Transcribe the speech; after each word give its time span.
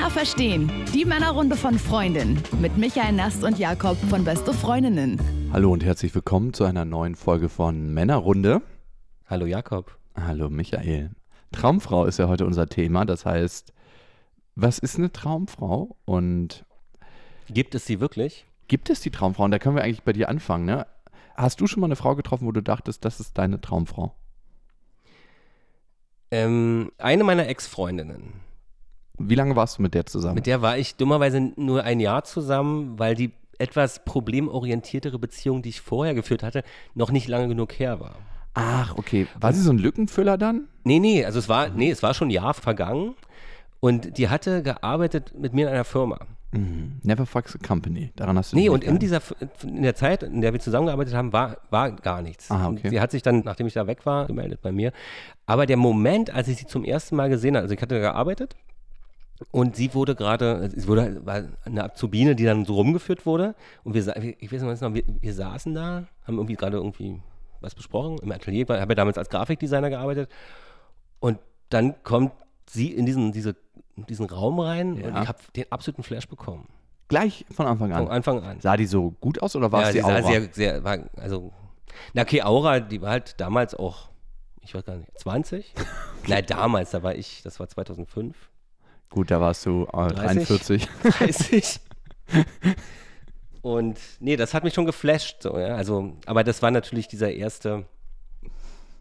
Männer 0.00 0.10
verstehen. 0.10 0.72
Die 0.94 1.04
Männerrunde 1.04 1.56
von 1.56 1.78
Freundin. 1.78 2.42
Mit 2.58 2.78
Michael 2.78 3.12
Nast 3.12 3.44
und 3.44 3.58
Jakob 3.58 3.98
von 4.08 4.24
Beste 4.24 4.54
Freundinnen. 4.54 5.20
Hallo 5.52 5.70
und 5.70 5.84
herzlich 5.84 6.14
willkommen 6.14 6.54
zu 6.54 6.64
einer 6.64 6.86
neuen 6.86 7.16
Folge 7.16 7.50
von 7.50 7.92
Männerrunde. 7.92 8.62
Hallo 9.26 9.44
Jakob. 9.44 9.98
Hallo 10.16 10.48
Michael. 10.48 11.10
Traumfrau 11.52 12.06
ist 12.06 12.18
ja 12.18 12.28
heute 12.28 12.46
unser 12.46 12.66
Thema. 12.66 13.04
Das 13.04 13.26
heißt, 13.26 13.74
was 14.54 14.78
ist 14.78 14.96
eine 14.96 15.12
Traumfrau 15.12 15.98
und 16.06 16.64
Gibt 17.50 17.74
es 17.74 17.84
sie 17.84 18.00
wirklich? 18.00 18.46
gibt 18.68 18.88
es 18.88 19.00
die 19.00 19.10
Traumfrau? 19.10 19.44
Und 19.44 19.50
da 19.50 19.58
können 19.58 19.76
wir 19.76 19.82
eigentlich 19.82 20.02
bei 20.02 20.14
dir 20.14 20.30
anfangen. 20.30 20.64
Ne? 20.64 20.86
Hast 21.36 21.60
du 21.60 21.66
schon 21.66 21.82
mal 21.82 21.88
eine 21.88 21.96
Frau 21.96 22.14
getroffen, 22.16 22.46
wo 22.46 22.52
du 22.52 22.62
dachtest, 22.62 23.04
das 23.04 23.20
ist 23.20 23.36
deine 23.36 23.60
Traumfrau? 23.60 24.14
Ähm, 26.30 26.90
eine 26.96 27.22
meiner 27.22 27.48
Ex-Freundinnen, 27.48 28.32
Wie 29.28 29.34
lange 29.34 29.56
warst 29.56 29.78
du 29.78 29.82
mit 29.82 29.94
der 29.94 30.06
zusammen? 30.06 30.34
mit 30.36 30.46
der 30.46 30.62
war 30.62 30.78
ich 30.78 30.96
dummerweise 30.96 31.52
nur 31.56 31.84
ein 31.84 32.00
Jahr 32.00 32.24
zusammen, 32.24 32.98
weil 32.98 33.14
die 33.14 33.32
etwas 33.58 34.04
problemorientiertere 34.04 35.18
Beziehung, 35.18 35.62
die 35.62 35.68
ich 35.68 35.80
vorher 35.80 36.14
geführt 36.14 36.42
hatte, 36.42 36.62
noch 36.94 37.10
nicht 37.10 37.28
lange 37.28 37.48
genug 37.48 37.78
her 37.78 38.00
war. 38.00 38.16
Ach, 38.54 38.96
okay. 38.96 39.26
War 39.38 39.52
sie 39.52 39.60
so 39.60 39.70
ein 39.70 39.78
Lückenfüller 39.78 40.38
dann? 40.38 40.68
Nee, 40.84 40.98
nee, 40.98 41.24
also 41.24 41.38
es 41.38 41.48
war, 41.48 41.68
nee, 41.68 41.90
es 41.90 42.02
war 42.02 42.14
schon 42.14 42.28
ein 42.28 42.32
Jahr 42.32 42.54
vergangen 42.54 43.14
und 43.78 44.18
die 44.18 44.28
hatte 44.28 44.62
gearbeitet 44.62 45.34
mit 45.38 45.52
mir 45.52 45.68
in 45.68 45.74
einer 45.74 45.84
Firma. 45.84 46.20
Mhm. 46.52 46.98
Never 47.02 47.26
fucks 47.26 47.54
a 47.54 47.58
company. 47.64 48.10
Daran 48.16 48.36
hast 48.36 48.52
du 48.52 48.56
Nee, 48.56 48.68
und 48.68 48.82
in 48.82 48.98
dieser, 48.98 49.20
in 49.62 49.82
der 49.82 49.94
Zeit, 49.94 50.24
in 50.24 50.40
der 50.40 50.52
wir 50.52 50.58
zusammengearbeitet 50.58 51.14
haben, 51.14 51.32
war, 51.32 51.58
war 51.70 51.92
gar 51.92 52.22
nichts. 52.22 52.50
Ah, 52.50 52.68
okay. 52.68 52.80
Und 52.84 52.90
Sie 52.90 53.00
hat 53.00 53.12
sich 53.12 53.22
dann, 53.22 53.42
nachdem 53.44 53.68
ich 53.68 53.74
da 53.74 53.86
weg 53.86 54.04
war, 54.04 54.26
gemeldet 54.26 54.60
bei 54.60 54.72
mir. 54.72 54.92
Aber 55.46 55.66
der 55.66 55.76
Moment, 55.76 56.34
als 56.34 56.48
ich 56.48 56.56
sie 56.56 56.66
zum 56.66 56.84
ersten 56.84 57.14
Mal 57.14 57.28
gesehen 57.28 57.54
habe, 57.54 57.62
also 57.62 57.74
ich 57.74 57.80
hatte 57.80 57.94
da 57.94 58.00
gearbeitet 58.00 58.56
und 59.50 59.76
sie 59.76 59.94
wurde 59.94 60.14
gerade, 60.14 60.70
es 60.76 60.86
wurde, 60.86 61.24
war 61.24 61.44
eine 61.64 61.84
Azubine, 61.84 62.34
die 62.34 62.44
dann 62.44 62.64
so 62.64 62.74
rumgeführt 62.74 63.26
wurde 63.26 63.54
und 63.84 63.94
wir, 63.94 64.16
ich 64.38 64.52
weiß 64.52 64.62
nicht, 64.62 64.80
noch, 64.82 64.94
wir, 64.94 65.04
wir 65.06 65.34
saßen 65.34 65.74
da, 65.74 66.04
haben 66.26 66.36
irgendwie 66.36 66.56
gerade 66.56 66.76
irgendwie 66.76 67.20
was 67.60 67.74
besprochen 67.74 68.18
im 68.22 68.32
Atelier, 68.32 68.68
weil 68.68 68.76
ich 68.76 68.82
habe 68.82 68.92
ja 68.92 68.96
damals 68.96 69.18
als 69.18 69.28
Grafikdesigner 69.28 69.90
gearbeitet 69.90 70.30
und 71.20 71.38
dann 71.70 72.02
kommt 72.02 72.32
sie 72.68 72.92
in 72.92 73.06
diesen, 73.06 73.32
diese, 73.32 73.56
diesen 74.08 74.26
Raum 74.26 74.60
rein 74.60 74.94
und 74.94 75.14
Ja. 75.14 75.22
ich 75.22 75.28
habe 75.28 75.38
den 75.56 75.70
absoluten 75.70 76.02
Flash 76.02 76.28
bekommen. 76.28 76.68
Gleich 77.08 77.44
von 77.50 77.66
Anfang 77.66 77.92
an. 77.92 78.04
Von 78.04 78.12
Anfang 78.12 78.42
an. 78.44 78.60
Sah 78.60 78.76
die 78.76 78.86
so 78.86 79.10
gut 79.20 79.42
aus 79.42 79.56
oder 79.56 79.72
war 79.72 79.82
ja, 79.82 79.88
es 79.88 79.94
die 79.94 80.02
Aura? 80.04 80.22
sehr, 80.22 80.48
sehr, 80.52 80.84
war, 80.84 80.98
also, 81.16 81.52
na 82.14 82.22
okay, 82.22 82.42
Aura, 82.42 82.80
die 82.80 83.02
war 83.02 83.10
halt 83.10 83.40
damals 83.40 83.74
auch, 83.74 84.10
ich 84.60 84.74
weiß 84.74 84.84
gar 84.84 84.96
nicht, 84.96 85.18
20? 85.18 85.74
Nein, 86.28 86.44
damals, 86.46 86.90
da 86.92 87.02
war 87.02 87.14
ich, 87.14 87.42
das 87.42 87.58
war 87.58 87.68
2005, 87.68 88.49
gut, 89.10 89.30
da 89.30 89.40
warst 89.40 89.66
du 89.66 89.84
äh, 89.92 90.08
30? 90.08 90.46
43. 90.46 90.88
30. 91.02 91.80
Und 93.62 93.98
nee, 94.20 94.36
das 94.36 94.54
hat 94.54 94.64
mich 94.64 94.72
schon 94.72 94.86
geflasht, 94.86 95.42
so, 95.42 95.58
ja, 95.58 95.74
also, 95.76 96.14
aber 96.24 96.44
das 96.44 96.62
war 96.62 96.70
natürlich 96.70 97.08
dieser 97.08 97.32
erste, 97.32 97.84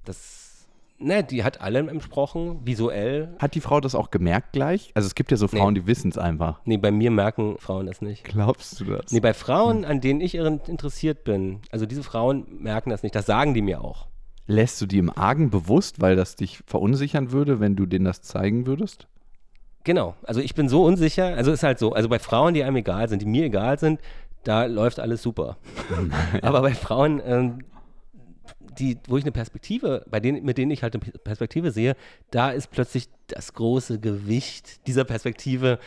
das, 0.03 0.67
ne, 0.97 1.23
die 1.23 1.45
hat 1.45 1.61
allem 1.61 1.87
entsprochen, 1.87 2.59
visuell. 2.65 3.29
Hat 3.39 3.55
die 3.55 3.61
Frau 3.61 3.79
das 3.79 3.95
auch 3.95 4.11
gemerkt 4.11 4.51
gleich? 4.51 4.91
Also 4.95 5.07
es 5.07 5.15
gibt 5.15 5.31
ja 5.31 5.37
so 5.37 5.47
Frauen, 5.47 5.75
die 5.75 5.87
wissen 5.87 6.09
es 6.09 6.17
einfach. 6.17 6.59
Nee, 6.65 6.75
bei 6.75 6.91
mir 6.91 7.09
merken 7.09 7.57
Frauen 7.57 7.85
das 7.85 8.01
nicht. 8.01 8.25
Glaubst 8.25 8.81
du 8.81 8.85
das? 8.85 9.11
Nee, 9.11 9.21
bei 9.21 9.33
Frauen, 9.33 9.85
an 9.85 10.01
denen 10.01 10.19
ich 10.19 10.35
interessiert 10.35 11.23
bin, 11.23 11.61
also 11.71 11.85
diese 11.85 12.03
Frauen 12.03 12.45
merken 12.59 12.89
das 12.89 13.01
nicht, 13.01 13.15
das 13.15 13.27
sagen 13.27 13.53
die 13.53 13.61
mir 13.61 13.81
auch. 13.81 14.07
Lässt 14.45 14.81
du 14.81 14.87
die 14.87 14.97
im 14.97 15.15
Argen 15.15 15.51
bewusst, 15.51 16.01
weil 16.01 16.15
das 16.15 16.35
dich 16.35 16.61
verunsichern 16.65 17.31
würde, 17.31 17.59
wenn 17.61 17.75
du 17.75 17.85
denen 17.85 18.05
das 18.05 18.23
zeigen 18.23 18.65
würdest? 18.65 19.07
Genau, 19.89 20.13
also 20.21 20.39
ich 20.39 20.53
bin 20.53 20.69
so 20.69 20.83
unsicher, 20.83 21.35
also 21.35 21.51
ist 21.51 21.63
halt 21.63 21.79
so, 21.79 21.93
also 21.93 22.09
bei 22.09 22.19
Frauen, 22.19 22.53
die 22.53 22.63
einem 22.63 22.75
egal 22.75 23.09
sind, 23.09 23.23
die 23.23 23.25
mir 23.25 23.45
egal 23.45 23.79
sind, 23.79 23.99
da 24.43 24.65
läuft 24.65 24.99
alles 24.99 25.23
super. 25.23 25.57
Aber 26.43 26.61
bei 26.61 26.75
Frauen, 26.75 27.19
ähm, 27.25 27.59
die, 28.77 28.99
wo 29.07 29.17
ich 29.17 29.23
eine 29.23 29.31
Perspektive, 29.31 30.05
bei 30.07 30.19
denen, 30.19 30.45
mit 30.45 30.59
denen 30.59 30.69
ich 30.69 30.83
halt 30.83 30.93
eine 30.93 31.01
Perspektive 31.23 31.71
sehe, 31.71 31.95
da 32.29 32.51
ist 32.51 32.69
plötzlich 32.69 33.09
das 33.29 33.55
große 33.55 33.99
Gewicht 33.99 34.85
dieser 34.85 35.05
Perspektive, 35.05 35.79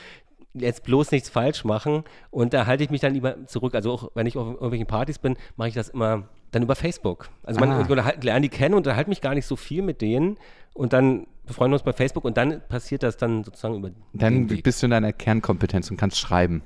jetzt 0.53 0.83
bloß 0.83 1.13
nichts 1.13 1.29
falsch 1.29 1.63
machen 1.65 2.03
und 2.33 2.55
da 2.55 2.67
halte 2.67 2.83
ich 2.83 2.91
mich 2.91 3.03
dann 3.03 3.15
lieber 3.15 3.47
zurück. 3.47 3.77
Also 3.77 3.93
auch 3.93 4.11
wenn 4.17 4.27
ich 4.27 4.37
auf 4.37 4.49
irgendwelchen 4.49 4.89
Partys 4.89 5.21
bin, 5.21 5.37
mache 5.55 5.69
ich 5.69 5.75
das 5.75 5.91
immer 5.91 6.25
dann 6.51 6.65
über 6.65 6.75
Facebook. 6.75 7.29
Also 7.45 7.61
man 7.61 7.71
Ah. 7.71 7.81
unterhal- 7.89 8.19
lerne 8.21 8.41
die 8.41 8.49
kennen 8.49 8.75
und 8.75 8.79
unterhalte 8.87 9.11
mich 9.11 9.21
gar 9.21 9.35
nicht 9.37 9.47
so 9.47 9.55
viel 9.55 9.81
mit 9.83 10.01
denen 10.03 10.39
und 10.75 10.93
dann 10.93 11.29
befreunden 11.47 11.75
uns 11.75 11.83
bei 11.83 11.93
Facebook 11.93 12.25
und 12.25 12.37
dann 12.37 12.61
passiert 12.69 13.03
das 13.03 13.17
dann 13.17 13.45
sozusagen 13.45 13.77
über 13.77 13.91
Dann 14.13 14.47
bist 14.47 14.83
du 14.83 14.87
in 14.87 14.91
deiner 14.91 15.13
Kernkompetenz 15.13 15.91
und 15.91 15.97
kannst 15.97 16.19
schreiben. 16.19 16.63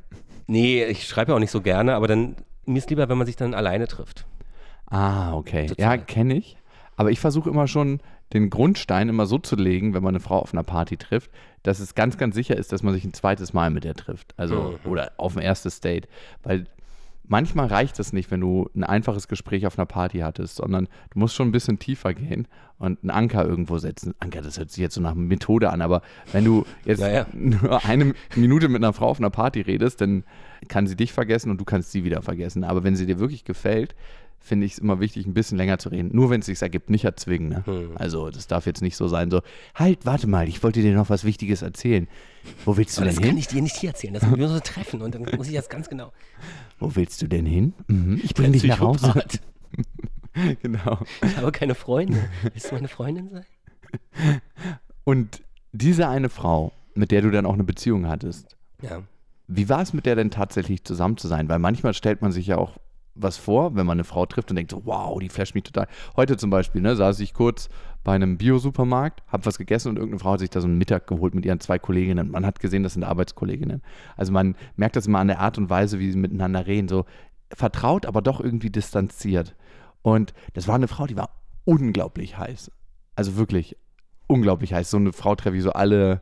Nee, 0.47 0.85
ich 0.85 1.07
schreibe 1.07 1.33
ja 1.33 1.37
auch 1.37 1.41
nicht 1.41 1.51
so 1.51 1.61
gerne, 1.61 1.95
aber 1.95 2.07
dann 2.07 2.37
mir 2.67 2.79
ist 2.79 2.91
lieber, 2.91 3.09
wenn 3.09 3.19
man 3.19 3.27
sich 3.27 3.37
dann 3.37 3.55
alleine 3.55 3.87
trifft. 3.87 4.27
Ah, 4.87 5.35
okay. 5.35 5.67
Total. 5.67 5.85
Ja, 5.85 5.97
kenne 5.97 6.37
ich. 6.37 6.57
Aber 6.97 7.11
ich 7.11 7.21
versuche 7.21 7.51
immer 7.51 7.69
schon, 7.69 8.01
den 8.33 8.51
Grundstein 8.51 9.09
immer 9.09 9.27
so 9.27 9.39
zu 9.39 9.55
legen, 9.55 9.95
wenn 9.95 10.03
man 10.03 10.15
eine 10.15 10.21
Frau 10.21 10.41
auf 10.41 10.53
einer 10.53 10.65
Party 10.65 10.97
trifft, 10.97 11.31
dass 11.63 11.79
es 11.79 11.95
ganz, 11.95 12.19
ganz 12.19 12.35
sicher 12.35 12.57
ist, 12.57 12.73
dass 12.73 12.83
man 12.83 12.93
sich 12.93 13.05
ein 13.05 13.13
zweites 13.13 13.53
Mal 13.53 13.71
mit 13.71 13.85
der 13.85 13.95
trifft. 13.95 14.35
Also, 14.37 14.79
oder 14.85 15.13
auf 15.17 15.37
ein 15.37 15.43
erstes 15.43 15.81
Date. 15.81 16.09
Weil 16.43 16.67
manchmal 17.29 17.67
reicht 17.67 17.99
es 17.99 18.13
nicht, 18.13 18.31
wenn 18.31 18.41
du 18.41 18.69
ein 18.75 18.85
einfaches 18.85 19.29
Gespräch 19.29 19.67
auf 19.67 19.79
einer 19.79 19.87
Party 19.87 20.19
hattest, 20.19 20.57
sondern 20.57 20.89
du 21.11 21.19
musst 21.19 21.35
schon 21.35 21.49
ein 21.49 21.53
bisschen 21.53 21.79
tiefer 21.79 22.15
gehen 22.15 22.47
und 22.79 23.03
einen 23.03 23.11
Anker 23.11 23.45
irgendwo 23.45 23.79
setzen. 23.79 24.15
Anker, 24.21 24.43
das 24.43 24.59
hört 24.59 24.71
sich 24.71 24.83
jetzt 24.83 24.95
so 24.95 25.01
nach 25.01 25.15
Methode 25.15 25.71
an, 25.71 25.81
aber 25.81 26.03
wenn 26.33 26.45
du 26.45 26.65
jetzt 26.85 27.01
Ja, 27.01 27.09
ja. 27.09 27.27
nur 27.33 27.85
eine 27.85 28.15
Minute 28.35 28.69
mit 28.69 28.83
einer 28.83 28.93
Frau 28.93 29.09
auf 29.09 29.19
einer 29.19 29.31
Party 29.31 29.61
redest, 29.61 30.01
dann 30.01 30.25
kann 30.69 30.87
sie 30.87 30.97
dich 30.97 31.13
vergessen 31.13 31.51
und 31.51 31.61
du 31.61 31.65
kannst 31.65 31.93
sie 31.93 32.05
wieder 32.05 32.23
vergessen. 32.23 32.65
Aber 32.65 32.85
wenn 32.85 32.97
sie 32.97 33.07
dir 33.07 33.19
wirklich 33.19 33.45
gefällt, 33.45 33.95
finde 34.47 34.67
ich 34.67 34.73
es 34.73 34.79
immer 34.79 35.01
wichtig, 35.01 35.27
ein 35.27 35.35
bisschen 35.35 35.59
länger 35.59 35.79
zu 35.79 35.89
reden. 35.89 36.11
Nur 36.13 36.31
wenn 36.31 36.41
es 36.41 36.47
sich 36.47 36.61
ergibt, 36.63 36.89
nicht 36.91 37.05
erzwingen. 37.05 37.49
Ne? 37.49 37.63
Hm. 37.67 37.91
Also 37.97 38.31
das 38.31 38.47
darf 38.47 38.67
jetzt 38.67 38.81
nicht 38.81 38.97
so 38.97 39.09
sein, 39.09 39.31
so, 39.31 39.43
halt, 39.75 40.07
warte 40.07 40.27
mal, 40.27 40.49
ich 40.49 40.63
wollte 40.63 40.81
dir 40.81 40.95
noch 40.95 41.11
was 41.11 41.25
Wichtiges 41.25 41.63
erzählen. 41.63 42.09
Wo 42.65 42.77
willst 42.77 42.97
du 42.97 43.03
Aber 43.03 43.11
denn 43.11 43.17
das 43.17 43.23
kann 43.23 43.31
hin? 43.31 43.39
ich 43.39 43.49
dir 43.49 43.63
nicht 43.63 43.77
hier 43.77 43.91
erzählen. 43.91 44.15
Das 44.15 44.23
müssen 44.23 44.39
wir 44.39 44.49
so 44.49 44.61
treffen 44.61 45.03
und 45.03 45.15
dann 45.15 45.27
muss 45.37 45.49
ich 45.49 45.55
das 45.55 45.69
ganz 45.69 45.89
genau. 45.89 46.13
Wo 46.79 46.95
willst 46.95 47.21
du 47.23 47.27
denn 47.27 47.45
hin? 47.47 47.75
Mhm, 47.89 48.21
ich 48.23 48.35
bring 48.35 48.53
dich 48.53 48.65
nach 48.65 48.81
Hause. 48.81 49.13
Genau. 50.63 50.99
Ich 51.25 51.37
habe 51.39 51.51
keine 51.51 51.75
Freunde. 51.75 52.19
Willst 52.53 52.71
du 52.71 52.75
meine 52.75 52.89
Freundin 52.89 53.31
sein? 53.31 53.47
Und 55.05 55.43
diese 55.73 56.09
eine 56.09 56.29
Frau, 56.29 56.73
mit 56.95 57.11
der 57.11 57.23
du 57.23 57.31
dann 57.31 57.47
auch 57.47 57.55
eine 57.55 57.65
Beziehung 57.65 58.07
hattest, 58.07 58.57
Ja. 58.83 59.03
Wie 59.49 59.69
war 59.69 59.81
es 59.81 59.93
mit 59.93 60.07
der 60.07 60.17
denn 60.17 60.31
tatsächlich 60.33 60.83
zusammen 60.85 61.17
zu 61.17 61.29
sein? 61.29 61.49
Weil 61.49 61.61
manchmal 61.61 61.95
stellt 61.95 62.21
man 62.21 62.33
sich 62.33 62.49
ja 62.49 62.59
auch 62.59 62.79
was 63.17 63.37
vor, 63.37 63.75
wenn 63.75 63.87
man 63.87 63.97
eine 63.97 64.05
Frau 64.05 64.27
trifft 64.27 64.51
und 64.51 64.57
denkt 64.57 64.71
so, 64.71 64.83
wow, 64.85 65.19
die 65.19 65.29
flasht 65.29 65.55
mich 65.55 65.65
total. 65.65 65.89
Heute 66.17 66.37
zum 66.37 66.51
Beispiel, 66.51 66.83
ne, 66.83 66.97
saß 66.97 67.21
ich 67.21 67.35
kurz 67.35 67.69
bei 68.05 68.15
einem 68.15 68.39
Bio-Supermarkt, 68.39 69.23
hab 69.29 69.47
was 69.47 69.59
gegessen 69.59 69.89
und 69.89 69.97
irgendeine 69.97 70.21
Frau 70.21 70.33
hat 70.33 70.41
sich 70.41 70.51
da 70.51 70.61
so 70.61 70.69
einen 70.69 70.79
Mittag 70.79 71.07
geholt 71.07 71.35
mit 71.35 71.45
ihren 71.45 71.61
zwei 71.61 71.79
Kolleginnen. 71.79 72.31
Man 72.31 72.47
hat 72.47 72.61
gesehen, 72.61 72.83
das 72.83 72.95
sind 72.95 73.05
Arbeitskolleginnen. 73.05 73.83
Also 74.17 74.33
man 74.33 74.55
merkt 74.77 74.97
das 74.97 75.07
immer 75.07 75.19
an 75.19 75.29
der 75.29 75.41
Art 75.41 75.59
und 75.59 75.71
Weise, 75.71 75.99
wie 75.99 76.11
sie 76.11 76.19
miteinander 76.19 76.67
reden. 76.67 76.89
So 76.89 77.05
vertraut, 77.53 78.07
aber 78.07 78.23
doch 78.23 78.41
irgendwie 78.41 78.71
distanziert. 78.71 79.57
Und 80.03 80.35
das 80.55 80.69
war 80.69 80.77
eine 80.77 80.89
Frau, 80.89 81.07
die 81.07 81.17
war 81.17 81.31
unglaublich 81.65 82.39
heiß. 82.39 82.71
Also 83.17 83.37
wirklich 83.37 83.77
unglaublich 84.29 84.73
heiß. 84.73 84.91
So 84.91 84.99
eine 84.99 85.13
Frau 85.13 85.35
treffe 85.35 85.57
ich 85.57 85.63
so 85.63 85.73
alle 85.73 86.21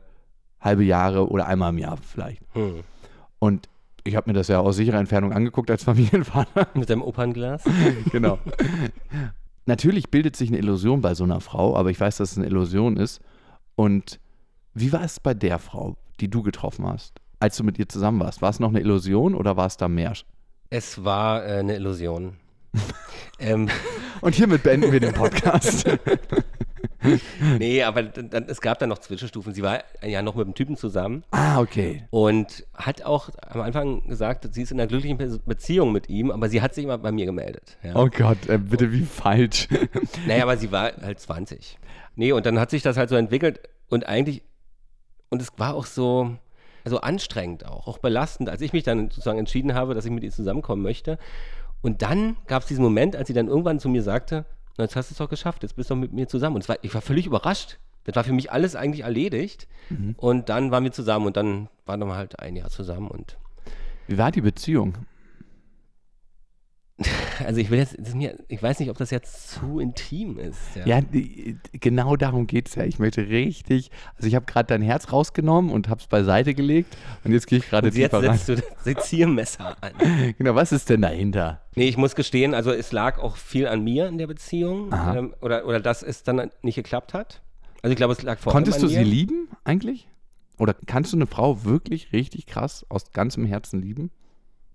halbe 0.59 0.83
Jahre 0.83 1.29
oder 1.29 1.45
einmal 1.45 1.71
im 1.71 1.77
Jahr 1.77 1.97
vielleicht. 1.97 2.41
Hm. 2.53 2.79
Und 3.39 3.69
ich 4.05 4.15
habe 4.15 4.29
mir 4.29 4.33
das 4.33 4.47
ja 4.47 4.59
aus 4.59 4.75
sicherer 4.77 4.99
Entfernung 4.99 5.33
angeguckt 5.33 5.69
als 5.69 5.83
Familienvater. 5.85 6.67
Mit 6.73 6.89
deinem 6.89 7.01
Opernglas? 7.01 7.63
genau. 8.11 8.39
Natürlich 9.65 10.11
bildet 10.11 10.35
sich 10.35 10.49
eine 10.49 10.59
Illusion 10.59 11.01
bei 11.01 11.15
so 11.15 11.23
einer 11.23 11.41
Frau, 11.41 11.75
aber 11.75 11.89
ich 11.89 11.99
weiß, 11.99 12.17
dass 12.17 12.31
es 12.33 12.37
eine 12.37 12.47
Illusion 12.47 12.97
ist. 12.97 13.19
Und 13.75 14.19
wie 14.73 14.93
war 14.93 15.03
es 15.03 15.19
bei 15.19 15.33
der 15.33 15.57
Frau, 15.57 15.97
die 16.19 16.29
du 16.29 16.43
getroffen 16.43 16.87
hast, 16.87 17.19
als 17.39 17.57
du 17.57 17.63
mit 17.63 17.79
ihr 17.79 17.89
zusammen 17.89 18.19
warst? 18.19 18.41
War 18.41 18.51
es 18.51 18.59
noch 18.59 18.69
eine 18.69 18.79
Illusion 18.79 19.33
oder 19.33 19.57
war 19.57 19.65
es 19.65 19.77
da 19.77 19.87
mehr? 19.87 20.13
Es 20.69 21.03
war 21.03 21.43
äh, 21.43 21.59
eine 21.59 21.75
Illusion. 21.75 22.35
ähm, 23.39 23.69
Und 24.21 24.35
hiermit 24.35 24.61
beenden 24.61 24.91
wir 24.91 24.99
den 24.99 25.13
Podcast. 25.13 25.85
nee, 27.59 27.83
aber 27.83 28.03
dann, 28.03 28.45
es 28.47 28.61
gab 28.61 28.79
dann 28.79 28.89
noch 28.89 28.99
Zwischenstufen. 28.99 29.53
Sie 29.53 29.63
war 29.63 29.83
ja 30.03 30.21
noch 30.21 30.35
mit 30.35 30.45
einem 30.45 30.53
Typen 30.55 30.77
zusammen 30.77 31.23
ah, 31.31 31.59
okay. 31.59 32.03
und 32.09 32.65
hat 32.73 33.03
auch 33.03 33.29
am 33.41 33.61
Anfang 33.61 34.07
gesagt, 34.07 34.47
sie 34.53 34.61
ist 34.61 34.71
in 34.71 34.79
einer 34.79 34.87
glücklichen 34.87 35.17
Be 35.17 35.39
Beziehung 35.45 35.91
mit 35.91 36.09
ihm, 36.09 36.31
aber 36.31 36.49
sie 36.49 36.61
hat 36.61 36.73
sich 36.73 36.83
immer 36.83 36.97
bei 36.97 37.11
mir 37.11 37.25
gemeldet. 37.25 37.77
Ja. 37.83 37.95
Oh 37.95 38.07
Gott, 38.07 38.47
äh, 38.47 38.57
bitte 38.57 38.91
wie 38.91 39.03
falsch. 39.03 39.67
Naja, 40.27 40.43
aber 40.43 40.57
sie 40.57 40.71
war 40.71 40.91
halt 41.01 41.19
20. 41.19 41.77
Nee, 42.15 42.31
und 42.31 42.45
dann 42.45 42.59
hat 42.59 42.69
sich 42.69 42.81
das 42.81 42.97
halt 42.97 43.09
so 43.09 43.15
entwickelt 43.15 43.59
und 43.89 44.07
eigentlich, 44.07 44.43
und 45.29 45.41
es 45.41 45.49
war 45.57 45.75
auch 45.75 45.85
so, 45.85 46.35
also 46.83 47.01
anstrengend 47.01 47.65
auch, 47.65 47.87
auch 47.87 47.97
belastend, 47.97 48.49
als 48.49 48.61
ich 48.61 48.73
mich 48.73 48.83
dann 48.83 49.09
sozusagen 49.09 49.39
entschieden 49.39 49.73
habe, 49.73 49.93
dass 49.93 50.05
ich 50.05 50.11
mit 50.11 50.23
ihr 50.23 50.31
zusammenkommen 50.31 50.81
möchte. 50.81 51.17
Und 51.81 52.01
dann 52.01 52.37
gab 52.47 52.63
es 52.63 52.67
diesen 52.67 52.83
Moment, 52.83 53.15
als 53.15 53.27
sie 53.27 53.33
dann 53.33 53.47
irgendwann 53.47 53.79
zu 53.79 53.89
mir 53.89 54.01
sagte, 54.01 54.45
na, 54.77 54.83
jetzt 54.83 54.95
hast 54.95 55.09
du 55.09 55.13
es 55.13 55.17
doch 55.17 55.29
geschafft, 55.29 55.63
jetzt 55.63 55.75
bist 55.75 55.89
du 55.89 55.95
doch 55.95 56.01
mit 56.01 56.13
mir 56.13 56.27
zusammen. 56.27 56.55
Und 56.57 56.67
war, 56.67 56.77
ich 56.81 56.93
war 56.93 57.01
völlig 57.01 57.25
überrascht. 57.25 57.79
Das 58.03 58.15
war 58.15 58.23
für 58.23 58.33
mich 58.33 58.51
alles 58.51 58.75
eigentlich 58.75 59.03
erledigt. 59.03 59.67
Und 60.17 60.49
dann 60.49 60.71
waren 60.71 60.83
wir 60.83 60.91
zusammen 60.91 61.25
und 61.25 61.37
dann 61.37 61.69
waren 61.85 61.99
wir 62.01 62.15
halt 62.15 62.39
ein 62.39 62.55
Jahr 62.55 62.69
zusammen 62.69 63.07
und 63.07 63.37
Wie 64.07 64.17
war 64.17 64.31
die 64.31 64.41
Beziehung? 64.41 64.93
also 67.45 67.59
ich 67.59 67.69
will 67.69 67.79
jetzt, 67.79 68.15
mir, 68.15 68.37
ich 68.47 68.63
weiß 68.63 68.79
nicht, 68.79 68.89
ob 68.89 68.97
das 68.97 69.11
jetzt 69.11 69.49
zu 69.49 69.79
intim 69.79 70.39
ist. 70.39 70.59
Ja, 70.85 71.01
die, 71.01 71.57
genau 71.73 72.15
darum 72.15 72.47
geht 72.47 72.69
es 72.69 72.75
ja. 72.75 72.85
Ich 72.85 72.99
möchte 72.99 73.27
richtig, 73.27 73.91
also 74.15 74.27
ich 74.27 74.35
habe 74.35 74.45
gerade 74.45 74.67
dein 74.67 74.81
Herz 74.81 75.11
rausgenommen 75.11 75.71
und 75.71 75.89
habe 75.89 75.99
es 75.99 76.07
beiseite 76.07 76.53
gelegt 76.53 76.95
und 77.25 77.33
jetzt 77.33 77.47
gehe 77.47 77.59
ich 77.59 77.69
gerade 77.69 77.87
Und 77.89 77.95
jetzt 77.95 78.11
tiefer 78.11 78.25
rein. 78.25 78.37
setzt 78.37 78.47
du 78.49 78.55
das 78.55 78.83
Seziermesser 78.83 79.75
an. 79.81 79.91
Genau, 80.37 80.55
was 80.55 80.71
ist 80.71 80.89
denn 80.89 81.01
dahinter? 81.01 81.61
Nee, 81.75 81.89
ich 81.89 81.97
muss 81.97 82.15
gestehen, 82.15 82.53
also 82.53 82.71
es 82.71 82.91
lag 82.93 83.19
auch 83.19 83.35
viel 83.35 83.67
an 83.67 83.83
mir 83.83 84.07
in 84.07 84.17
der 84.17 84.27
Beziehung. 84.27 84.93
Ähm, 84.93 85.35
oder, 85.41 85.65
oder 85.65 85.81
dass 85.81 86.01
es 86.01 86.23
dann 86.23 86.49
nicht 86.61 86.75
geklappt 86.75 87.13
hat. 87.13 87.41
Also 87.81 87.91
ich 87.91 87.97
glaube, 87.97 88.13
es 88.13 88.21
lag 88.23 88.39
vor 88.39 88.53
Konntest 88.53 88.81
du 88.81 88.87
allem 88.87 88.97
an 88.97 89.03
sie 89.03 89.05
mir. 89.09 89.15
lieben 89.15 89.47
eigentlich? 89.65 90.07
Oder 90.57 90.73
kannst 90.85 91.11
du 91.11 91.17
eine 91.17 91.27
Frau 91.27 91.65
wirklich 91.65 92.13
richtig 92.13 92.45
krass 92.45 92.85
aus 92.87 93.11
ganzem 93.11 93.45
Herzen 93.45 93.81
lieben? 93.81 94.11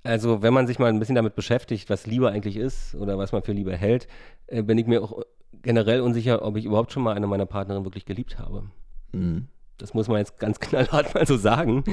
Also 0.02 0.43
wenn 0.43 0.55
man 0.55 0.67
sich 0.67 0.79
mal 0.79 0.88
ein 0.88 0.99
bisschen 0.99 1.14
damit 1.14 1.35
beschäftigt, 1.35 1.91
was 1.91 2.06
Liebe 2.06 2.31
eigentlich 2.31 2.56
ist 2.56 2.94
oder 2.94 3.19
was 3.19 3.32
man 3.32 3.43
für 3.43 3.52
Liebe 3.52 3.76
hält, 3.76 4.08
äh, 4.47 4.62
bin 4.62 4.79
ich 4.79 4.87
mir 4.87 5.02
auch 5.02 5.23
generell 5.62 6.00
unsicher, 6.00 6.43
ob 6.43 6.56
ich 6.56 6.64
überhaupt 6.64 6.93
schon 6.93 7.02
mal 7.02 7.14
eine 7.14 7.26
meiner 7.26 7.47
Partnerinnen 7.47 7.85
wirklich 7.85 8.06
geliebt 8.06 8.38
habe. 8.38 8.64
Mhm. 9.12 9.49
Das 9.76 9.94
muss 9.94 10.08
man 10.08 10.19
jetzt 10.19 10.38
ganz 10.38 10.58
knallhart 10.61 11.14
mal 11.14 11.26
so 11.26 11.37
sagen. 11.37 11.85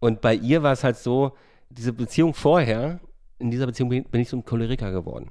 Und 0.00 0.20
bei 0.20 0.34
ihr 0.34 0.62
war 0.62 0.72
es 0.72 0.84
halt 0.84 0.96
so, 0.96 1.32
diese 1.70 1.92
Beziehung 1.92 2.34
vorher, 2.34 3.00
in 3.38 3.50
dieser 3.50 3.66
Beziehung 3.66 3.88
bin, 3.88 4.20
ich 4.20 4.28
so 4.28 4.36
ein 4.36 4.44
Choleriker 4.44 4.90
geworden. 4.90 5.30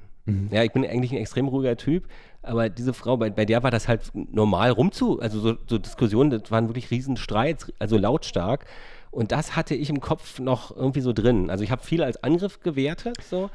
Ja, 0.51 0.63
ich 0.63 0.71
bin 0.71 0.85
eigentlich 0.85 1.11
ein 1.11 1.19
extrem 1.19 1.47
ruhiger 1.47 1.77
Typ, 1.77 2.07
aber 2.41 2.69
diese 2.69 2.93
Frau, 2.93 3.15
bei, 3.15 3.29
bei 3.29 3.45
der 3.45 3.63
war 3.63 3.71
das 3.71 3.87
halt 3.87 4.11
normal 4.13 4.71
rumzu, 4.71 5.21
also 5.21 5.39
so, 5.39 5.55
so 5.65 5.77
Diskussionen, 5.77 6.29
das 6.29 6.51
waren 6.51 6.67
wirklich 6.67 6.91
Riesenstreits, 6.91 7.71
also 7.79 7.97
lautstark. 7.97 8.65
Und 9.11 9.31
das 9.31 9.55
hatte 9.55 9.73
ich 9.75 9.89
im 9.89 9.99
Kopf 9.99 10.39
noch 10.39 10.75
irgendwie 10.75 11.01
so 11.01 11.13
drin. 11.13 11.49
Also 11.49 11.63
ich 11.63 11.71
habe 11.71 11.81
viel 11.83 12.03
als 12.03 12.23
Angriff 12.23 12.59
gewertet 12.61 13.17
so 13.23 13.49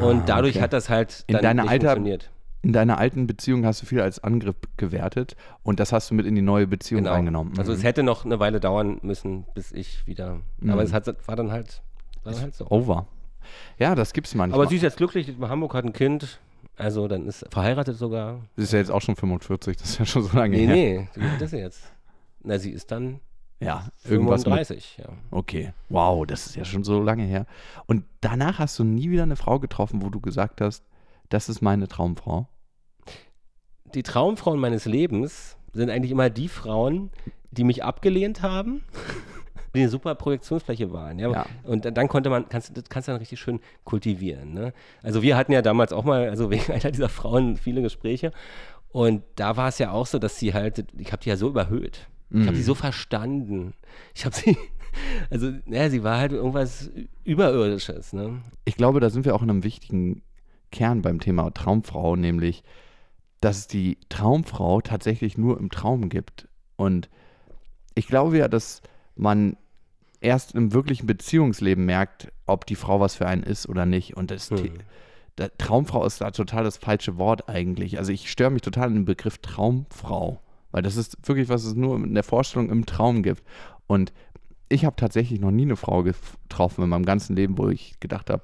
und 0.00 0.28
dadurch 0.28 0.54
Ah, 0.54 0.58
okay. 0.58 0.62
hat 0.62 0.72
das 0.72 0.88
halt 0.88 1.24
In 1.26 1.34
dann 1.34 1.42
deiner 1.42 1.62
nicht 1.64 1.70
Alter- 1.72 1.88
funktioniert. 1.90 2.30
In 2.62 2.72
deiner 2.72 2.98
alten 2.98 3.26
Beziehung 3.28 3.64
hast 3.64 3.82
du 3.82 3.86
viel 3.86 4.00
als 4.00 4.24
Angriff 4.24 4.56
gewertet 4.76 5.36
und 5.62 5.78
das 5.78 5.92
hast 5.92 6.10
du 6.10 6.14
mit 6.14 6.26
in 6.26 6.34
die 6.34 6.42
neue 6.42 6.66
Beziehung 6.66 7.02
Genau. 7.04 7.14
reingenommen. 7.14 7.56
Also 7.58 7.70
Mhm. 7.72 7.78
es 7.78 7.84
hätte 7.84 8.02
noch 8.02 8.24
eine 8.24 8.40
Weile 8.40 8.58
dauern 8.58 8.98
müssen, 9.02 9.44
bis 9.54 9.70
ich 9.70 10.04
wieder. 10.06 10.40
Mhm. 10.58 10.70
Aber 10.70 10.82
es 10.82 10.92
hat, 10.92 11.06
war 11.28 11.36
dann 11.36 11.52
halt, 11.52 11.82
war 12.24 12.32
dann 12.32 12.42
halt 12.42 12.54
so. 12.56 12.66
over. 12.70 13.06
Ja, 13.78 13.94
das 13.94 14.12
gibt's 14.12 14.34
manchmal. 14.34 14.60
Aber 14.60 14.68
sie 14.68 14.76
ist 14.76 14.82
jetzt 14.82 14.96
glücklich, 14.96 15.28
in 15.28 15.48
Hamburg 15.48 15.74
hat 15.74 15.84
ein 15.84 15.92
Kind, 15.92 16.40
also 16.76 17.06
dann 17.06 17.28
ist 17.28 17.44
verheiratet 17.50 17.96
sogar. 17.98 18.40
Sie 18.56 18.64
ist 18.64 18.72
ja 18.72 18.80
jetzt 18.80 18.90
auch 18.90 19.00
schon 19.02 19.14
45, 19.14 19.76
das 19.76 19.90
ist 19.90 19.98
ja 19.98 20.06
schon 20.06 20.22
so 20.24 20.36
lange 20.36 20.56
Nee, 20.56 20.66
her. 20.66 20.74
nee, 20.74 21.08
wie 21.14 21.28
alt 21.28 21.40
ist 21.42 21.50
sie 21.50 21.58
jetzt? 21.58 21.92
Na, 22.42 22.58
sie 22.58 22.70
ist 22.72 22.90
dann 22.90 23.20
Ja, 23.60 23.88
irgendwas 24.04 24.40
mit 24.40 24.54
35, 24.54 24.98
ja. 24.98 25.06
Okay, 25.30 25.72
wow, 25.88 26.26
das 26.26 26.46
ist 26.46 26.56
ja 26.56 26.64
schon 26.66 26.84
so 26.84 27.00
lange 27.02 27.24
her. 27.24 27.46
Und 27.86 28.04
danach 28.20 28.58
hast 28.58 28.78
du 28.78 28.84
nie 28.84 29.10
wieder 29.10 29.22
eine 29.22 29.36
Frau 29.36 29.58
getroffen, 29.58 30.02
wo 30.02 30.10
du 30.10 30.20
gesagt 30.20 30.60
hast, 30.60 30.84
das 31.30 31.48
ist 31.48 31.62
meine 31.62 31.88
Traumfrau. 31.88 32.48
Die 33.94 34.02
Traumfrauen 34.02 34.58
meines 34.60 34.84
Lebens 34.84 35.56
sind 35.72 35.90
eigentlich 35.90 36.10
immer 36.10 36.28
die 36.30 36.48
Frauen, 36.48 37.10
die 37.50 37.64
mich 37.64 37.82
abgelehnt 37.84 38.42
haben, 38.42 38.82
die 39.74 39.80
eine 39.80 39.88
super 39.88 40.14
Projektionsfläche 40.14 40.92
waren. 40.92 41.18
Ja? 41.18 41.30
Ja. 41.30 41.46
Und 41.64 41.84
dann- 41.84 41.94
dann 41.94 42.08
konnte 42.08 42.28
man, 42.30 42.48
kannst, 42.48 42.76
das 42.76 42.84
kannst 42.88 43.08
du 43.08 43.12
dann 43.12 43.18
richtig 43.20 43.40
schön 43.40 43.60
kultivieren. 43.84 44.52
Ne? 44.52 44.72
Also 45.02 45.22
wir 45.22 45.36
hatten 45.36 45.52
ja 45.52 45.62
damals 45.62 45.92
auch 45.92 46.04
mal, 46.04 46.28
also 46.28 46.50
wegen 46.50 46.70
einer 46.72 46.90
dieser 46.90 47.08
Frauen 47.08 47.56
viele 47.56 47.80
Gespräche. 47.82 48.32
Und 48.90 49.22
da 49.36 49.56
war 49.56 49.68
es 49.68 49.78
ja 49.78 49.92
auch 49.92 50.06
so, 50.06 50.18
dass 50.18 50.38
sie 50.38 50.54
halt, 50.54 50.86
ich 50.98 51.12
habe 51.12 51.22
die 51.22 51.28
ja 51.30 51.36
so 51.36 51.48
überhöht. 51.48 52.08
Ich 52.30 52.46
habe 52.46 52.56
sie 52.56 52.62
so 52.62 52.74
verstanden. 52.74 53.74
Ich 54.14 54.24
habe 54.24 54.34
sie, 54.34 54.56
also, 55.30 55.52
ja, 55.66 55.88
sie 55.88 56.02
war 56.02 56.18
halt 56.18 56.32
irgendwas 56.32 56.90
Überirdisches. 57.24 58.12
Ne? 58.12 58.42
Ich 58.64 58.76
glaube, 58.76 59.00
da 59.00 59.10
sind 59.10 59.24
wir 59.24 59.34
auch 59.34 59.42
in 59.42 59.50
einem 59.50 59.62
wichtigen 59.64 60.22
Kern 60.72 61.02
beim 61.02 61.20
Thema 61.20 61.50
Traumfrau, 61.52 62.16
nämlich, 62.16 62.64
dass 63.40 63.58
es 63.58 63.66
die 63.68 63.98
Traumfrau 64.08 64.80
tatsächlich 64.80 65.38
nur 65.38 65.58
im 65.58 65.70
Traum 65.70 66.08
gibt. 66.08 66.48
Und 66.76 67.08
ich 67.94 68.08
glaube 68.08 68.38
ja, 68.38 68.48
dass 68.48 68.82
man 69.14 69.56
erst 70.20 70.54
im 70.54 70.72
wirklichen 70.72 71.06
Beziehungsleben 71.06 71.84
merkt, 71.84 72.32
ob 72.46 72.66
die 72.66 72.74
Frau 72.74 73.00
was 73.00 73.14
für 73.14 73.26
einen 73.26 73.42
ist 73.42 73.68
oder 73.68 73.86
nicht. 73.86 74.16
Und 74.16 74.30
das 74.30 74.50
Hm. 74.50 74.70
Traumfrau 75.58 76.04
ist 76.06 76.20
da 76.20 76.30
total 76.30 76.64
das 76.64 76.78
falsche 76.78 77.18
Wort 77.18 77.48
eigentlich. 77.48 77.98
Also 77.98 78.10
ich 78.10 78.30
störe 78.30 78.50
mich 78.50 78.62
total 78.62 78.88
an 78.88 78.94
den 78.94 79.04
Begriff 79.04 79.38
Traumfrau, 79.38 80.40
weil 80.76 80.82
das 80.82 80.96
ist 80.98 81.16
wirklich, 81.26 81.48
was 81.48 81.64
es 81.64 81.74
nur 81.74 81.96
in 81.96 82.12
der 82.12 82.22
Vorstellung 82.22 82.68
im 82.68 82.84
Traum 82.84 83.22
gibt. 83.22 83.42
Und 83.86 84.12
ich 84.68 84.84
habe 84.84 84.94
tatsächlich 84.94 85.40
noch 85.40 85.50
nie 85.50 85.62
eine 85.62 85.76
Frau 85.76 86.02
getroffen 86.02 86.84
in 86.84 86.90
meinem 86.90 87.06
ganzen 87.06 87.34
Leben, 87.34 87.56
wo 87.56 87.70
ich 87.70 87.98
gedacht 87.98 88.28
habe, 88.28 88.42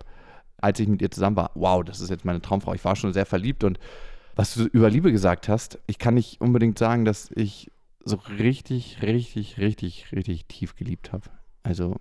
als 0.57 0.81
ich 0.81 0.89
mit 0.89 1.03
ihr 1.03 1.11
zusammen 1.11 1.37
war, 1.37 1.51
wow, 1.55 1.85
das 1.85 2.01
ist 2.01 2.09
jetzt 2.09 2.25
meine 2.25 2.41
Traumfrau. 2.41 2.73
Ich 2.73 2.85
war 2.87 2.97
schon 2.97 3.13
sehr 3.13 3.27
verliebt 3.27 3.65
und 3.65 3.79
was 4.35 4.55
du 4.55 4.65
über 4.65 4.89
Liebe 4.89 5.13
gesagt 5.13 5.47
hast, 5.51 5.79
ich 5.87 5.99
kann 5.99 6.15
nicht 6.15 6.41
unbedingt 6.41 6.79
sagen, 6.79 7.05
dass 7.05 7.31
ich 7.35 7.71
so 8.03 8.17
richtig, 8.39 9.03
richtig, 9.03 9.59
richtig, 9.59 10.07
richtig 10.13 10.47
tief 10.47 10.75
geliebt 10.75 11.13
habe. 11.13 11.25
Also 11.63 11.97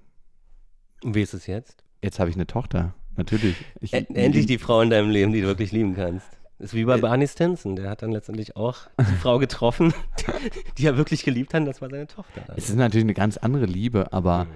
Und 1.04 1.14
wie 1.14 1.22
ist 1.24 1.34
es 1.34 1.46
jetzt? 1.46 1.84
jetzt 2.02 2.20
habe 2.22 2.30
ich 2.30 2.38
eine 2.38 2.48
Tochter, 2.48 2.96
natürlich. 3.18 3.58
Ich, 3.82 3.94
Ä- 3.94 4.16
Endlich 4.16 4.46
die 4.46 4.60
Frau 4.60 4.80
in 4.80 4.92
deinem 4.92 5.10
Leben, 5.10 5.34
die 5.34 5.42
du 5.42 5.48
wirklich 5.48 5.74
lieben 5.74 5.94
kannst. 5.94 6.28
Ist 6.62 6.74
wie 6.74 6.86
bei 6.86 6.98
Äh, 6.98 7.02
Barney 7.02 7.28
Stinson. 7.28 7.76
Der 7.76 7.90
hat 7.90 8.02
dann 8.02 8.12
letztendlich 8.12 8.56
auch 8.56 8.78
die 9.00 9.16
Frau 9.16 9.40
getroffen, 9.40 9.94
die 10.78 10.86
er 10.86 10.98
wirklich 10.98 11.24
geliebt 11.24 11.54
hat. 11.54 11.62
und 11.62 11.66
Das 11.68 11.82
war 11.82 11.90
seine 11.90 12.08
Tochter. 12.08 12.42
Dann. 12.48 12.56
Es 12.58 12.70
ist 12.70 12.76
natürlich 12.76 13.06
eine 13.06 13.14
ganz 13.14 13.38
andere 13.38 13.66
Liebe, 13.66 14.14
aber 14.14 14.46
Mhm. 14.46 14.50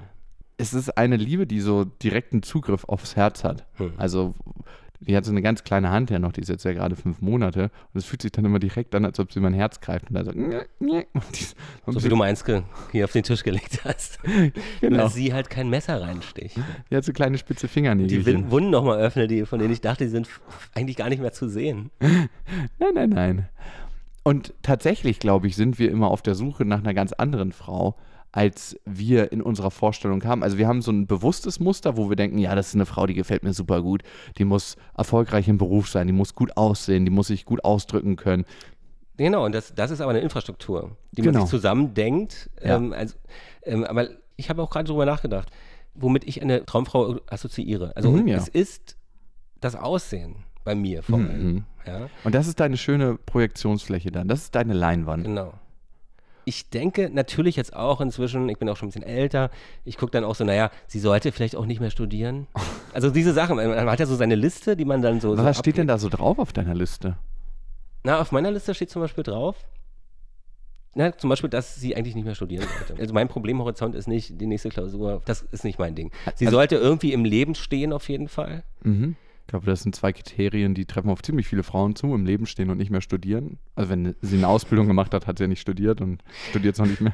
es 0.57 0.74
ist 0.74 0.98
eine 0.98 1.18
Liebe, 1.18 1.48
die 1.48 1.60
so 1.62 1.86
direkten 1.86 2.44
Zugriff 2.44 2.86
aufs 2.86 3.16
Herz 3.16 3.44
hat. 3.44 3.66
Hm. 3.75 3.94
Also 3.98 4.34
die 5.07 5.16
hat 5.16 5.25
so 5.25 5.31
eine 5.31 5.42
ganz 5.42 5.63
kleine 5.63 5.92
Hand 5.92 6.10
ja 6.10 6.19
noch, 6.19 6.31
die 6.31 6.42
ist 6.42 6.50
jetzt 6.50 6.66
ja 6.66 6.74
gerade 6.74 6.96
fünf 6.96 7.22
Monate 7.22 7.63
und 7.94 8.00
es 8.00 8.06
fühlt 8.06 8.22
sich 8.22 8.31
dann 8.31 8.46
immer 8.46 8.60
direkt 8.60 8.96
an, 8.96 9.06
als 9.06 9.19
ob 9.19 9.31
sie 9.31 9.40
mein 9.40 9.54
Herz 9.54 9.80
greift 9.81 10.10
und 10.10 10.16
dann 10.16 10.25
so, 10.25 10.31
und 10.80 11.24
die, 11.34 11.44
so 11.44 11.56
ein 11.86 11.94
So 11.94 12.04
wie 12.04 12.10
du 12.10 12.16
meins 12.16 12.44
hier 12.92 13.06
auf 13.06 13.12
den 13.12 13.24
Tisch 13.24 13.44
gelegt 13.44 13.81
hast. 13.84 14.19
Genau. 14.81 14.98
Dass 14.98 15.13
sie 15.13 15.34
halt 15.34 15.50
kein 15.50 15.69
Messer 15.69 16.02
reinsticht. 16.02 16.57
Die 16.90 16.96
hat 16.96 17.04
so 17.04 17.13
kleine 17.13 17.38
spitze 17.38 17.68
Fingernägel. 17.68 18.24
Die 18.24 18.52
Wunden 18.52 18.69
nochmal 18.69 19.00
öffnet, 19.00 19.31
die, 19.31 19.46
von 19.46 19.60
denen 19.60 19.74
ich 19.74 19.81
dachte, 19.81 20.04
die 20.04 20.10
sind 20.10 20.28
eigentlich 20.74 20.98
gar 20.98 21.10
nicht 21.10 21.22
mehr 21.22 21.31
zu 21.31 21.48
sehen. 21.48 21.90
Nein, 22.00 22.94
nein, 22.94 23.10
nein. 23.10 23.50
Und 24.24 24.54
tatsächlich, 24.62 25.19
glaube 25.19 25.48
ich, 25.48 25.56
sind 25.56 25.80
wir 25.80 25.92
immer 25.92 26.10
auf 26.10 26.22
der 26.22 26.36
Suche 26.36 26.66
nach 26.66 26.80
einer 26.80 26.94
ganz 26.94 27.14
anderen 27.14 27.52
Frau, 27.52 27.95
als 28.35 28.77
wir 28.83 29.31
in 29.31 29.42
unserer 29.42 29.71
Vorstellung 29.71 30.21
haben. 30.25 30.44
Also 30.44 30.57
wir 30.57 30.68
haben 30.68 30.81
so 30.81 30.92
ein 30.92 31.07
bewusstes 31.07 31.61
Muster, 31.61 31.95
wo 31.95 32.09
wir 32.09 32.18
denken, 32.18 32.37
ja, 32.37 32.54
das 32.54 32.68
ist 32.68 32.75
eine 32.75 32.85
Frau, 32.85 33.06
die 33.07 33.13
gefällt 33.13 33.44
mir 33.44 33.54
super 33.54 33.81
gut, 33.81 34.04
die 34.37 34.44
muss 34.44 34.75
erfolgreich 34.97 35.47
im 35.47 35.57
Beruf 35.57 35.87
sein, 35.87 36.06
die 36.06 36.11
muss 36.11 36.35
gut 36.35 36.57
aussehen, 36.57 37.06
die 37.06 37.11
muss 37.11 37.27
sich 37.27 37.45
gut 37.45 37.63
ausdrücken 37.63 38.18
können. 38.18 38.44
Genau, 39.15 39.45
und 39.45 39.56
das, 39.56 39.73
das 39.73 39.89
ist 39.89 40.01
aber 40.01 40.09
eine 40.11 40.19
Infrastruktur, 40.19 40.97
die 41.13 41.21
man 41.21 41.31
Genau. 41.31 41.45
sich 41.45 41.49
zusammendenkt. 41.51 42.49
Ja. 42.61 42.75
Ähm, 42.75 42.92
also, 42.92 43.15
ähm, 43.63 43.85
aber 43.85 44.09
ich 44.35 44.49
habe 44.49 44.61
auch 44.61 44.69
gerade 44.69 44.87
darüber 44.89 45.06
nachgedacht, 45.06 45.49
womit 45.94 46.27
ich 46.27 46.42
eine 46.42 46.65
Traumfrau 46.65 47.21
assoziiere. 47.27 47.94
Also 47.95 48.11
Mhm, 48.11 48.27
ja. 48.27 48.35
es 48.37 48.49
ist 48.49 48.97
das 49.61 49.75
Aussehen 49.77 50.35
bei 50.65 50.75
mir 50.75 51.04
vor 51.04 51.19
allem. 51.19 51.51
Mhm. 51.54 51.63
Ja, 51.87 52.09
Und 52.25 52.35
das 52.35 52.47
ist 52.47 52.59
deine 52.59 52.75
schöne 52.75 53.15
Projektionsfläche 53.15 54.11
dann, 54.11 54.27
das 54.27 54.42
ist 54.42 54.56
deine 54.56 54.73
Leinwand. 54.73 55.23
genau. 55.23 55.54
Ich 56.47 56.69
denke 56.69 57.09
natürlich 57.11 57.56
jetzt 57.56 57.75
auch 57.75 58.02
inzwischen, 58.02 58.47
ich 58.49 58.57
bin 58.59 58.69
auch 58.69 58.78
schon 58.78 58.87
ein 58.87 58.92
bisschen 58.92 59.04
älter, 59.04 59.49
ich 59.83 59.97
gucke 59.97 60.11
dann 60.11 60.23
auch 60.23 60.35
so, 60.35 60.44
naja, 60.44 60.69
sie 60.87 60.99
sollte 60.99 61.31
vielleicht 61.31 61.56
auch 61.56 61.66
nicht 61.66 61.80
mehr 61.81 61.92
studieren. 61.92 62.47
Also 62.94 63.09
diese 63.09 63.33
Sachen, 63.33 63.57
man 63.57 63.90
hat 63.90 63.99
ja 63.99 64.06
so 64.06 64.16
seine 64.16 64.35
Liste, 64.35 64.78
die 64.78 64.85
man 64.85 65.02
dann 65.02 65.19
so. 65.19 65.28
Aber 65.33 65.40
so 65.40 65.44
was 65.44 65.57
steht 65.59 65.75
denn 65.78 65.85
da 65.85 65.97
so 65.97 66.07
drauf 66.07 66.40
auf 66.40 66.54
deiner 66.54 66.73
Liste? 66.73 67.18
Na, 68.04 68.21
auf 68.21 68.31
meiner 68.31 68.52
Liste 68.52 68.73
steht 68.73 68.90
zum 68.90 69.02
Beispiel 69.02 69.25
drauf, 69.25 69.57
na, 70.94 71.11
zum 71.18 71.30
Beispiel, 71.30 71.49
dass 71.49 71.75
sie 71.75 71.94
eigentlich 71.97 72.16
nicht 72.16 72.23
mehr 72.23 72.35
studieren 72.35 72.66
sollte. 72.87 73.02
Also 73.02 73.14
mein 73.14 73.28
Problemhorizont 73.28 73.95
ist 73.95 74.07
nicht 74.07 74.40
die 74.40 74.45
nächste 74.45 74.69
Klausur, 74.69 75.21
das 75.25 75.42
ist 75.42 75.66
nicht 75.66 75.78
mein 75.78 75.94
Ding. 75.94 76.11
Sie 76.35 76.45
Also- 76.45 76.56
sollte 76.56 76.78
irgendwie 76.78 77.11
im 77.11 77.25
Leben 77.25 77.54
stehen 77.54 77.92
auf 77.92 78.07
jeden 78.07 78.30
Fall. 78.30 78.64
Mhm. 78.83 79.18
Ich 79.45 79.49
glaube, 79.49 79.68
das 79.68 79.83
sind 79.83 79.95
zwei 79.95 80.11
Kriterien, 80.11 80.73
die 80.73 80.85
treffen 80.85 81.11
auf 81.11 81.21
ziemlich 81.21 81.47
viele 81.47 81.61
Frauen 81.61 81.95
zu, 81.95 82.07
im 82.16 82.25
Leben 82.25 82.47
stehen 82.47 82.71
und 82.71 82.78
nicht 82.80 82.90
mehr 82.90 83.02
studieren. 83.02 83.59
Also 83.75 83.92
wenn 83.92 84.16
sie 84.21 84.37
eine 84.37 84.47
Ausbildung 84.47 84.87
gemacht 84.87 85.14
hat, 85.14 85.28
hat 85.28 85.37
sie 85.37 85.44
ja 85.44 85.47
nicht 85.47 85.61
studiert 85.61 86.02
und 86.02 86.23
studiert 86.49 86.73
es 86.73 86.80
noch 86.80 86.87
nicht 86.87 87.02
mehr. 87.02 87.14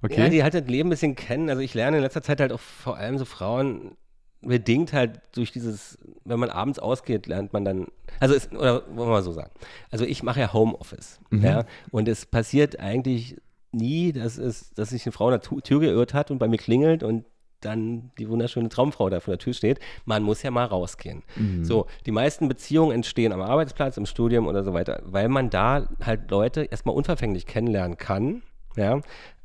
Okay. 0.00 0.18
Ja, 0.20 0.28
die 0.30 0.42
halt 0.42 0.54
das 0.54 0.66
Leben 0.66 0.88
ein 0.88 0.90
bisschen 0.90 1.14
kennen. 1.14 1.48
Also 1.50 1.60
ich 1.60 1.74
lerne 1.74 1.98
in 1.98 2.02
letzter 2.02 2.22
Zeit 2.22 2.40
halt 2.40 2.52
auch 2.52 2.60
vor 2.60 2.96
allem 2.96 3.18
so 3.18 3.24
Frauen 3.24 3.96
bedingt 4.40 4.92
halt 4.92 5.20
durch 5.36 5.52
dieses, 5.52 5.98
wenn 6.24 6.40
man 6.40 6.50
abends 6.50 6.78
ausgeht, 6.80 7.26
lernt 7.26 7.52
man 7.52 7.64
dann, 7.64 7.86
also 8.18 8.34
es, 8.34 8.50
oder 8.50 8.84
wollen 8.88 9.08
wir 9.08 9.12
mal 9.12 9.22
so 9.22 9.30
sagen. 9.32 9.52
Also 9.90 10.04
ich 10.04 10.22
mache 10.24 10.40
ja 10.40 10.52
Homeoffice, 10.52 11.20
Mhm. 11.30 11.44
ja, 11.44 11.64
und 11.92 12.08
es 12.08 12.26
passiert 12.26 12.80
eigentlich 12.80 13.36
nie, 13.70 14.10
dass 14.12 14.38
es, 14.38 14.70
dass 14.74 14.88
sich 14.90 15.06
eine 15.06 15.12
Frau 15.12 15.28
an 15.28 15.40
der 15.40 15.62
Tür 15.62 15.80
geirrt 15.80 16.12
hat 16.12 16.32
und 16.32 16.38
bei 16.38 16.48
mir 16.48 16.56
klingelt 16.56 17.04
und 17.04 17.24
dann 17.64 18.10
die 18.18 18.28
wunderschöne 18.28 18.68
Traumfrau 18.68 19.08
da 19.08 19.20
vor 19.20 19.32
der 19.32 19.38
Tür 19.38 19.54
steht. 19.54 19.78
Man 20.04 20.22
muss 20.22 20.42
ja 20.42 20.50
mal 20.50 20.64
rausgehen. 20.64 21.22
So, 21.64 21.86
die 22.06 22.10
meisten 22.10 22.48
Beziehungen 22.48 22.92
entstehen 22.92 23.32
am 23.32 23.40
Arbeitsplatz, 23.40 23.96
im 23.96 24.06
Studium 24.06 24.46
oder 24.46 24.64
so 24.64 24.72
weiter, 24.72 25.00
weil 25.04 25.28
man 25.28 25.50
da 25.50 25.88
halt 26.04 26.30
Leute 26.30 26.64
erstmal 26.64 26.94
unverfänglich 26.94 27.46
kennenlernen 27.46 27.96
kann. 27.96 28.42
Ja. 28.76 29.00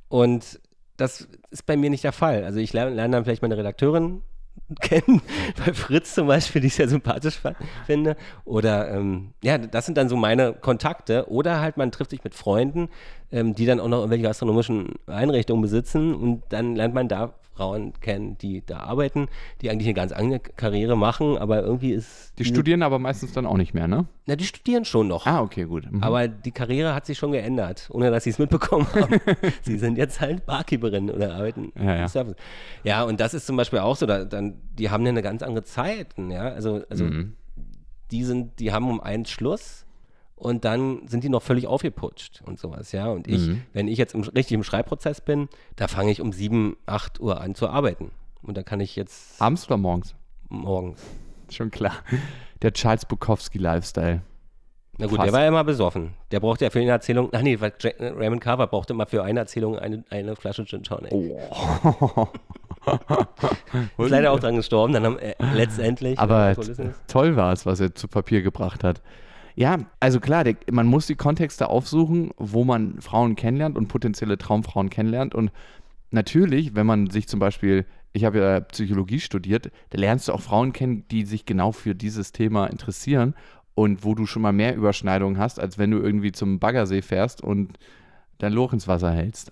Und 0.09 0.59
das 0.97 1.27
ist 1.51 1.65
bei 1.65 1.77
mir 1.77 1.89
nicht 1.89 2.03
der 2.03 2.11
Fall. 2.11 2.43
Also 2.43 2.59
ich 2.59 2.73
lerne, 2.73 2.95
lerne 2.95 3.17
dann 3.17 3.23
vielleicht 3.23 3.41
meine 3.41 3.57
Redakteurin 3.57 4.23
kennen, 4.81 5.21
bei 5.63 5.73
Fritz 5.73 6.15
zum 6.15 6.27
Beispiel, 6.27 6.61
die 6.61 6.67
ich 6.67 6.75
sehr 6.75 6.89
sympathisch 6.89 7.39
finde. 7.85 8.15
Oder 8.43 8.91
ähm, 8.91 9.33
ja, 9.43 9.57
das 9.57 9.85
sind 9.85 9.97
dann 9.97 10.09
so 10.09 10.15
meine 10.15 10.53
Kontakte. 10.53 11.29
Oder 11.29 11.61
halt 11.61 11.77
man 11.77 11.91
trifft 11.91 12.11
sich 12.11 12.23
mit 12.23 12.33
Freunden, 12.33 12.89
ähm, 13.31 13.55
die 13.55 13.65
dann 13.65 13.79
auch 13.79 13.87
noch 13.87 13.99
irgendwelche 13.99 14.23
gastronomischen 14.23 14.95
Einrichtungen 15.05 15.61
besitzen 15.61 16.13
und 16.15 16.43
dann 16.49 16.75
lernt 16.75 16.93
man 16.93 17.07
da 17.07 17.35
Frauen 17.57 17.93
kennen, 18.01 18.37
die 18.37 18.63
da 18.65 18.81
arbeiten, 18.81 19.27
die 19.61 19.69
eigentlich 19.71 19.87
eine 19.87 19.95
ganz 19.95 20.11
andere 20.11 20.39
Karriere 20.39 20.95
machen, 20.95 21.37
aber 21.37 21.61
irgendwie 21.63 21.91
ist 21.91 22.33
Die 22.37 22.45
studieren 22.45 22.83
aber 22.83 22.99
meistens 22.99 23.33
dann 23.33 23.45
auch 23.47 23.57
nicht 23.57 23.73
mehr, 23.73 23.87
ne? 23.87 24.05
Na, 24.27 24.35
die 24.35 24.45
studieren 24.45 24.85
schon 24.85 25.07
noch. 25.07 25.25
Ah, 25.25 25.41
okay, 25.41 25.63
gut. 25.63 25.91
Mhm. 25.91 26.03
Aber 26.03 26.27
die 26.27 26.51
Karriere 26.51 26.93
hat 26.93 27.05
sich 27.07 27.17
schon 27.17 27.31
geändert, 27.31 27.87
ohne 27.91 28.11
dass 28.11 28.25
sie 28.25 28.29
es 28.29 28.37
mitbekommen 28.39 28.85
haben. 28.93 29.19
sie 29.63 29.77
sind 29.79 29.97
jetzt 29.97 30.21
halt 30.21 30.45
Barkeeperin 30.45 31.09
oder 31.09 31.33
arbeiten 31.33 31.71
Ja, 31.75 31.83
ja. 31.95 32.01
im 32.03 32.07
Service. 32.07 32.35
Ja, 32.83 33.03
und 33.03 33.19
das 33.19 33.33
ist 33.33 33.47
zum 33.47 33.57
Beispiel 33.57 33.79
auch 33.79 33.95
so, 33.95 34.05
da, 34.05 34.23
dann, 34.25 34.61
die 34.77 34.89
haben 34.91 35.03
ja 35.05 35.09
eine 35.09 35.21
ganz 35.23 35.41
andere 35.41 35.63
Zeiten, 35.63 36.29
ja. 36.29 36.43
Also, 36.49 36.83
also 36.89 37.05
Mhm. 37.05 37.33
die 38.11 38.23
sind, 38.23 38.59
die 38.59 38.71
haben 38.71 38.87
um 38.89 39.01
eins 39.01 39.31
Schluss 39.31 39.85
und 40.37 40.63
dann 40.65 41.07
sind 41.07 41.23
die 41.23 41.29
noch 41.29 41.41
völlig 41.41 41.67
aufgeputscht 41.67 42.41
und 42.45 42.57
sowas, 42.59 42.91
ja. 42.93 43.07
Und 43.07 43.27
ich, 43.27 43.47
Mhm. 43.47 43.63
wenn 43.73 43.87
ich 43.87 43.97
jetzt 43.97 44.13
im, 44.15 44.21
richtig 44.21 44.53
im 44.53 44.63
Schreibprozess 44.63 45.19
bin, 45.21 45.49
da 45.75 45.87
fange 45.87 46.11
ich 46.11 46.21
um 46.21 46.31
sieben, 46.31 46.77
acht 46.85 47.19
Uhr 47.19 47.41
an 47.41 47.53
zu 47.55 47.67
arbeiten. 47.69 48.11
Und 48.43 48.55
da 48.55 48.63
kann 48.63 48.79
ich 48.79 48.95
jetzt 48.95 49.41
Abends 49.41 49.67
oder 49.67 49.77
morgens? 49.77 50.15
morgens. 50.49 51.01
Schon 51.49 51.71
klar. 51.71 51.93
Der 52.61 52.71
Charles 52.73 53.05
Bukowski-Lifestyle. 53.05 54.21
Na 54.99 55.05
gut, 55.07 55.17
Fast. 55.17 55.27
der 55.27 55.33
war 55.33 55.41
ja 55.41 55.47
immer 55.49 55.63
besoffen. 55.63 56.13
Der 56.31 56.39
brauchte 56.39 56.65
ja 56.65 56.71
für 56.71 56.79
eine 56.79 56.89
Erzählung, 56.89 57.29
ach 57.31 57.41
nee, 57.41 57.55
Raymond 57.59 58.41
Carver 58.41 58.65
brauchte 58.67 58.93
immer 58.93 59.05
für 59.05 59.23
eine 59.23 59.39
Erzählung 59.41 59.77
eine, 59.77 60.03
eine 60.09 60.35
Flasche 60.35 60.65
Gin 60.65 60.81
Tonic. 60.83 61.11
Oh. 61.11 62.27
Ist 64.03 64.09
leider 64.09 64.31
auch 64.31 64.39
dran 64.39 64.55
gestorben, 64.55 64.93
dann 64.93 65.03
haben 65.05 65.19
äh, 65.19 65.35
letztendlich. 65.53 66.17
Aber 66.17 66.55
toll 67.07 67.35
war 67.35 67.53
es, 67.53 67.65
was 67.65 67.79
er 67.79 67.93
zu 67.93 68.07
Papier 68.07 68.41
gebracht 68.41 68.83
hat. 68.83 69.01
Ja, 69.57 69.79
also 69.99 70.19
klar, 70.19 70.43
der, 70.43 70.55
man 70.69 70.85
muss 70.85 71.07
die 71.07 71.15
Kontexte 71.15 71.67
aufsuchen, 71.67 72.29
wo 72.37 72.63
man 72.63 73.01
Frauen 73.01 73.35
kennenlernt 73.35 73.75
und 73.75 73.87
potenzielle 73.87 74.37
Traumfrauen 74.37 74.91
kennenlernt. 74.91 75.33
Und 75.33 75.51
natürlich, 76.11 76.75
wenn 76.75 76.85
man 76.85 77.09
sich 77.09 77.27
zum 77.27 77.39
Beispiel, 77.39 77.87
ich 78.13 78.23
habe 78.23 78.37
ja 78.37 78.59
Psychologie 78.59 79.19
studiert, 79.19 79.71
da 79.89 79.97
lernst 79.97 80.27
du 80.27 80.33
auch 80.33 80.41
Frauen 80.41 80.73
kennen, 80.73 81.07
die 81.09 81.25
sich 81.25 81.47
genau 81.47 81.71
für 81.71 81.95
dieses 81.95 82.33
Thema 82.33 82.67
interessieren 82.67 83.33
und 83.73 84.05
wo 84.05 84.13
du 84.13 84.27
schon 84.27 84.43
mal 84.43 84.53
mehr 84.53 84.75
Überschneidungen 84.75 85.39
hast, 85.39 85.59
als 85.59 85.79
wenn 85.79 85.89
du 85.89 85.97
irgendwie 85.97 86.31
zum 86.31 86.59
Baggersee 86.59 87.01
fährst 87.01 87.41
und 87.41 87.79
dein 88.37 88.53
Loch 88.53 88.73
ins 88.73 88.87
Wasser 88.87 89.11
hältst. 89.11 89.51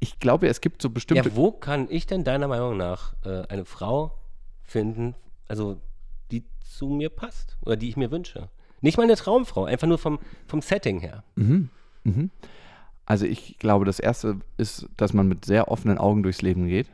Ich 0.00 0.18
glaube, 0.18 0.48
es 0.48 0.62
gibt 0.62 0.82
so 0.82 0.90
bestimmte. 0.90 1.28
Ja, 1.28 1.36
wo 1.36 1.52
kann 1.52 1.86
ich 1.90 2.08
denn 2.08 2.24
deiner 2.24 2.48
Meinung 2.48 2.76
nach 2.76 3.14
äh, 3.24 3.46
eine 3.46 3.64
Frau 3.64 4.18
finden, 4.64 5.14
also 5.46 5.80
die 6.32 6.42
zu 6.58 6.88
mir 6.88 7.10
passt 7.10 7.56
oder 7.64 7.76
die 7.76 7.88
ich 7.88 7.96
mir 7.96 8.10
wünsche? 8.10 8.48
Nicht 8.84 8.98
mal 8.98 9.04
eine 9.04 9.16
Traumfrau, 9.16 9.64
einfach 9.64 9.86
nur 9.86 9.96
vom, 9.96 10.18
vom 10.46 10.60
Setting 10.60 11.00
her. 11.00 11.24
Mhm. 11.36 11.70
Mhm. 12.02 12.30
Also 13.06 13.24
ich 13.24 13.58
glaube, 13.58 13.86
das 13.86 13.98
Erste 13.98 14.40
ist, 14.58 14.90
dass 14.98 15.14
man 15.14 15.26
mit 15.26 15.46
sehr 15.46 15.68
offenen 15.68 15.96
Augen 15.96 16.22
durchs 16.22 16.42
Leben 16.42 16.68
geht. 16.68 16.90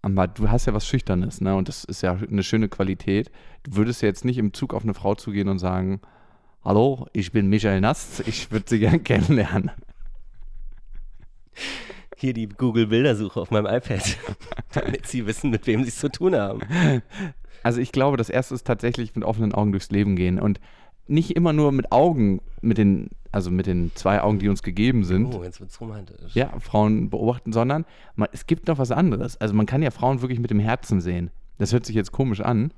Aber 0.00 0.26
du 0.28 0.48
hast 0.48 0.64
ja 0.64 0.72
was 0.72 0.86
Schüchternes, 0.86 1.42
ne? 1.42 1.54
Und 1.56 1.68
das 1.68 1.84
ist 1.84 2.00
ja 2.00 2.12
eine 2.12 2.42
schöne 2.42 2.70
Qualität. 2.70 3.30
Du 3.64 3.76
würdest 3.76 4.00
ja 4.00 4.08
jetzt 4.08 4.24
nicht 4.24 4.38
im 4.38 4.54
Zug 4.54 4.72
auf 4.72 4.82
eine 4.82 4.94
Frau 4.94 5.14
zugehen 5.14 5.48
und 5.48 5.58
sagen, 5.58 6.00
Hallo, 6.64 7.06
ich 7.12 7.32
bin 7.32 7.48
Michael 7.48 7.82
Nast, 7.82 8.26
ich 8.26 8.50
würde 8.50 8.64
sie 8.66 8.78
gern 8.78 9.04
kennenlernen. 9.04 9.72
Hier 12.16 12.32
die 12.32 12.48
Google-Bildersuche 12.48 13.38
auf 13.38 13.50
meinem 13.50 13.66
iPad, 13.66 14.16
damit 14.72 15.06
sie 15.06 15.26
wissen, 15.26 15.50
mit 15.50 15.66
wem 15.66 15.82
sie 15.82 15.90
es 15.90 15.98
zu 15.98 16.10
tun 16.10 16.34
haben. 16.34 16.62
Also 17.62 17.78
ich 17.82 17.92
glaube, 17.92 18.16
das 18.16 18.30
Erste 18.30 18.54
ist 18.54 18.66
tatsächlich 18.66 19.14
mit 19.14 19.24
offenen 19.24 19.52
Augen 19.52 19.72
durchs 19.72 19.90
Leben 19.90 20.16
gehen 20.16 20.40
und 20.40 20.60
nicht 21.06 21.36
immer 21.36 21.52
nur 21.52 21.72
mit 21.72 21.92
Augen, 21.92 22.40
mit 22.60 22.78
den, 22.78 23.10
also 23.32 23.50
mit 23.50 23.66
den 23.66 23.92
zwei 23.94 24.20
Augen, 24.20 24.38
die 24.38 24.48
uns 24.48 24.62
gegeben 24.62 25.04
sind. 25.04 25.34
Oh, 25.34 25.42
jetzt 25.42 25.60
wird's 25.60 25.80
romantisch. 25.80 26.34
ja, 26.34 26.52
Frauen 26.60 27.10
beobachten, 27.10 27.52
sondern 27.52 27.84
man, 28.14 28.28
es 28.32 28.46
gibt 28.46 28.68
noch 28.68 28.78
was 28.78 28.90
anderes. 28.90 29.36
Also 29.40 29.54
man 29.54 29.66
kann 29.66 29.82
ja 29.82 29.90
Frauen 29.90 30.22
wirklich 30.22 30.40
mit 30.40 30.50
dem 30.50 30.60
Herzen 30.60 31.00
sehen. 31.00 31.30
Das 31.58 31.72
hört 31.72 31.84
sich 31.84 31.96
jetzt 31.96 32.12
komisch 32.12 32.40
an, 32.40 32.72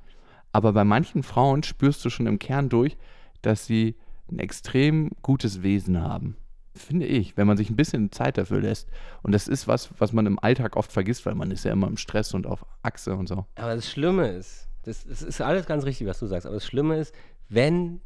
aber 0.51 0.73
bei 0.73 0.83
manchen 0.83 1.23
Frauen 1.23 1.63
spürst 1.63 2.03
du 2.03 2.09
schon 2.09 2.27
im 2.27 2.39
Kern 2.39 2.69
durch, 2.69 2.97
dass 3.41 3.65
sie 3.65 3.95
ein 4.31 4.39
extrem 4.39 5.11
gutes 5.21 5.63
Wesen 5.63 6.01
haben. 6.01 6.37
Finde 6.75 7.05
ich, 7.05 7.37
wenn 7.37 7.45
man 7.45 7.55
sich 7.55 7.69
ein 7.69 7.75
bisschen 7.75 8.11
Zeit 8.11 8.37
dafür 8.37 8.59
lässt. 8.61 8.89
Und 9.21 9.31
das 9.31 9.47
ist 9.47 9.67
was, 9.67 9.89
was 9.99 10.11
man 10.11 10.25
im 10.25 10.39
Alltag 10.39 10.75
oft 10.75 10.91
vergisst, 10.91 11.25
weil 11.25 11.35
man 11.35 11.51
ist 11.51 11.65
ja 11.65 11.71
immer 11.71 11.87
im 11.87 11.97
Stress 11.97 12.33
und 12.33 12.47
auf 12.47 12.65
Achse 12.81 13.15
und 13.15 13.27
so. 13.27 13.45
Aber 13.55 13.75
das 13.75 13.89
Schlimme 13.89 14.27
ist, 14.29 14.67
das, 14.83 15.05
das 15.05 15.21
ist 15.21 15.39
alles 15.39 15.67
ganz 15.67 15.85
richtig, 15.85 16.07
was 16.07 16.19
du 16.19 16.25
sagst, 16.25 16.47
aber 16.47 16.55
das 16.55 16.65
Schlimme 16.65 16.97
ist, 16.97 17.13
wenn 17.47 18.01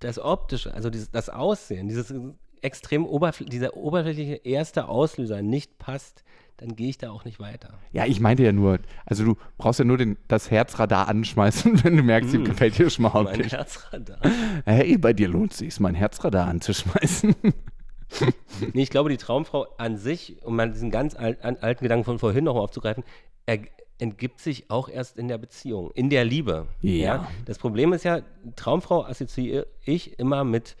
das 0.00 0.18
Optische, 0.18 0.74
also 0.74 0.90
dieses, 0.90 1.10
das 1.10 1.28
Aussehen, 1.28 1.88
dieses 1.88 2.12
extrem 2.62 3.06
oberfl 3.06 3.44
dieser 3.44 3.76
oberflächliche 3.76 4.36
erste 4.36 4.88
Auslöser 4.88 5.42
nicht 5.42 5.78
passt, 5.78 6.24
dann 6.56 6.76
gehe 6.76 6.90
ich 6.90 6.98
da 6.98 7.10
auch 7.10 7.24
nicht 7.24 7.40
weiter. 7.40 7.78
Ja, 7.92 8.04
ich 8.04 8.20
meinte 8.20 8.42
ja 8.42 8.52
nur, 8.52 8.80
also 9.06 9.24
du 9.24 9.36
brauchst 9.56 9.78
ja 9.78 9.84
nur 9.86 9.96
den, 9.96 10.18
das 10.28 10.50
Herzradar 10.50 11.08
anschmeißen, 11.08 11.84
wenn 11.84 11.96
du 11.96 12.02
merkst, 12.02 12.34
ihm 12.34 12.44
gefällt 12.44 12.78
dir 12.78 12.90
schon 12.90 13.04
mal 13.04 13.24
Mein. 13.24 13.42
Herzradar. 13.44 14.20
Hey, 14.66 14.98
bei 14.98 15.12
dir 15.12 15.28
lohnt 15.28 15.52
es 15.52 15.58
sich, 15.58 15.80
mein 15.80 15.94
Herzradar 15.94 16.48
anzuschmeißen. 16.48 17.34
Nee, 18.72 18.82
ich 18.82 18.90
glaube, 18.90 19.08
die 19.08 19.18
Traumfrau 19.18 19.68
an 19.78 19.96
sich, 19.96 20.42
um 20.42 20.56
mal 20.56 20.72
diesen 20.72 20.90
ganz 20.90 21.14
alt, 21.14 21.44
an, 21.44 21.56
alten 21.58 21.84
Gedanken 21.84 22.04
von 22.04 22.18
vorhin 22.18 22.42
noch 22.42 22.54
mal 22.54 22.60
aufzugreifen, 22.60 23.04
er, 23.46 23.60
entgibt 24.00 24.40
sich 24.40 24.70
auch 24.70 24.88
erst 24.88 25.18
in 25.18 25.28
der 25.28 25.38
Beziehung, 25.38 25.90
in 25.92 26.10
der 26.10 26.24
Liebe. 26.24 26.66
Ja. 26.82 27.28
Das 27.44 27.58
Problem 27.58 27.92
ist 27.92 28.04
ja, 28.04 28.20
Traumfrau 28.56 29.04
assoziiere 29.04 29.66
ich 29.84 30.18
immer 30.18 30.44
mit, 30.44 30.76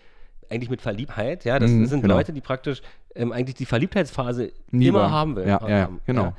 eigentlich 0.48 0.70
mit 0.70 0.80
Verliebtheit. 0.82 1.44
Ja, 1.44 1.58
das 1.58 1.70
Mhm, 1.70 1.86
sind 1.86 2.00
genau. 2.02 2.14
Leute, 2.16 2.32
die 2.32 2.40
praktisch 2.40 2.82
ähm, 3.14 3.32
eigentlich 3.32 3.56
die 3.56 3.66
Verliebtheitsphase 3.66 4.52
Nie 4.70 4.86
immer 4.88 5.10
haben 5.10 5.36
will. 5.36 5.46
Ja, 5.46 5.60
ja, 5.68 5.82
haben, 5.82 6.00
genau. 6.06 6.32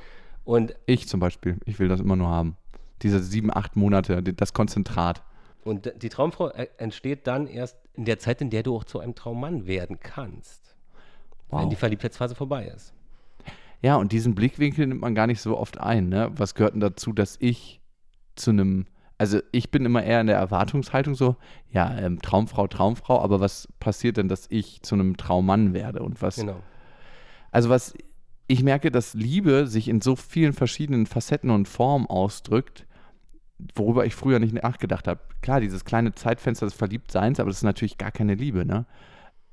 Und, 0.44 0.74
Ich 0.86 1.08
zum 1.08 1.20
Beispiel, 1.20 1.58
ich 1.66 1.78
will 1.80 1.88
das 1.88 2.00
immer 2.00 2.16
nur 2.16 2.30
haben. 2.30 2.58
Diese 3.04 3.22
sieben, 3.22 3.56
acht 3.56 3.76
Monate, 3.76 4.22
das 4.24 4.54
Konzentrat. 4.54 5.22
und 5.64 5.92
die 6.02 6.10
Traumfrau 6.10 6.50
äh, 6.50 6.68
entsteht 6.78 7.28
dann 7.28 7.48
erst 7.48 7.78
in 7.94 8.06
der 8.06 8.18
Zeit, 8.20 8.42
in 8.42 8.50
der 8.50 8.64
du 8.64 8.76
auch 8.76 8.84
zu 8.84 9.00
einem 9.00 9.14
Traummann 9.16 9.68
werden 9.68 10.00
kannst. 10.00 10.76
Wenn 11.50 11.60
Wow. 11.60 11.70
die 11.70 11.76
Verliebtheitsphase 11.76 12.34
vorbei 12.36 12.66
ist. 12.76 12.94
Ja, 13.82 13.96
und 13.96 14.12
diesen 14.12 14.36
Blickwinkel 14.36 14.86
nimmt 14.88 15.02
man 15.02 15.16
gar 15.16 15.28
nicht 15.28 15.42
so 15.42 15.58
oft 15.58 15.80
ein. 15.80 16.10
Ne? 16.10 16.30
Was 16.36 16.56
gehört 16.56 16.74
denn 16.74 16.82
dazu, 16.82 17.14
dass 17.14 17.38
ich 17.40 17.82
zu 18.36 18.52
einem, 18.52 18.86
also 19.18 19.40
ich 19.52 19.72
bin 19.72 19.86
immer 19.86 20.04
eher 20.04 20.22
in 20.22 20.28
der 20.28 20.38
Erwartungshaltung 20.38 21.16
so, 21.16 21.36
ja, 21.72 21.98
ähm, 21.98 22.22
Traumfrau, 22.22 22.68
Traumfrau, 22.68 23.20
aber 23.22 23.40
was 23.40 23.68
passiert 23.80 24.18
denn, 24.18 24.28
dass 24.28 24.46
ich 24.50 24.82
zu 24.84 24.96
einem 24.96 25.18
Traummann 25.18 25.74
werde 25.74 26.04
und 26.04 26.22
was, 26.22 26.36
Genau. 26.38 26.60
also 27.52 27.70
was, 27.70 27.94
ich 28.48 28.64
merke, 28.64 28.92
dass 28.92 29.14
Liebe 29.14 29.66
sich 29.68 29.88
in 29.88 30.02
so 30.02 30.16
vielen 30.16 30.54
verschiedenen 30.54 31.06
Facetten 31.06 31.50
und 31.50 31.68
Formen 31.68 32.06
ausdrückt, 32.06 32.86
worüber 33.76 34.06
ich 34.06 34.16
früher 34.16 34.40
nicht 34.40 34.54
nachgedacht 34.54 35.08
habe. 35.08 35.22
Klar, 35.42 35.62
dieses 35.62 35.86
kleine 35.86 36.14
Zeitfenster 36.14 36.66
des 36.66 36.74
Verliebtseins, 36.74 37.40
aber 37.40 37.50
das 37.50 37.58
ist 37.58 37.64
natürlich 37.64 37.98
gar 37.98 38.12
keine 38.12 38.36
Liebe, 38.36 38.66
ne? 38.66 38.86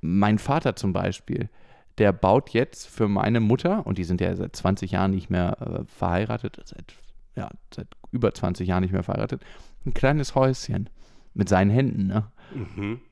Mein 0.00 0.38
Vater 0.38 0.76
zum 0.76 0.92
Beispiel, 0.92 1.48
der 1.98 2.12
baut 2.12 2.50
jetzt 2.50 2.86
für 2.86 3.08
meine 3.08 3.40
Mutter, 3.40 3.86
und 3.86 3.98
die 3.98 4.04
sind 4.04 4.20
ja 4.20 4.34
seit 4.34 4.54
20 4.54 4.92
Jahren 4.92 5.10
nicht 5.10 5.30
mehr 5.30 5.56
äh, 5.60 5.84
verheiratet, 5.86 6.60
seit, 6.64 6.94
ja, 7.36 7.50
seit 7.74 7.88
über 8.12 8.32
20 8.32 8.68
Jahren 8.68 8.82
nicht 8.82 8.92
mehr 8.92 9.02
verheiratet, 9.02 9.42
ein 9.84 9.94
kleines 9.94 10.34
Häuschen 10.34 10.88
mit 11.34 11.48
seinen 11.48 11.70
Händen, 11.70 12.06
ne? 12.06 12.24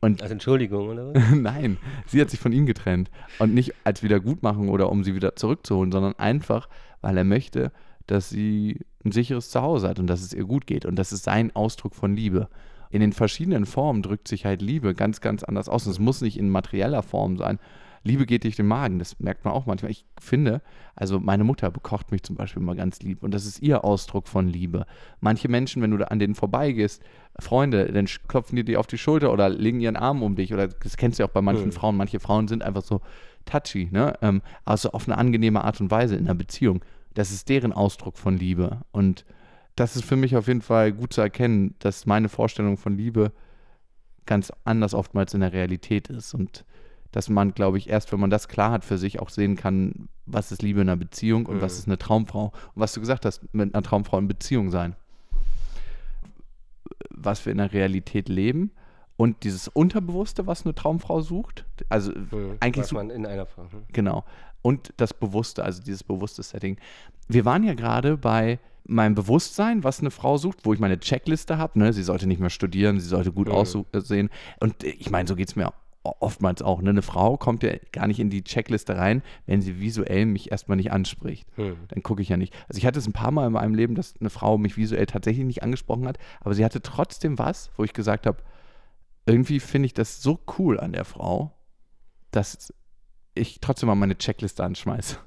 Und 0.00 0.22
Also 0.22 0.32
Entschuldigung, 0.32 0.88
oder 0.88 1.14
was? 1.14 1.30
Nein, 1.34 1.78
sie 2.06 2.20
hat 2.20 2.30
sich 2.30 2.40
von 2.40 2.52
ihm 2.52 2.66
getrennt. 2.66 3.10
Und 3.38 3.54
nicht 3.54 3.74
als 3.84 4.02
Wiedergutmachung 4.02 4.68
oder 4.68 4.90
um 4.90 5.04
sie 5.04 5.14
wieder 5.14 5.36
zurückzuholen, 5.36 5.92
sondern 5.92 6.14
einfach, 6.18 6.68
weil 7.02 7.16
er 7.18 7.24
möchte, 7.24 7.72
dass 8.06 8.30
sie 8.30 8.80
ein 9.04 9.12
sicheres 9.12 9.50
Zuhause 9.50 9.88
hat 9.88 9.98
und 9.98 10.06
dass 10.06 10.22
es 10.22 10.32
ihr 10.32 10.44
gut 10.44 10.66
geht. 10.66 10.86
Und 10.86 10.96
das 10.96 11.12
ist 11.12 11.24
sein 11.24 11.54
Ausdruck 11.54 11.94
von 11.94 12.14
Liebe. 12.16 12.48
In 12.90 13.00
den 13.00 13.12
verschiedenen 13.12 13.66
Formen 13.66 14.02
drückt 14.02 14.28
sich 14.28 14.46
halt 14.46 14.62
Liebe 14.62 14.94
ganz, 14.94 15.20
ganz 15.20 15.42
anders 15.42 15.68
aus. 15.68 15.86
Und 15.86 15.92
es 15.92 15.98
muss 15.98 16.22
nicht 16.22 16.38
in 16.38 16.48
materieller 16.48 17.02
Form 17.02 17.36
sein. 17.36 17.58
Liebe 18.06 18.24
geht 18.26 18.44
durch 18.44 18.56
den 18.56 18.66
Magen, 18.66 18.98
das 18.98 19.18
merkt 19.20 19.44
man 19.44 19.52
auch 19.52 19.66
manchmal. 19.66 19.90
Ich 19.90 20.06
finde, 20.18 20.62
also 20.94 21.20
meine 21.20 21.44
Mutter 21.44 21.70
bekocht 21.70 22.10
mich 22.12 22.22
zum 22.22 22.36
Beispiel 22.36 22.62
mal 22.62 22.76
ganz 22.76 23.00
lieb 23.00 23.22
und 23.22 23.32
das 23.34 23.44
ist 23.44 23.60
ihr 23.60 23.84
Ausdruck 23.84 24.28
von 24.28 24.48
Liebe. 24.48 24.86
Manche 25.20 25.48
Menschen, 25.48 25.82
wenn 25.82 25.90
du 25.90 26.10
an 26.10 26.18
denen 26.18 26.34
vorbeigehst, 26.34 27.02
Freunde, 27.38 27.92
dann 27.92 28.06
klopfen 28.28 28.56
die 28.56 28.64
dir 28.64 28.80
auf 28.80 28.86
die 28.86 28.96
Schulter 28.98 29.32
oder 29.32 29.48
legen 29.48 29.80
ihren 29.80 29.96
Arm 29.96 30.22
um 30.22 30.36
dich 30.36 30.54
oder 30.54 30.68
das 30.68 30.96
kennst 30.96 31.18
du 31.18 31.22
ja 31.24 31.28
auch 31.28 31.32
bei 31.32 31.42
manchen 31.42 31.66
Mhm. 31.66 31.72
Frauen. 31.72 31.96
Manche 31.96 32.20
Frauen 32.20 32.48
sind 32.48 32.62
einfach 32.62 32.82
so 32.82 33.00
touchy, 33.44 33.88
ne? 33.92 34.14
Ähm, 34.22 34.40
also 34.64 34.90
auf 34.92 35.06
eine 35.08 35.18
angenehme 35.18 35.62
Art 35.64 35.80
und 35.80 35.90
Weise 35.90 36.16
in 36.16 36.24
einer 36.24 36.34
Beziehung. 36.34 36.82
das 37.14 37.30
ist 37.32 37.48
deren 37.48 37.72
Ausdruck 37.72 38.18
von 38.18 38.36
Liebe. 38.36 38.82
Und 38.92 39.24
das 39.74 39.96
ist 39.96 40.04
für 40.04 40.16
mich 40.16 40.36
auf 40.36 40.48
jeden 40.48 40.60
Fall 40.60 40.92
gut 40.92 41.12
zu 41.14 41.22
erkennen, 41.22 41.74
dass 41.78 42.04
meine 42.04 42.28
Vorstellung 42.28 42.76
von 42.76 42.96
Liebe 42.96 43.32
ganz 44.26 44.52
anders 44.64 44.92
oftmals 44.94 45.32
in 45.34 45.40
der 45.40 45.52
Realität 45.52 46.08
ist. 46.10 46.34
Und 46.34 46.64
dass 47.16 47.30
man, 47.30 47.54
glaube 47.54 47.78
ich, 47.78 47.88
erst 47.88 48.12
wenn 48.12 48.20
man 48.20 48.28
das 48.28 48.46
klar 48.46 48.70
hat 48.72 48.84
für 48.84 48.98
sich, 48.98 49.20
auch 49.20 49.30
sehen 49.30 49.56
kann, 49.56 50.08
was 50.26 50.52
ist 50.52 50.60
Liebe 50.60 50.82
in 50.82 50.88
einer 50.90 50.98
Beziehung 50.98 51.46
und 51.46 51.56
Mhm. 51.56 51.60
was 51.62 51.78
ist 51.78 51.86
eine 51.88 51.96
Traumfrau. 51.96 52.46
Und 52.46 52.52
was 52.74 52.92
du 52.92 53.00
gesagt 53.00 53.24
hast, 53.24 53.42
mit 53.54 53.74
einer 53.74 53.82
Traumfrau 53.82 54.18
in 54.18 54.28
Beziehung 54.28 54.70
sein. 54.70 54.94
Was 57.10 57.44
wir 57.46 57.52
in 57.52 57.58
der 57.58 57.72
Realität 57.72 58.28
leben 58.28 58.70
und 59.16 59.44
dieses 59.44 59.68
Unterbewusste, 59.68 60.46
was 60.46 60.64
eine 60.66 60.74
Traumfrau 60.74 61.22
sucht. 61.22 61.64
Also 61.88 62.12
Mhm. 62.12 62.58
eigentlich 62.60 62.84
Was 62.84 62.92
man 62.92 63.08
in 63.10 63.24
einer 63.26 63.46
Frau. 63.46 63.62
hm. 63.62 63.84
Genau. 63.92 64.24
Und 64.60 64.92
das 64.98 65.14
Bewusste, 65.14 65.64
also 65.64 65.82
dieses 65.82 66.04
bewusste 66.04 66.42
Setting. 66.42 66.76
Wir 67.28 67.44
waren 67.46 67.62
ja 67.64 67.72
gerade 67.74 68.16
bei 68.18 68.58
meinem 68.86 69.14
Bewusstsein, 69.14 69.84
was 69.84 70.00
eine 70.00 70.10
Frau 70.10 70.36
sucht, 70.36 70.58
wo 70.64 70.74
ich 70.74 70.80
meine 70.80 71.00
Checkliste 71.00 71.56
habe. 71.58 71.78
Ne? 71.78 71.92
Sie 71.92 72.02
sollte 72.02 72.26
nicht 72.26 72.40
mehr 72.40 72.50
studieren, 72.50 73.00
sie 73.00 73.08
sollte 73.08 73.32
gut 73.32 73.48
Mhm. 73.48 73.54
aussehen. 73.54 74.28
Und 74.60 74.84
ich 74.84 75.10
meine, 75.10 75.26
so 75.26 75.34
geht 75.34 75.48
es 75.48 75.56
mir 75.56 75.68
o- 75.68 75.72
oftmals 76.20 76.62
auch. 76.62 76.80
Ne? 76.82 76.90
Eine 76.90 77.02
Frau 77.02 77.36
kommt 77.36 77.62
ja 77.62 77.72
gar 77.92 78.06
nicht 78.06 78.20
in 78.20 78.30
die 78.30 78.44
Checkliste 78.44 78.96
rein, 78.96 79.22
wenn 79.46 79.60
sie 79.60 79.80
visuell 79.80 80.26
mich 80.26 80.50
erstmal 80.50 80.76
nicht 80.76 80.92
anspricht. 80.92 81.48
Hm. 81.56 81.76
Dann 81.88 82.02
gucke 82.02 82.22
ich 82.22 82.28
ja 82.28 82.36
nicht. 82.36 82.54
Also 82.68 82.78
ich 82.78 82.86
hatte 82.86 82.98
es 82.98 83.06
ein 83.06 83.12
paar 83.12 83.30
Mal 83.30 83.46
in 83.46 83.52
meinem 83.52 83.74
Leben, 83.74 83.94
dass 83.94 84.14
eine 84.20 84.30
Frau 84.30 84.58
mich 84.58 84.76
visuell 84.76 85.06
tatsächlich 85.06 85.44
nicht 85.44 85.62
angesprochen 85.62 86.06
hat, 86.06 86.18
aber 86.40 86.54
sie 86.54 86.64
hatte 86.64 86.82
trotzdem 86.82 87.38
was, 87.38 87.70
wo 87.76 87.84
ich 87.84 87.92
gesagt 87.92 88.26
habe, 88.26 88.38
irgendwie 89.26 89.60
finde 89.60 89.86
ich 89.86 89.94
das 89.94 90.22
so 90.22 90.38
cool 90.58 90.78
an 90.78 90.92
der 90.92 91.04
Frau, 91.04 91.52
dass 92.30 92.72
ich 93.34 93.60
trotzdem 93.60 93.88
mal 93.88 93.94
meine 93.94 94.16
Checkliste 94.16 94.64
anschmeiße. 94.64 95.18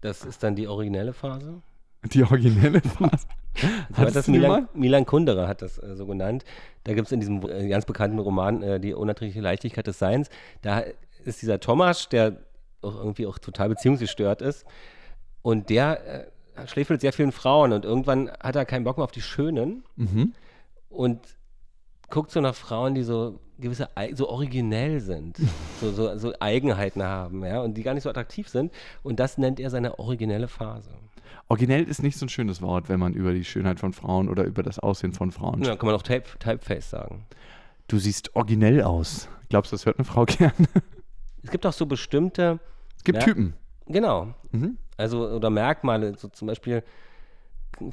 Das 0.00 0.24
ist 0.24 0.42
dann 0.42 0.56
die 0.56 0.66
originelle 0.66 1.12
Phase. 1.12 1.62
Die 2.04 2.22
originelle 2.22 2.80
Phase. 2.82 3.26
So 3.96 4.02
hat 4.02 4.14
das 4.16 4.28
Milan? 4.28 4.68
Milan 4.74 5.06
Kundera 5.06 5.48
hat 5.48 5.62
das 5.62 5.78
äh, 5.82 5.96
so 5.96 6.06
genannt. 6.06 6.44
Da 6.84 6.94
gibt 6.94 7.06
es 7.06 7.12
in 7.12 7.20
diesem 7.20 7.42
äh, 7.48 7.68
ganz 7.68 7.84
bekannten 7.84 8.18
Roman 8.18 8.62
äh, 8.62 8.80
Die 8.80 8.94
unnatürliche 8.94 9.40
Leichtigkeit 9.40 9.86
des 9.86 9.98
Seins. 9.98 10.30
Da 10.62 10.82
ist 11.24 11.42
dieser 11.42 11.60
Thomas, 11.60 12.08
der 12.08 12.38
auch 12.82 12.96
irgendwie 12.96 13.26
auch 13.26 13.38
total 13.38 13.68
beziehungsgestört 13.68 14.40
ist. 14.42 14.64
Und 15.42 15.70
der 15.70 16.28
äh, 16.56 16.66
schläft 16.66 16.90
mit 16.90 17.00
sehr 17.00 17.12
vielen 17.12 17.32
Frauen 17.32 17.72
und 17.72 17.84
irgendwann 17.84 18.30
hat 18.40 18.56
er 18.56 18.64
keinen 18.64 18.84
Bock 18.84 18.96
mehr 18.98 19.04
auf 19.04 19.12
die 19.12 19.22
Schönen 19.22 19.84
Mhm. 19.96 20.32
und 20.88 21.20
guckt 22.10 22.30
so 22.30 22.40
nach 22.40 22.54
Frauen, 22.54 22.94
die 22.94 23.02
so 23.02 23.38
gewisse, 23.58 23.88
so 24.14 24.28
originell 24.28 25.00
sind, 25.00 25.38
so, 25.80 25.90
so, 25.92 26.16
so 26.16 26.32
Eigenheiten 26.40 27.02
haben, 27.02 27.44
ja, 27.44 27.60
und 27.60 27.74
die 27.74 27.82
gar 27.82 27.94
nicht 27.94 28.04
so 28.04 28.10
attraktiv 28.10 28.48
sind. 28.48 28.72
Und 29.02 29.20
das 29.20 29.38
nennt 29.38 29.60
er 29.60 29.70
seine 29.70 29.98
originelle 29.98 30.48
Phase. 30.48 30.90
Originell 31.48 31.84
ist 31.84 32.02
nicht 32.02 32.18
so 32.18 32.26
ein 32.26 32.28
schönes 32.28 32.60
Wort, 32.60 32.88
wenn 32.88 33.00
man 33.00 33.14
über 33.14 33.32
die 33.32 33.44
Schönheit 33.44 33.80
von 33.80 33.92
Frauen 33.94 34.28
oder 34.28 34.44
über 34.44 34.62
das 34.62 34.78
Aussehen 34.78 35.12
von 35.12 35.30
Frauen 35.32 35.60
Ja, 35.60 35.66
spricht. 35.66 35.80
kann 35.80 35.86
man 35.86 35.96
auch 35.96 36.02
Type, 36.02 36.24
Typeface 36.38 36.90
sagen. 36.90 37.26
Du 37.88 37.98
siehst 37.98 38.36
originell 38.36 38.82
aus. 38.82 39.28
Glaubst 39.48 39.72
du, 39.72 39.76
das 39.76 39.86
hört 39.86 39.96
eine 39.98 40.04
Frau 40.04 40.24
gern? 40.26 40.52
Es 41.42 41.50
gibt 41.50 41.64
auch 41.64 41.72
so 41.72 41.86
bestimmte, 41.86 42.60
Es 42.96 43.04
gibt 43.04 43.18
Ja. 43.18 43.24
Typen. 43.24 43.54
genau, 43.86 44.34
Mhm. 44.52 44.76
also 44.98 45.26
oder 45.28 45.48
Merkmale, 45.48 46.16
so 46.18 46.28
zum 46.28 46.48
Beispiel 46.48 46.82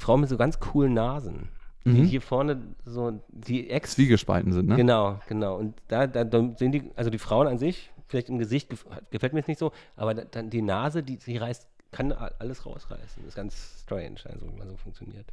Frauen 0.00 0.20
mit 0.20 0.28
so 0.28 0.36
ganz 0.36 0.58
coolen 0.60 0.92
Nasen. 0.94 1.48
Die 1.86 1.90
Mhm. 1.92 2.04
hier 2.04 2.20
vorne 2.20 2.60
so 2.84 3.22
die 3.28 3.70
Ex. 3.70 3.92
Zwiegespalten 3.92 4.52
sind, 4.52 4.68
ne? 4.68 4.74
Genau, 4.76 5.20
genau. 5.28 5.56
Und 5.56 5.80
da, 5.86 6.06
da, 6.08 6.24
da 6.24 6.52
sehen 6.56 6.72
die, 6.72 6.90
also 6.96 7.08
die 7.10 7.18
Frauen 7.18 7.46
an 7.46 7.58
sich, 7.58 7.92
vielleicht 8.08 8.28
im 8.28 8.38
Gesicht 8.38 8.68
gef 8.68 8.84
gefällt 9.10 9.32
mir 9.32 9.38
jetzt 9.38 9.46
nicht 9.48 9.60
so, 9.60 9.70
aber 9.94 10.12
da, 10.12 10.24
dann 10.24 10.50
die 10.50 10.62
Nase, 10.62 11.04
die, 11.04 11.16
die 11.16 11.36
reißt, 11.36 11.68
kann 11.96 12.12
alles 12.12 12.66
rausreißen. 12.66 13.22
Das 13.22 13.28
ist 13.28 13.34
ganz 13.34 13.80
strange, 13.82 14.16
also 14.24 14.46
wie 14.52 14.56
man 14.58 14.68
so 14.68 14.76
funktioniert. 14.76 15.26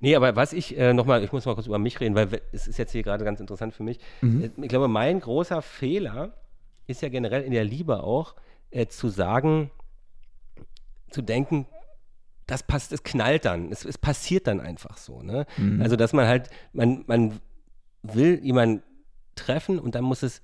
Nee, 0.00 0.16
aber 0.16 0.34
was 0.36 0.52
ich 0.52 0.76
äh, 0.78 0.92
nochmal, 0.94 1.22
ich 1.22 1.32
muss 1.32 1.44
mal 1.46 1.54
kurz 1.54 1.66
über 1.66 1.78
mich 1.78 2.00
reden, 2.00 2.14
weil 2.14 2.32
we- 2.32 2.42
es 2.52 2.66
ist 2.68 2.78
jetzt 2.78 2.92
hier 2.92 3.02
gerade 3.02 3.24
ganz 3.24 3.40
interessant 3.40 3.74
für 3.74 3.82
mich. 3.82 4.00
Mhm. 4.20 4.42
Äh, 4.44 4.50
Ich 4.62 4.68
glaube, 4.68 4.88
mein 4.88 5.20
großer 5.20 5.62
Fehler 5.62 6.32
ist 6.86 7.02
ja 7.02 7.08
generell 7.08 7.42
in 7.42 7.52
der 7.52 7.64
Liebe 7.64 8.02
auch, 8.02 8.34
äh, 8.70 8.86
zu 8.86 9.08
sagen, 9.08 9.70
zu 11.10 11.22
denken, 11.22 11.66
das 12.46 12.62
passt, 12.62 12.92
es 12.92 13.02
knallt 13.02 13.44
dann, 13.44 13.70
es, 13.70 13.84
es 13.84 13.98
passiert 13.98 14.46
dann 14.46 14.60
einfach 14.60 14.96
so. 14.96 15.22
Ne? 15.22 15.46
Mhm. 15.56 15.82
Also, 15.82 15.96
dass 15.96 16.12
man 16.12 16.26
halt, 16.26 16.50
man, 16.72 17.04
man 17.06 17.40
will 18.02 18.40
jemanden 18.42 18.82
treffen 19.36 19.78
und 19.78 19.94
dann 19.94 20.04
muss 20.04 20.22
es 20.22 20.42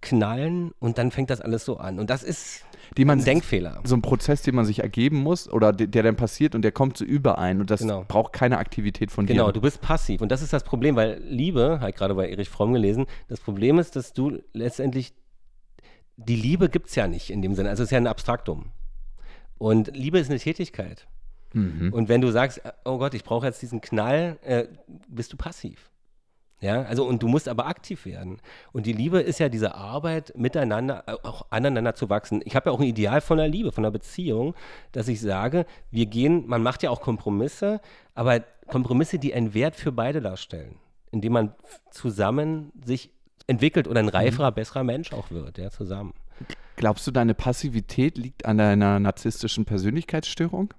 knallen 0.00 0.72
und 0.80 0.98
dann 0.98 1.10
fängt 1.10 1.30
das 1.30 1.40
alles 1.40 1.64
so 1.64 1.76
an. 1.78 1.98
Und 1.98 2.10
das 2.10 2.22
ist 2.22 2.64
Die 2.96 3.04
man 3.04 3.18
ein 3.18 3.24
Denkfehler. 3.24 3.80
so 3.84 3.94
ein 3.96 4.02
Prozess, 4.02 4.42
den 4.42 4.54
man 4.54 4.64
sich 4.64 4.80
ergeben 4.80 5.18
muss 5.18 5.48
oder 5.52 5.72
de- 5.72 5.86
der 5.86 6.02
dann 6.02 6.16
passiert 6.16 6.54
und 6.54 6.62
der 6.62 6.72
kommt 6.72 6.96
so 6.96 7.04
überein 7.04 7.60
und 7.60 7.70
das 7.70 7.80
Genau. 7.80 8.04
braucht 8.06 8.32
keine 8.32 8.58
Aktivität 8.58 9.10
von 9.10 9.26
Genau, 9.26 9.46
dir. 9.46 9.52
du 9.54 9.60
bist 9.60 9.80
passiv. 9.80 10.20
Und 10.20 10.30
das 10.30 10.42
ist 10.42 10.52
das 10.52 10.64
Problem, 10.64 10.96
weil 10.96 11.20
Liebe, 11.26 11.78
habe 11.80 11.90
ich 11.90 11.96
gerade 11.96 12.14
bei 12.14 12.28
Erich 12.30 12.48
Fromm 12.48 12.72
gelesen, 12.72 13.06
das 13.28 13.40
Problem 13.40 13.78
ist, 13.78 13.96
dass 13.96 14.12
du 14.12 14.38
letztendlich, 14.52 15.12
die 16.16 16.36
Liebe 16.36 16.68
gibt 16.68 16.88
es 16.88 16.94
ja 16.94 17.06
nicht 17.08 17.30
in 17.30 17.42
dem 17.42 17.54
Sinne. 17.54 17.70
Also 17.70 17.82
es 17.82 17.88
ist 17.88 17.92
ja 17.92 17.98
ein 17.98 18.06
Abstraktum. 18.06 18.66
Und 19.58 19.96
Liebe 19.96 20.18
ist 20.18 20.30
eine 20.30 20.38
Tätigkeit. 20.38 21.06
Mhm. 21.52 21.92
Und 21.92 22.08
wenn 22.08 22.20
du 22.20 22.30
sagst, 22.30 22.60
oh 22.84 22.98
Gott, 22.98 23.14
ich 23.14 23.24
brauche 23.24 23.46
jetzt 23.46 23.62
diesen 23.62 23.80
Knall, 23.80 24.38
äh, 24.42 24.66
bist 25.08 25.32
du 25.32 25.36
passiv. 25.36 25.90
Ja, 26.60 26.82
also 26.82 27.04
und 27.06 27.22
du 27.22 27.28
musst 27.28 27.48
aber 27.48 27.66
aktiv 27.66 28.06
werden. 28.06 28.38
Und 28.72 28.86
die 28.86 28.92
Liebe 28.92 29.20
ist 29.20 29.38
ja 29.38 29.48
diese 29.48 29.74
Arbeit, 29.74 30.32
miteinander, 30.36 31.04
äh, 31.06 31.12
auch 31.22 31.46
aneinander 31.50 31.94
zu 31.94 32.08
wachsen. 32.08 32.40
Ich 32.44 32.56
habe 32.56 32.70
ja 32.70 32.74
auch 32.74 32.80
ein 32.80 32.86
Ideal 32.86 33.20
von 33.20 33.36
der 33.36 33.48
Liebe, 33.48 33.70
von 33.70 33.82
der 33.82 33.90
Beziehung, 33.90 34.54
dass 34.92 35.08
ich 35.08 35.20
sage, 35.20 35.66
wir 35.90 36.06
gehen, 36.06 36.46
man 36.46 36.62
macht 36.62 36.82
ja 36.82 36.90
auch 36.90 37.00
Kompromisse, 37.00 37.80
aber 38.14 38.40
Kompromisse, 38.66 39.18
die 39.18 39.34
einen 39.34 39.52
Wert 39.52 39.76
für 39.76 39.92
beide 39.92 40.20
darstellen, 40.20 40.76
indem 41.10 41.34
man 41.34 41.54
zusammen 41.90 42.72
sich 42.84 43.10
entwickelt 43.46 43.86
oder 43.86 44.00
ein 44.00 44.08
reiferer, 44.08 44.52
besserer 44.52 44.84
Mensch 44.84 45.12
auch 45.12 45.30
wird, 45.30 45.58
ja, 45.58 45.70
zusammen. 45.70 46.14
Glaubst 46.76 47.06
du, 47.06 47.10
deine 47.10 47.34
Passivität 47.34 48.18
liegt 48.18 48.46
an 48.46 48.58
deiner 48.58 48.98
narzisstischen 48.98 49.64
Persönlichkeitsstörung? 49.64 50.72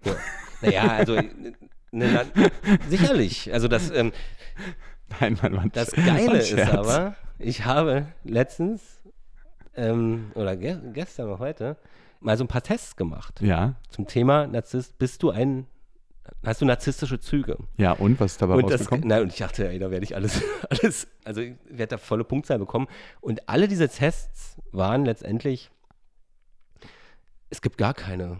Naja, 0.62 0.88
also 0.88 1.16
äh, 1.16 1.30
ne, 1.92 2.26
na, 2.36 2.50
sicherlich. 2.90 3.54
Also 3.54 3.68
das, 3.68 3.92
ähm, 3.92 4.12
Nein, 5.20 5.38
Mann, 5.42 5.54
Mann. 5.54 5.72
Das 5.74 5.92
Geile 5.94 6.40
ist 6.40 6.58
aber, 6.72 7.16
ich 7.40 7.66
habe 7.66 8.08
letztens 8.24 8.82
ähm, 9.76 10.32
oder 10.36 10.56
ge 10.56 10.78
gestern 10.94 11.28
oder 11.30 11.40
heute 11.40 11.78
mal 12.22 12.38
so 12.38 12.44
ein 12.44 12.48
paar 12.48 12.64
Tests 12.64 12.96
gemacht 12.96 13.42
Ja, 13.42 13.76
zum 13.90 14.08
Thema 14.08 14.48
Narzisst. 14.48 14.98
Bist 14.98 15.22
du 15.22 15.30
ein, 15.32 15.68
hast 16.44 16.62
du 16.62 16.66
narzisstische 16.66 17.20
Züge? 17.20 17.58
ja, 17.78 17.92
und 17.92 18.20
was 18.20 18.34
ist 18.34 18.42
dabei 18.42 18.56
Und, 18.56 18.64
das, 18.70 18.82
rausgekommen? 18.82 19.08
nein, 19.08 19.22
und 19.24 19.32
ich 19.34 19.38
dachte, 19.38 19.68
ey, 19.70 19.78
da 19.80 19.92
werde 19.92 20.04
ich 20.06 20.16
alles, 20.16 20.42
alles, 20.70 21.08
also 21.24 21.42
ich 21.42 21.56
werde 21.70 21.88
da 21.88 21.98
volle 21.98 22.24
Punktzahl 22.24 22.58
bekommen. 22.58 22.88
Und 23.22 23.48
alle 23.48 23.68
diese 23.68 23.90
Tests 23.90 24.58
waren 24.72 25.06
letztendlich, 25.06 25.70
es 27.50 27.62
gibt 27.62 27.78
gar 27.78 27.94
keine, 27.94 28.40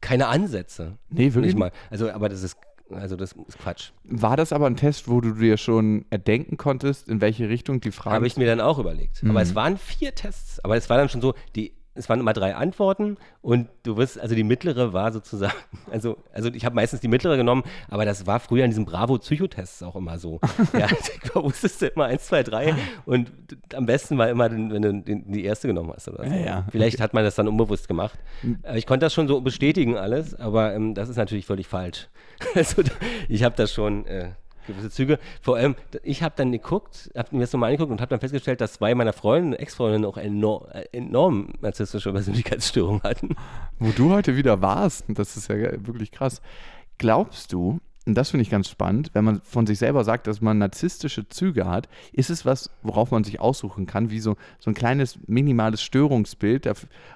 keine 0.00 0.28
Ansätze. 0.28 0.98
nee, 1.08 1.24
wirklich. 1.34 1.54
Nicht 1.54 1.58
mal. 1.58 1.72
Also, 1.90 2.10
aber 2.10 2.28
das 2.28 2.42
ist, 2.42 2.56
also 2.94 3.16
das 3.16 3.32
ist 3.32 3.58
Quatsch. 3.58 3.90
War 4.04 4.36
das 4.36 4.52
aber 4.52 4.66
ein 4.66 4.76
Test, 4.76 5.08
wo 5.08 5.20
du 5.20 5.32
dir 5.32 5.56
schon 5.56 6.04
erdenken 6.10 6.56
konntest, 6.56 7.08
in 7.08 7.20
welche 7.20 7.48
Richtung 7.48 7.80
die 7.80 7.90
Frage 7.90 8.14
Habe 8.14 8.26
ich 8.26 8.36
mir 8.36 8.46
dann 8.46 8.60
auch 8.60 8.78
überlegt. 8.78 9.22
Mhm. 9.22 9.30
Aber 9.30 9.42
es 9.42 9.54
waren 9.54 9.78
vier 9.78 10.14
Tests. 10.14 10.60
Aber 10.64 10.76
es 10.76 10.88
war 10.90 10.96
dann 10.96 11.08
schon 11.08 11.20
so, 11.20 11.34
die, 11.54 11.74
es 11.94 12.08
waren 12.08 12.20
immer 12.20 12.32
drei 12.32 12.54
Antworten 12.54 13.16
und 13.40 13.68
du 13.82 13.96
wirst, 13.96 14.18
also 14.18 14.34
die 14.34 14.44
mittlere 14.44 14.92
war 14.92 15.12
sozusagen, 15.12 15.54
also, 15.90 16.16
also 16.32 16.50
ich 16.52 16.64
habe 16.64 16.74
meistens 16.74 17.00
die 17.00 17.08
mittlere 17.08 17.36
genommen, 17.36 17.62
aber 17.88 18.04
das 18.04 18.26
war 18.26 18.40
früher 18.40 18.64
in 18.64 18.70
diesen 18.70 18.84
Bravo-Psychotests 18.84 19.82
auch 19.82 19.96
immer 19.96 20.18
so. 20.18 20.40
ja, 20.72 20.88
da 21.34 21.42
wusstest 21.42 21.82
du 21.82 21.86
immer 21.86 22.06
eins, 22.06 22.26
zwei, 22.26 22.42
drei 22.42 22.74
und 23.06 23.32
am 23.74 23.86
besten 23.86 24.18
war 24.18 24.28
immer, 24.28 24.50
wenn 24.50 24.82
du 24.82 25.02
die 25.02 25.44
erste 25.44 25.68
genommen 25.68 25.92
hast 25.94 26.08
oder 26.08 26.24
so. 26.24 26.30
Ja, 26.30 26.36
ja. 26.36 26.64
Vielleicht 26.70 27.00
hat 27.00 27.14
man 27.14 27.24
das 27.24 27.34
dann 27.34 27.48
unbewusst 27.48 27.88
gemacht. 27.88 28.18
Aber 28.62 28.76
ich 28.76 28.86
konnte 28.86 29.06
das 29.06 29.14
schon 29.14 29.28
so 29.28 29.40
bestätigen 29.40 29.96
alles, 29.96 30.34
aber 30.34 30.74
ähm, 30.74 30.94
das 30.94 31.08
ist 31.08 31.16
natürlich 31.16 31.46
völlig 31.46 31.66
falsch. 31.66 32.08
also 32.54 32.82
ich 33.28 33.44
habe 33.44 33.54
das 33.56 33.72
schon 33.72 34.06
äh, 34.06 34.30
gewisse 34.66 34.90
Züge. 34.90 35.18
Vor 35.40 35.56
allem, 35.56 35.74
ich 36.02 36.22
habe 36.22 36.34
dann 36.36 36.52
geguckt, 36.52 37.10
habe 37.16 37.34
mir 37.36 37.42
das 37.42 37.52
nochmal 37.52 37.70
angeguckt 37.70 37.92
und 37.92 38.00
habe 38.00 38.10
dann 38.10 38.20
festgestellt, 38.20 38.60
dass 38.60 38.74
zwei 38.74 38.94
meiner 38.94 39.12
Freundinnen, 39.12 39.54
Ex-Freundinnen 39.54 40.04
auch 40.04 40.16
enorm, 40.16 40.66
äh, 40.72 40.84
enorm 40.92 41.54
narzisstische 41.60 42.12
Persönlichkeitsstörungen 42.12 43.02
hatten. 43.02 43.36
Wo 43.78 43.90
du 43.90 44.12
heute 44.12 44.36
wieder 44.36 44.62
warst, 44.62 45.04
das 45.08 45.36
ist 45.36 45.48
ja 45.48 45.56
wirklich 45.86 46.12
krass. 46.12 46.40
Glaubst 46.98 47.52
du, 47.52 47.80
und 48.06 48.14
das 48.16 48.30
finde 48.30 48.42
ich 48.42 48.50
ganz 48.50 48.68
spannend, 48.68 49.10
wenn 49.14 49.24
man 49.24 49.40
von 49.42 49.66
sich 49.66 49.78
selber 49.78 50.04
sagt, 50.04 50.26
dass 50.26 50.42
man 50.42 50.58
narzisstische 50.58 51.28
Züge 51.28 51.66
hat, 51.66 51.88
ist 52.12 52.28
es 52.28 52.44
was, 52.44 52.70
worauf 52.82 53.10
man 53.10 53.24
sich 53.24 53.40
aussuchen 53.40 53.86
kann, 53.86 54.10
wie 54.10 54.20
so, 54.20 54.36
so 54.58 54.70
ein 54.70 54.74
kleines 54.74 55.18
minimales 55.26 55.82
Störungsbild. 55.82 56.70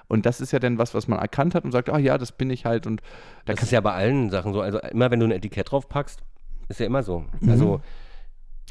Und 0.07 0.25
das 0.25 0.41
ist 0.41 0.51
ja 0.51 0.57
dann 0.57 0.79
was, 0.79 0.95
was 0.95 1.07
man 1.07 1.19
erkannt 1.19 1.53
hat 1.53 1.63
und 1.63 1.71
sagt, 1.71 1.89
ah 1.89 1.99
ja, 1.99 2.17
das 2.17 2.31
bin 2.31 2.49
ich 2.49 2.65
halt. 2.65 2.87
Und 2.87 3.01
da 3.45 3.53
Das 3.53 3.63
ist 3.63 3.71
ja 3.71 3.81
bei 3.81 3.93
allen 3.93 4.31
Sachen 4.31 4.53
so. 4.53 4.61
Also 4.61 4.79
immer 4.79 5.11
wenn 5.11 5.19
du 5.19 5.27
ein 5.27 5.31
Etikett 5.31 5.71
drauf 5.71 5.87
packst, 5.89 6.21
ist 6.69 6.79
ja 6.79 6.85
immer 6.85 7.03
so. 7.03 7.25
Mhm. 7.39 7.49
Also 7.49 7.81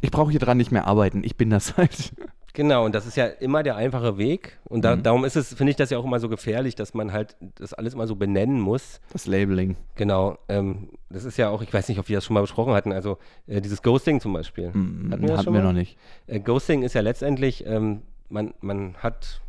ich 0.01 0.11
brauche 0.11 0.31
hier 0.31 0.41
dran 0.41 0.57
nicht 0.57 0.73
mehr 0.73 0.87
arbeiten, 0.87 1.23
ich 1.25 1.37
bin 1.37 1.51
das 1.51 1.77
halt. 1.77 2.13
Genau, 2.55 2.85
und 2.85 2.95
das 2.95 3.07
ist 3.07 3.17
ja 3.17 3.27
immer 3.27 3.63
der 3.63 3.77
einfache 3.77 4.19
Weg. 4.19 4.59
Und 4.65 4.85
da, 4.85 4.97
darum 4.97 5.25
ist 5.25 5.37
es, 5.37 5.55
finde 5.55 5.71
ich 5.71 5.77
das 5.77 5.91
ja 5.91 5.99
auch 5.99 6.05
immer 6.05 6.19
so 6.19 6.29
gefährlich, 6.29 6.75
dass 6.75 6.93
man 6.93 7.13
halt 7.13 7.37
das 7.55 7.73
alles 7.73 7.95
immer 7.95 8.09
so 8.09 8.17
benennen 8.17 8.59
muss. 8.59 9.01
Das 9.13 9.27
Labeling. 9.27 9.77
Genau. 9.95 10.39
Ähm, 10.49 10.89
das 11.09 11.25
ist 11.25 11.37
ja 11.37 11.51
auch, 11.51 11.63
ich 11.63 11.73
weiß 11.73 11.89
nicht, 11.89 12.01
ob 12.01 12.09
wir 12.09 12.17
das 12.17 12.25
schon 12.25 12.35
mal 12.35 12.41
besprochen 12.41 12.73
hatten, 12.75 12.93
also 12.93 13.19
äh, 13.47 13.61
dieses 13.61 13.83
Ghosting 13.83 14.21
zum 14.21 14.33
Beispiel. 14.33 14.69
Hatten 14.69 15.11
das 15.11 15.21
wir, 15.21 15.43
schon 15.45 15.55
wir 15.55 15.61
mal? 15.61 15.69
noch 15.69 15.73
nicht. 15.73 15.99
Äh, 16.27 16.41
Ghosting 16.41 16.83
ist 16.83 16.95
ja 16.95 17.01
letztendlich, 17.01 17.65
ähm, 17.65 18.03
man, 18.29 18.55
man 18.61 18.95
hat 18.97 19.41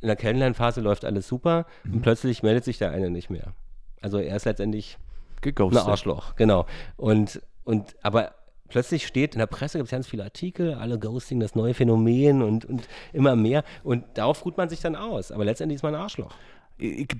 in 0.00 0.08
der 0.08 0.16
Kennenlernphase 0.16 0.80
läuft 0.80 1.04
alles 1.04 1.28
super 1.28 1.66
und 1.84 2.02
plötzlich 2.02 2.42
meldet 2.42 2.64
sich 2.64 2.78
der 2.78 2.90
eine 2.90 3.10
nicht 3.10 3.30
mehr. 3.30 3.52
Also 4.00 4.18
er 4.18 4.36
ist 4.36 4.44
letztendlich 4.44 4.98
ein. 5.44 5.76
Arschloch, 5.76 6.34
genau. 6.36 6.66
Und, 6.96 7.40
und 7.66 7.94
aber 8.02 8.32
plötzlich 8.68 9.06
steht 9.06 9.34
in 9.34 9.38
der 9.40 9.46
Presse, 9.46 9.78
gibt 9.78 9.88
es 9.88 9.90
ganz 9.90 10.06
viele 10.06 10.24
Artikel, 10.24 10.74
alle 10.74 10.98
Ghosting, 10.98 11.40
das 11.40 11.54
neue 11.54 11.74
Phänomen 11.74 12.42
und, 12.42 12.64
und 12.64 12.88
immer 13.12 13.36
mehr. 13.36 13.62
Und 13.84 14.04
darauf 14.14 14.44
ruht 14.44 14.56
man 14.56 14.68
sich 14.68 14.80
dann 14.80 14.96
aus. 14.96 15.30
Aber 15.30 15.44
letztendlich 15.44 15.76
ist 15.76 15.82
man 15.82 15.94
ein 15.94 16.00
Arschloch. 16.00 16.34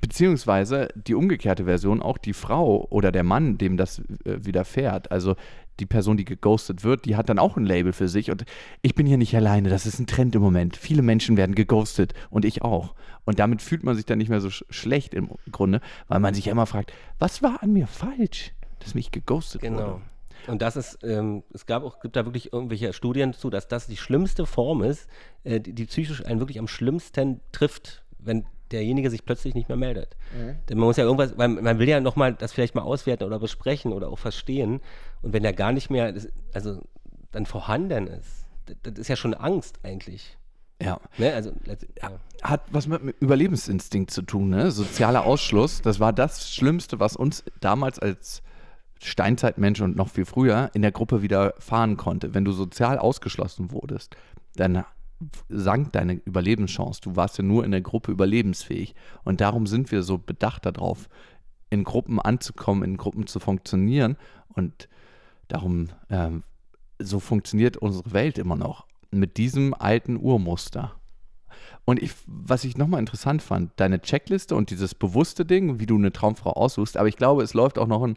Beziehungsweise 0.00 0.88
die 0.94 1.14
umgekehrte 1.14 1.64
Version, 1.64 2.02
auch 2.02 2.18
die 2.18 2.32
Frau 2.32 2.86
oder 2.90 3.10
der 3.12 3.22
Mann, 3.22 3.58
dem 3.58 3.76
das 3.76 4.00
äh, 4.24 4.44
widerfährt. 4.44 5.10
Also 5.10 5.34
die 5.80 5.86
Person, 5.86 6.16
die 6.16 6.24
geghostet 6.24 6.84
wird, 6.84 7.04
die 7.04 7.16
hat 7.16 7.28
dann 7.28 7.38
auch 7.38 7.56
ein 7.56 7.64
Label 7.64 7.92
für 7.92 8.08
sich. 8.08 8.30
Und 8.30 8.44
ich 8.82 8.94
bin 8.94 9.06
hier 9.06 9.18
nicht 9.18 9.34
alleine, 9.34 9.68
das 9.68 9.86
ist 9.86 9.98
ein 9.98 10.06
Trend 10.06 10.34
im 10.34 10.42
Moment. 10.42 10.76
Viele 10.76 11.02
Menschen 11.02 11.36
werden 11.36 11.54
geghostet 11.54 12.12
und 12.30 12.44
ich 12.44 12.62
auch. 12.62 12.94
Und 13.24 13.38
damit 13.38 13.62
fühlt 13.62 13.82
man 13.82 13.96
sich 13.96 14.04
dann 14.04 14.18
nicht 14.18 14.28
mehr 14.28 14.40
so 14.40 14.50
sch 14.50 14.64
schlecht 14.70 15.14
im 15.14 15.30
Grunde, 15.50 15.80
weil 16.08 16.20
man 16.20 16.34
sich 16.34 16.46
ja 16.46 16.52
immer 16.52 16.66
fragt, 16.66 16.92
was 17.18 17.42
war 17.42 17.62
an 17.62 17.72
mir 17.72 17.86
falsch, 17.86 18.52
dass 18.80 18.94
mich 18.94 19.10
geghostet 19.10 19.62
Genau. 19.62 19.78
wurde. 19.78 20.00
Und 20.46 20.62
das 20.62 20.76
ist, 20.76 20.98
ähm, 21.02 21.42
es 21.52 21.66
gab 21.66 21.82
auch, 21.82 22.00
gibt 22.00 22.16
da 22.16 22.24
wirklich 22.24 22.52
irgendwelche 22.52 22.92
Studien 22.92 23.32
zu, 23.32 23.50
dass 23.50 23.68
das 23.68 23.86
die 23.86 23.96
schlimmste 23.96 24.46
Form 24.46 24.82
ist, 24.82 25.08
äh, 25.44 25.60
die, 25.60 25.72
die 25.72 25.86
psychisch 25.86 26.24
einen 26.24 26.40
wirklich 26.40 26.58
am 26.58 26.68
schlimmsten 26.68 27.40
trifft, 27.52 28.04
wenn 28.18 28.46
derjenige 28.72 29.10
sich 29.10 29.24
plötzlich 29.24 29.54
nicht 29.54 29.68
mehr 29.68 29.76
meldet. 29.76 30.16
Denn 30.68 30.78
man 30.78 30.88
muss 30.88 30.96
ja 30.96 31.04
irgendwas, 31.04 31.38
weil 31.38 31.48
man 31.48 31.78
will 31.78 31.88
ja 31.88 32.00
nochmal 32.00 32.34
das 32.34 32.52
vielleicht 32.52 32.74
mal 32.74 32.82
auswerten 32.82 33.24
oder 33.24 33.38
besprechen 33.38 33.92
oder 33.92 34.08
auch 34.08 34.18
verstehen. 34.18 34.80
Und 35.22 35.32
wenn 35.32 35.44
der 35.44 35.52
gar 35.52 35.72
nicht 35.72 35.88
mehr, 35.88 36.12
also 36.52 36.82
dann 37.30 37.46
vorhanden 37.46 38.08
ist, 38.08 38.46
das, 38.66 38.76
das 38.82 38.98
ist 38.98 39.08
ja 39.08 39.16
schon 39.16 39.34
Angst 39.34 39.78
eigentlich. 39.84 40.36
Ja. 40.82 41.00
Ne? 41.16 41.32
Also, 41.32 41.52
ja. 42.02 42.10
Hat 42.42 42.62
was 42.70 42.86
mit 42.86 43.00
dem 43.00 43.14
Überlebensinstinkt 43.20 44.10
zu 44.10 44.22
tun, 44.22 44.50
ne? 44.50 44.70
Sozialer 44.70 45.24
Ausschluss, 45.24 45.80
das 45.80 46.00
war 46.00 46.12
das 46.12 46.52
Schlimmste, 46.52 47.00
was 47.00 47.16
uns 47.16 47.44
damals 47.60 47.98
als 47.98 48.42
Steinzeitmensch 49.02 49.80
und 49.80 49.96
noch 49.96 50.08
viel 50.08 50.24
früher 50.24 50.70
in 50.74 50.82
der 50.82 50.92
Gruppe 50.92 51.22
widerfahren 51.22 51.96
konnte. 51.96 52.34
Wenn 52.34 52.44
du 52.44 52.52
sozial 52.52 52.98
ausgeschlossen 52.98 53.70
wurdest, 53.70 54.16
dann 54.54 54.84
sank 55.48 55.92
deine 55.92 56.14
Überlebenschance. 56.14 57.00
Du 57.00 57.16
warst 57.16 57.38
ja 57.38 57.44
nur 57.44 57.64
in 57.64 57.70
der 57.70 57.80
Gruppe 57.80 58.12
überlebensfähig. 58.12 58.94
Und 59.24 59.40
darum 59.40 59.66
sind 59.66 59.90
wir 59.90 60.02
so 60.02 60.18
bedacht 60.18 60.66
darauf, 60.66 61.08
in 61.70 61.84
Gruppen 61.84 62.20
anzukommen, 62.20 62.84
in 62.84 62.96
Gruppen 62.96 63.26
zu 63.26 63.40
funktionieren. 63.40 64.16
Und 64.48 64.88
darum, 65.48 65.88
ähm, 66.10 66.42
so 66.98 67.20
funktioniert 67.20 67.76
unsere 67.76 68.12
Welt 68.12 68.38
immer 68.38 68.56
noch. 68.56 68.86
Mit 69.10 69.36
diesem 69.36 69.74
alten 69.74 70.16
Urmuster. 70.16 70.92
Und 71.84 72.02
ich, 72.02 72.12
was 72.26 72.64
ich 72.64 72.76
nochmal 72.76 73.00
interessant 73.00 73.42
fand, 73.42 73.72
deine 73.76 74.00
Checkliste 74.00 74.54
und 74.54 74.70
dieses 74.70 74.94
bewusste 74.94 75.44
Ding, 75.44 75.78
wie 75.78 75.86
du 75.86 75.96
eine 75.96 76.12
Traumfrau 76.12 76.52
aussuchst, 76.52 76.96
aber 76.96 77.08
ich 77.08 77.16
glaube, 77.16 77.42
es 77.42 77.54
läuft 77.54 77.78
auch 77.78 77.86
noch 77.86 78.02
ein 78.02 78.16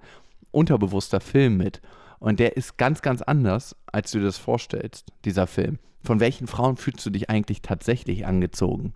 unterbewusster 0.52 1.20
Film 1.20 1.58
mit. 1.58 1.82
Und 2.20 2.40
der 2.40 2.58
ist 2.58 2.78
ganz, 2.78 3.02
ganz 3.02 3.22
anders, 3.22 3.76
als 3.92 4.12
du 4.12 4.20
dir 4.20 4.26
das 4.26 4.38
vorstellst, 4.38 5.08
dieser 5.26 5.48
Film. 5.48 5.80
Von 6.04 6.20
welchen 6.20 6.48
Frauen 6.48 6.78
fühlst 6.78 7.06
du 7.06 7.10
dich 7.10 7.30
eigentlich 7.30 7.62
tatsächlich 7.62 8.26
angezogen? 8.26 8.94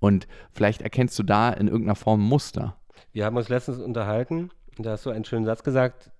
Und 0.00 0.26
vielleicht 0.52 0.82
erkennst 0.82 1.18
du 1.18 1.22
da 1.22 1.50
in 1.50 1.68
irgendeiner 1.68 1.94
Form 1.94 2.20
Muster. 2.20 2.76
Wir 3.12 3.24
haben 3.24 3.36
uns 3.36 3.48
letztens 3.48 3.78
unterhalten 3.78 4.50
und 4.76 4.84
da 4.84 4.92
hast 4.92 5.06
du 5.06 5.10
einen 5.10 5.24
schönen 5.24 5.46
Satz 5.46 5.62
gesagt 5.62 6.10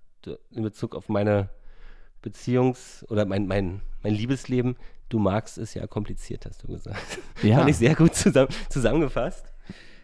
in 0.51 0.63
Bezug 0.63 0.95
auf 0.95 1.09
meine 1.09 1.49
Beziehungs- 2.23 3.05
oder 3.09 3.25
mein, 3.25 3.45
mein, 3.45 3.81
mein 4.01 4.13
Liebesleben. 4.13 4.75
Du 5.09 5.19
magst 5.19 5.59
es 5.59 5.75
ja 5.75 5.85
kompliziert, 5.85 6.45
hast 6.47 6.63
du 6.63 6.67
gesagt. 6.67 7.19
Ja. 7.43 7.57
Fand 7.57 7.69
ich 7.69 7.77
sehr 7.77 7.93
gut 7.93 8.15
zusammen, 8.15 8.49
zusammengefasst. 8.69 9.53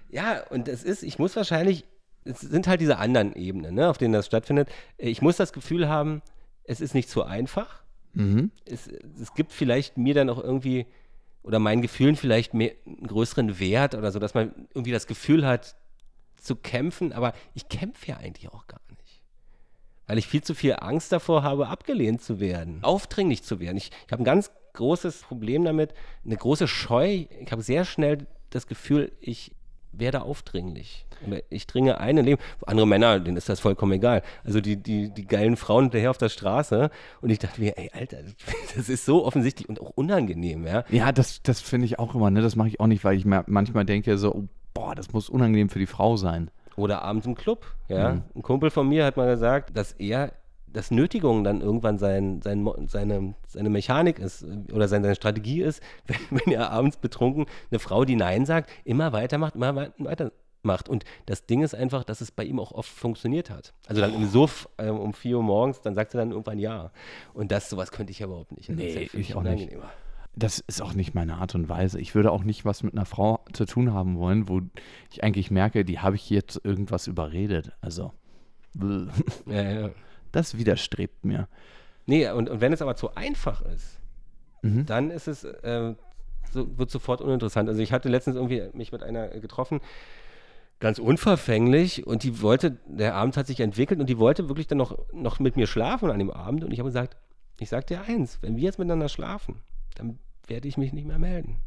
Ja, 0.10 0.44
und 0.50 0.68
es 0.68 0.84
ist, 0.84 1.02
ich 1.02 1.18
muss 1.18 1.36
wahrscheinlich, 1.36 1.86
es 2.24 2.40
sind 2.42 2.68
halt 2.68 2.82
diese 2.82 2.98
anderen 2.98 3.34
Ebenen, 3.36 3.76
ne, 3.76 3.90
auf 3.90 3.98
denen 3.98 4.14
das 4.14 4.26
stattfindet. 4.26 4.70
Ich 4.98 5.22
muss 5.22 5.38
das 5.38 5.54
Gefühl 5.54 5.90
haben, 5.90 6.22
es 6.64 6.82
ist 6.82 6.94
nicht 6.94 7.10
so 7.10 7.24
einfach. 7.24 7.82
Mhm. 8.14 8.52
Es, 8.66 8.88
es 8.88 9.34
gibt 9.34 9.52
vielleicht 9.52 9.98
mir 9.98 10.14
dann 10.14 10.30
auch 10.30 10.42
irgendwie 10.42 10.86
oder 11.44 11.60
meinen 11.60 11.82
Gefühlen 11.82 12.16
vielleicht 12.16 12.54
mehr, 12.54 12.74
einen 12.86 13.08
größeren 13.08 13.60
Wert 13.60 13.96
oder 13.96 14.12
so, 14.12 14.20
dass 14.20 14.34
man 14.34 14.54
irgendwie 14.74 14.92
das 14.92 15.08
Gefühl 15.08 15.46
hat, 15.46 15.76
zu 16.38 16.56
kämpfen, 16.56 17.14
aber 17.14 17.34
ich 17.54 17.70
kämpfe 17.70 18.08
ja 18.08 18.18
eigentlich 18.18 18.50
auch 18.50 18.68
gar 18.68 18.82
nicht. 18.90 19.22
Weil 20.08 20.18
ich 20.18 20.28
viel 20.28 20.44
zu 20.44 20.56
viel 20.56 20.76
Angst 20.80 21.12
davor 21.12 21.44
habe, 21.44 21.68
abgelehnt 21.68 22.22
zu 22.22 22.40
werden, 22.40 22.80
aufdringlich 22.84 23.44
zu 23.44 23.60
werden. 23.60 23.78
Ich, 23.78 23.92
ich 24.06 24.12
habe 24.12 24.24
ein 24.24 24.26
ganz 24.26 24.52
großes 24.74 25.22
Problem 25.22 25.64
damit, 25.64 25.94
eine 26.26 26.38
große 26.38 26.68
Scheu. 26.68 27.26
Ich 27.40 27.52
habe 27.52 27.62
sehr 27.62 27.86
schnell 27.86 28.26
das 28.50 28.68
Gefühl, 28.68 29.12
ich 29.20 29.54
werde 29.92 30.22
aufdringlich. 30.22 31.06
Ich 31.50 31.68
dringe 31.68 32.00
ein 32.00 32.18
in 32.18 32.26
Leben. 32.26 32.42
Andere 32.66 32.88
Männer, 32.88 33.20
denen 33.20 33.38
ist 33.38 33.50
das 33.50 33.60
vollkommen 33.60 33.94
egal. 33.94 34.24
Also 34.44 34.62
die, 34.62 34.78
die, 34.78 35.10
die 35.10 35.26
geilen 35.26 35.56
Frauen 35.56 35.86
hinterher 35.86 36.10
auf 36.10 36.18
der 36.18 36.30
Straße. 36.30 36.90
Und 37.22 37.30
ich 37.30 37.40
dachte 37.40 37.62
mir, 37.62 37.78
ey, 37.78 37.92
Alter, 37.94 38.18
das 38.76 38.90
ist 38.90 39.06
so 39.06 39.26
offensichtlich 39.26 39.70
und 39.70 39.80
auch 39.82 39.92
unangenehm, 39.92 40.66
ja. 40.66 40.84
Ja, 40.90 41.12
das, 41.12 41.44
das 41.44 41.62
finde 41.62 41.86
ich 41.86 42.00
auch 42.00 42.16
immer, 42.16 42.32
ne? 42.32 42.42
Das 42.42 42.56
mache 42.56 42.70
ich 42.70 42.80
auch 42.80 42.88
nicht, 42.88 43.04
weil 43.04 43.18
ich 43.18 43.26
mir 43.26 43.44
manchmal 43.48 43.86
denke, 43.86 44.18
so, 44.18 44.34
oh, 44.34 44.48
boah, 44.74 44.96
das 44.96 45.14
muss 45.14 45.30
unangenehm 45.30 45.70
für 45.70 45.80
die 45.80 45.86
Frau 45.86 46.18
sein. 46.18 46.50
Oder 46.76 47.02
abends 47.02 47.26
im 47.28 47.36
Club, 47.36 47.66
ja. 47.88 48.14
Mhm. 48.14 48.24
Ein 48.36 48.42
Kumpel 48.42 48.70
von 48.70 48.88
mir 48.88 49.06
hat 49.06 49.18
mal 49.18 49.28
gesagt, 49.28 49.78
dass 49.78 49.92
er, 49.94 50.32
dass 50.74 50.92
Nötigung 50.92 51.44
dann 51.44 51.62
irgendwann 51.62 51.98
sein, 51.98 52.42
sein, 52.42 52.68
seine, 52.88 53.34
seine 53.48 53.70
Mechanik 53.70 54.20
ist 54.20 54.44
äh, 54.44 54.72
oder 54.74 54.88
seine, 54.88 55.04
seine 55.06 55.16
Strategie 55.16 55.62
ist, 55.62 55.82
wenn, 56.08 56.18
wenn 56.46 56.54
er 56.54 56.72
abends 56.72 56.98
betrunken 56.98 57.46
eine 57.70 57.80
Frau, 57.80 58.06
die 58.06 58.16
Nein 58.16 58.46
sagt, 58.46 58.70
immer 58.84 59.12
weitermacht, 59.14 59.56
immer 59.56 59.76
wei- 59.76 59.92
weitermacht. 59.98 60.90
Und 60.90 61.04
das 61.26 61.46
Ding 61.46 61.62
ist 61.64 61.74
einfach, 61.76 62.04
dass 62.04 62.22
es 62.22 62.32
bei 62.32 62.44
ihm 62.44 62.60
auch 62.60 62.72
oft 62.72 62.90
funktioniert 62.90 63.50
hat. 63.50 63.74
Also 63.88 64.02
dann 64.02 64.14
im 64.14 64.28
Suff 64.28 64.70
ähm, 64.78 64.98
um 65.00 65.14
4 65.14 65.38
Uhr 65.38 65.44
morgens, 65.44 65.82
dann 65.82 65.96
sagt 65.96 66.14
er 66.14 66.20
dann 66.20 66.32
irgendwann 66.32 66.60
Ja. 66.60 66.92
Und 67.34 67.52
das, 67.52 67.70
sowas 67.70 67.92
könnte 67.92 68.12
ich 68.12 68.20
ja 68.20 68.28
überhaupt 68.28 68.52
nicht. 68.52 68.70
Also 68.70 68.82
das 68.82 68.92
ist 68.94 69.14
Nee, 69.14 69.20
ich 69.22 69.36
auch 69.36 69.44
nicht. 69.44 69.70
Das 70.34 70.60
ist 70.60 70.82
auch 70.82 70.94
nicht 70.94 71.14
meine 71.14 71.36
Art 71.36 71.56
und 71.56 71.68
Weise. 71.68 72.00
Ich 72.00 72.16
würde 72.16 72.32
auch 72.32 72.46
nicht 72.46 72.64
was 72.64 72.84
mit 72.84 72.94
einer 72.94 73.06
Frau 73.06 73.44
zu 73.52 73.66
tun 73.66 73.92
haben 73.94 74.18
wollen, 74.18 74.48
wo 74.48 74.62
ich 75.12 75.26
eigentlich 75.26 75.52
merke, 75.52 75.84
die 75.84 76.00
habe 76.00 76.16
ich 76.16 76.30
jetzt 76.30 76.62
irgendwas 76.64 77.08
überredet. 77.08 77.74
Also. 77.82 78.14
Ja, 79.48 79.62
ja. 79.62 79.90
Das 80.32 80.58
widerstrebt 80.58 81.26
mir. 81.26 81.48
Nee, 82.06 82.30
und, 82.30 82.50
und 82.50 82.62
wenn 82.62 82.74
es 82.74 82.82
aber 82.82 82.96
zu 82.96 83.16
einfach 83.16 83.62
ist, 83.64 83.98
Mhm. 84.64 84.86
dann 84.86 85.10
ist 85.10 85.28
es, 85.28 85.44
äh, 85.44 85.96
so, 86.52 86.78
wird 86.78 86.92
sofort 86.92 87.22
uninteressant. 87.22 87.68
Also 87.68 87.82
ich 87.82 87.92
hatte 87.92 88.10
letztens 88.10 88.36
irgendwie 88.36 88.70
mich 88.74 88.92
mit 88.92 89.02
einer 89.02 89.28
getroffen, 89.30 89.80
ganz 90.80 91.00
unverfänglich, 91.00 92.06
und 92.06 92.22
die 92.24 92.42
wollte, 92.42 92.78
der 92.86 93.16
Abend 93.16 93.38
hat 93.38 93.48
sich 93.48 93.60
entwickelt 93.60 94.00
und 94.00 94.08
die 94.08 94.20
wollte 94.20 94.50
wirklich 94.50 94.68
dann 94.68 94.78
noch, 94.78 94.98
noch 95.14 95.40
mit 95.40 95.56
mir 95.56 95.66
schlafen 95.66 96.12
an 96.12 96.20
dem 96.20 96.30
Abend. 96.30 96.64
Und 96.64 96.72
ich 96.72 96.80
habe 96.80 96.90
gesagt, 96.90 97.18
ich 97.60 97.70
sag 97.70 97.88
dir 97.88 98.02
eins, 98.04 98.40
wenn 98.42 98.56
wir 98.56 98.64
jetzt 98.64 98.78
miteinander 98.80 99.10
schlafen, 99.10 99.62
dann 99.96 100.20
werde 100.48 100.68
ich 100.68 100.78
mich 100.78 100.94
nicht 100.94 101.08
mehr 101.08 101.20
melden. 101.20 101.58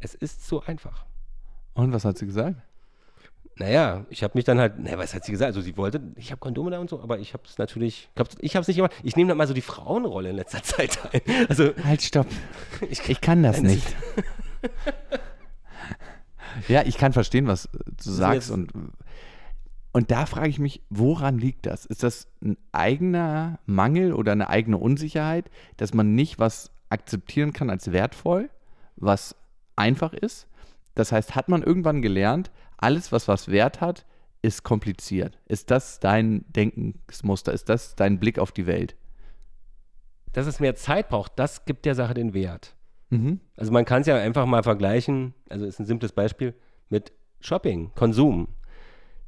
Es 0.00 0.14
ist 0.14 0.46
zu 0.46 0.62
einfach. 0.62 1.04
Und 1.74 1.92
was 1.92 2.04
hat 2.04 2.18
sie 2.18 2.26
gesagt? 2.26 2.60
Naja, 3.58 4.04
ich 4.10 4.22
habe 4.22 4.32
mich 4.36 4.44
dann 4.44 4.58
halt, 4.58 4.78
naja, 4.78 4.98
was 4.98 5.14
hat 5.14 5.24
sie 5.24 5.32
gesagt? 5.32 5.46
Also 5.46 5.62
sie 5.62 5.78
wollte, 5.78 6.00
ich 6.16 6.30
habe 6.30 6.38
Kondome 6.40 6.70
da 6.70 6.78
und 6.78 6.90
so, 6.90 7.00
aber 7.00 7.18
ich 7.18 7.32
habe 7.32 7.42
es 7.46 7.56
natürlich, 7.56 8.10
ich 8.14 8.20
habe 8.20 8.30
ich 8.40 8.54
es 8.54 8.68
nicht 8.68 8.76
gemacht. 8.76 8.92
Ich 9.02 9.16
nehme 9.16 9.28
dann 9.28 9.38
mal 9.38 9.46
so 9.46 9.54
die 9.54 9.62
Frauenrolle 9.62 10.28
in 10.30 10.36
letzter 10.36 10.62
Zeit 10.62 10.98
ein. 11.12 11.22
Also 11.48 11.70
Halt, 11.82 12.02
stopp. 12.02 12.26
ich, 12.90 13.08
Ich 13.08 13.20
kann 13.22 13.42
das 13.42 13.62
nicht. 13.62 13.96
ja, 16.68 16.82
ich 16.84 16.98
kann 16.98 17.14
verstehen, 17.14 17.46
was 17.46 17.70
du 17.72 18.10
sagst. 18.10 18.50
Und, 18.50 18.72
und 19.92 20.10
da 20.10 20.26
frage 20.26 20.48
ich 20.48 20.58
mich, 20.58 20.82
woran 20.90 21.38
liegt 21.38 21.64
das? 21.64 21.86
Ist 21.86 22.02
das 22.02 22.28
ein 22.42 22.58
eigener 22.72 23.58
Mangel 23.64 24.12
oder 24.12 24.32
eine 24.32 24.50
eigene 24.50 24.76
Unsicherheit, 24.76 25.50
dass 25.78 25.94
man 25.94 26.14
nicht 26.14 26.38
was 26.38 26.70
akzeptieren 26.90 27.54
kann 27.54 27.70
als 27.70 27.90
wertvoll, 27.90 28.50
was 28.96 29.34
einfach 29.76 30.12
ist? 30.12 30.46
Das 30.94 31.12
heißt, 31.12 31.34
hat 31.34 31.48
man 31.48 31.62
irgendwann 31.62 32.02
gelernt, 32.02 32.50
alles, 32.76 33.12
was 33.12 33.28
was 33.28 33.48
Wert 33.48 33.80
hat, 33.80 34.06
ist 34.42 34.62
kompliziert. 34.62 35.38
Ist 35.46 35.70
das 35.70 35.98
dein 36.00 36.44
Denkensmuster? 36.48 37.52
Ist 37.52 37.68
das 37.68 37.96
dein 37.96 38.20
Blick 38.20 38.38
auf 38.38 38.52
die 38.52 38.66
Welt? 38.66 38.96
dass 40.36 40.46
es 40.46 40.60
mehr 40.60 40.74
Zeit 40.74 41.08
braucht, 41.08 41.32
das 41.36 41.64
gibt 41.64 41.86
der 41.86 41.94
Sache 41.94 42.12
den 42.12 42.34
Wert. 42.34 42.76
Mhm. 43.08 43.40
Also 43.56 43.72
man 43.72 43.86
kann 43.86 44.02
es 44.02 44.06
ja 44.06 44.16
einfach 44.16 44.44
mal 44.44 44.62
vergleichen, 44.62 45.32
also 45.48 45.64
ist 45.64 45.80
ein 45.80 45.86
simples 45.86 46.12
Beispiel, 46.12 46.52
mit 46.90 47.10
Shopping, 47.40 47.90
Konsum. 47.94 48.48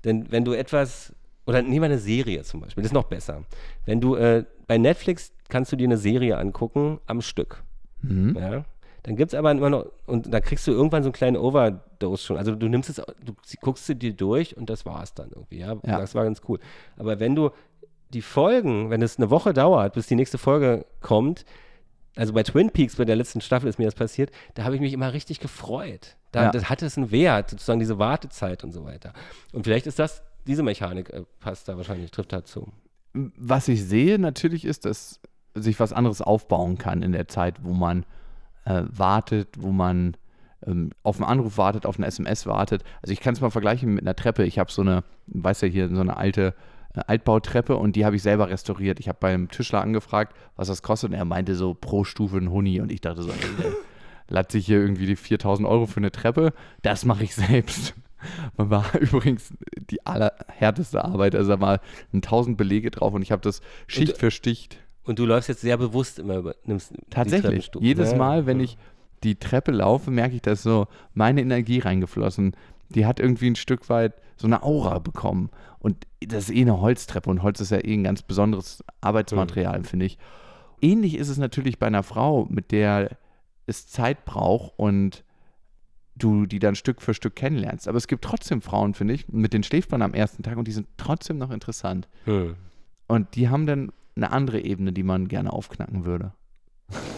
Denn 0.05 0.31
wenn 0.31 0.45
du 0.45 0.53
etwas, 0.53 1.15
oder 1.47 1.63
nehmen 1.63 1.81
wir 1.81 1.85
eine 1.87 1.99
Serie 1.99 2.43
zum 2.43 2.61
Beispiel, 2.61 2.83
das 2.83 2.91
ist 2.91 2.95
noch 2.95 3.09
besser. 3.09 3.45
Wenn 3.87 4.03
du, 4.03 4.17
äh, 4.17 4.45
bei 4.67 4.77
Netflix 4.77 5.33
kannst 5.49 5.73
du 5.73 5.77
dir 5.77 5.87
eine 5.87 5.97
Serie 5.97 6.37
angucken 6.37 7.01
am 7.07 7.23
Stück. 7.23 7.65
Mhm. 8.03 8.37
Ja? 8.39 8.65
Dann 9.09 9.17
gibt 9.17 9.33
es 9.33 9.39
aber 9.39 9.51
immer 9.53 9.71
noch, 9.71 9.87
und 10.05 10.31
da 10.35 10.39
kriegst 10.39 10.67
du 10.67 10.71
irgendwann 10.71 11.03
so 11.03 11.07
einen 11.07 11.15
kleinen 11.15 11.39
Overdose 11.39 12.23
schon. 12.23 12.37
Also 12.37 12.55
du 12.55 12.69
nimmst 12.69 12.91
es, 12.91 12.97
du 12.97 13.35
guckst 13.63 13.87
sie 13.87 13.95
dir 13.95 14.13
durch 14.13 14.55
und 14.55 14.69
das 14.69 14.85
war 14.85 15.03
es 15.03 15.15
dann 15.15 15.31
irgendwie, 15.31 15.61
ja? 15.61 15.77
Ja. 15.87 15.99
Das 15.99 16.15
war 16.15 16.25
ganz 16.25 16.43
cool. 16.47 16.59
Aber 16.99 17.19
wenn 17.19 17.35
du 17.35 17.49
die 18.11 18.21
Folgen, 18.21 18.91
wenn 18.91 19.01
es 19.01 19.17
eine 19.17 19.31
Woche 19.31 19.55
dauert, 19.55 19.95
bis 19.95 20.09
die 20.09 20.15
nächste 20.15 20.37
Folge 20.37 20.85
kommt, 21.01 21.47
also 22.17 22.35
bei 22.35 22.43
Twin 22.43 22.69
Peaks, 22.69 22.97
bei 22.97 23.07
der 23.07 23.17
letzten 23.17 23.41
Staffel 23.41 23.67
ist 23.71 23.79
mir 23.79 23.87
das 23.87 23.95
passiert, 23.95 24.31
da 24.57 24.65
habe 24.65 24.75
ich 24.75 24.83
mich 24.83 24.93
immer 24.93 25.15
richtig 25.15 25.41
gefreut. 25.41 26.19
Da 26.33 26.43
Ja. 26.45 26.51
das 26.51 26.69
hatte 26.69 26.85
es 26.85 26.99
einen 26.99 27.11
Wert, 27.11 27.49
sozusagen 27.49 27.81
diese 27.81 27.99
Wartezeit 27.99 28.63
und 28.63 28.73
so 28.73 28.85
weiter. 28.85 29.15
Und 29.55 29.65
vielleicht 29.65 29.87
ist 29.87 29.99
das, 29.99 30.23
diese 30.47 30.63
Mechanik 30.63 31.09
äh, 31.15 31.23
passt 31.41 31.67
da 31.67 31.79
wahrscheinlich, 31.79 32.11
trifft 32.11 32.35
dazu. 32.35 32.69
Was 33.15 33.69
ich 33.69 33.83
sehe 33.87 34.19
natürlich 34.19 34.67
ist, 34.67 34.85
dass 34.85 35.19
sich 35.55 35.81
was 35.81 35.95
anderes 35.95 36.21
aufbauen 36.21 36.77
kann 36.77 37.03
in 37.03 37.13
der 37.13 37.27
Zeit, 37.27 37.65
wo 37.65 37.73
man 37.73 38.05
äh, 38.69 38.83
wartet, 38.91 39.49
wo 39.59 39.71
man 39.73 40.17
ähm, 40.67 40.91
auf 41.03 41.17
einen 41.17 41.31
Anruf 41.31 41.57
wartet, 41.59 41.87
auf 41.87 41.97
eine 41.99 42.07
SMS 42.07 42.47
wartet. 42.47 42.83
Also 43.03 43.13
ich 43.13 43.21
kann 43.21 43.35
es 43.35 43.41
mal 43.41 43.51
vergleichen 43.51 43.95
mit 43.95 44.05
einer 44.05 44.17
Treppe. 44.17 44.45
Ich 44.45 44.59
habe 44.59 44.71
so 44.73 44.83
eine, 44.83 45.05
weißt 45.27 45.63
ja 45.63 45.69
hier, 45.69 45.89
so 45.89 46.01
eine 46.01 46.17
alte 46.17 46.55
äh, 46.95 47.01
Altbautreppe 47.07 47.77
und 47.77 47.97
die 47.97 48.05
habe 48.05 48.17
ich 48.17 48.23
selber 48.23 48.49
restauriert. 48.49 49.01
Ich 49.01 49.09
habe 49.09 49.19
beim 49.21 49.49
Tischler 49.49 49.81
angefragt, 49.81 50.35
was 50.57 50.69
das 50.69 50.83
kostet 50.83 51.11
und 51.11 51.17
er 51.17 51.25
meinte 51.25 51.55
so 51.55 51.75
pro 51.75 52.05
Stufe 52.05 52.37
ein 52.39 52.51
Huni 52.51 52.81
und 52.81 52.91
ich 52.93 53.01
dachte 53.01 53.23
so, 53.23 53.31
ey, 53.31 53.37
latze 54.29 54.59
ich 54.59 54.67
hier 54.67 54.79
irgendwie 54.81 55.07
die 55.07 55.17
4000 55.17 55.67
Euro 55.69 55.87
für 55.87 55.99
eine 55.99 56.13
Treppe, 56.13 56.53
das 56.83 57.05
mache 57.05 57.25
ich 57.25 57.35
selbst. 57.35 57.95
Man 58.57 58.69
war 58.69 58.85
übrigens 59.01 59.55
die 59.91 60.05
allerhärteste 60.05 61.05
Arbeit. 61.05 61.37
Also 61.37 61.51
da 61.53 61.61
waren 61.61 61.79
1000 62.13 62.57
Belege 62.57 62.91
drauf 62.91 63.15
und 63.15 63.23
ich 63.23 63.31
habe 63.31 63.43
das 63.43 63.61
Schicht 63.87 64.15
Und- 64.15 64.19
für 64.19 64.31
Schicht. 64.33 64.79
Und 65.09 65.19
du 65.19 65.25
läufst 65.25 65.49
jetzt 65.49 65.63
sehr 65.63 65.79
bewusst 65.79 66.19
immer 66.19 66.37
über, 66.37 66.55
nimmst 66.65 66.93
Tatsächlich. 67.09 67.71
Jedes? 67.81 68.15
Mal, 68.15 68.45
wenn 68.45 68.61
ich 68.61 68.77
die 69.23 69.37
Treppe 69.37 69.71
laufe, 69.71 70.11
merke 70.11 70.35
ich, 70.35 70.43
dass 70.43 70.63
so 70.63 70.87
meine 71.15 71.41
Energie 71.41 71.79
reingeflossen. 71.79 72.55
Die 72.91 73.07
hat 73.07 73.19
irgendwie 73.19 73.49
ein 73.49 73.57
Stück 73.57 73.89
weit 73.89 74.13
so 74.37 74.47
eine 74.47 74.63
Aura 74.63 74.99
bekommen. 74.99 75.49
Und 75.79 76.07
das 76.21 76.51
ist 76.51 76.55
eh 76.55 76.61
eine 76.61 76.83
Holztreppe 76.83 77.31
und 77.31 77.43
Holz 77.43 77.59
ist 77.61 77.71
ja 77.71 77.83
eh 77.83 77.95
ein 77.95 78.05
ganz 78.05 78.21
besonderes 78.21 78.85
Arbeitsmaterial, 79.01 79.83
finde 79.83 80.05
ich. 80.05 80.19
Ähnlich 80.83 81.17
ist 81.17 81.31
es 81.31 81.39
natürlich 81.39 81.79
bei 81.79 81.87
einer 81.87 82.03
Frau, 82.03 82.47
mit 82.51 82.71
der 82.71 83.17
es 83.65 83.89
Zeit 83.89 84.27
braucht 84.27 84.75
und 84.77 85.25
du 86.17 86.45
die 86.45 86.59
dann 86.59 86.75
Stück 86.75 87.01
für 87.01 87.15
Stück 87.15 87.35
kennenlernst. 87.35 87.89
Aber 87.89 87.97
es 87.97 88.09
gibt 88.09 88.25
trotzdem 88.25 88.61
Frauen, 88.61 88.93
finde 88.93 89.15
ich, 89.15 89.27
mit 89.31 89.55
denen 89.55 89.65
schläft 89.65 89.91
man 89.91 90.03
am 90.03 90.13
ersten 90.13 90.43
Tag 90.43 90.59
und 90.59 90.69
die 90.69 90.73
sind 90.73 90.87
trotzdem 90.99 91.39
noch 91.39 91.51
interessant. 91.51 92.09
Hm. 92.27 92.57
Und 93.07 93.37
die 93.37 93.49
haben 93.49 93.67
dann 93.67 93.91
eine 94.19 94.33
andere 94.33 94.61
Ebene, 94.61 94.93
die 94.93 95.03
man 95.03 95.29
gerne 95.29 95.53
aufknacken 95.53 96.05
würde. 96.05 96.33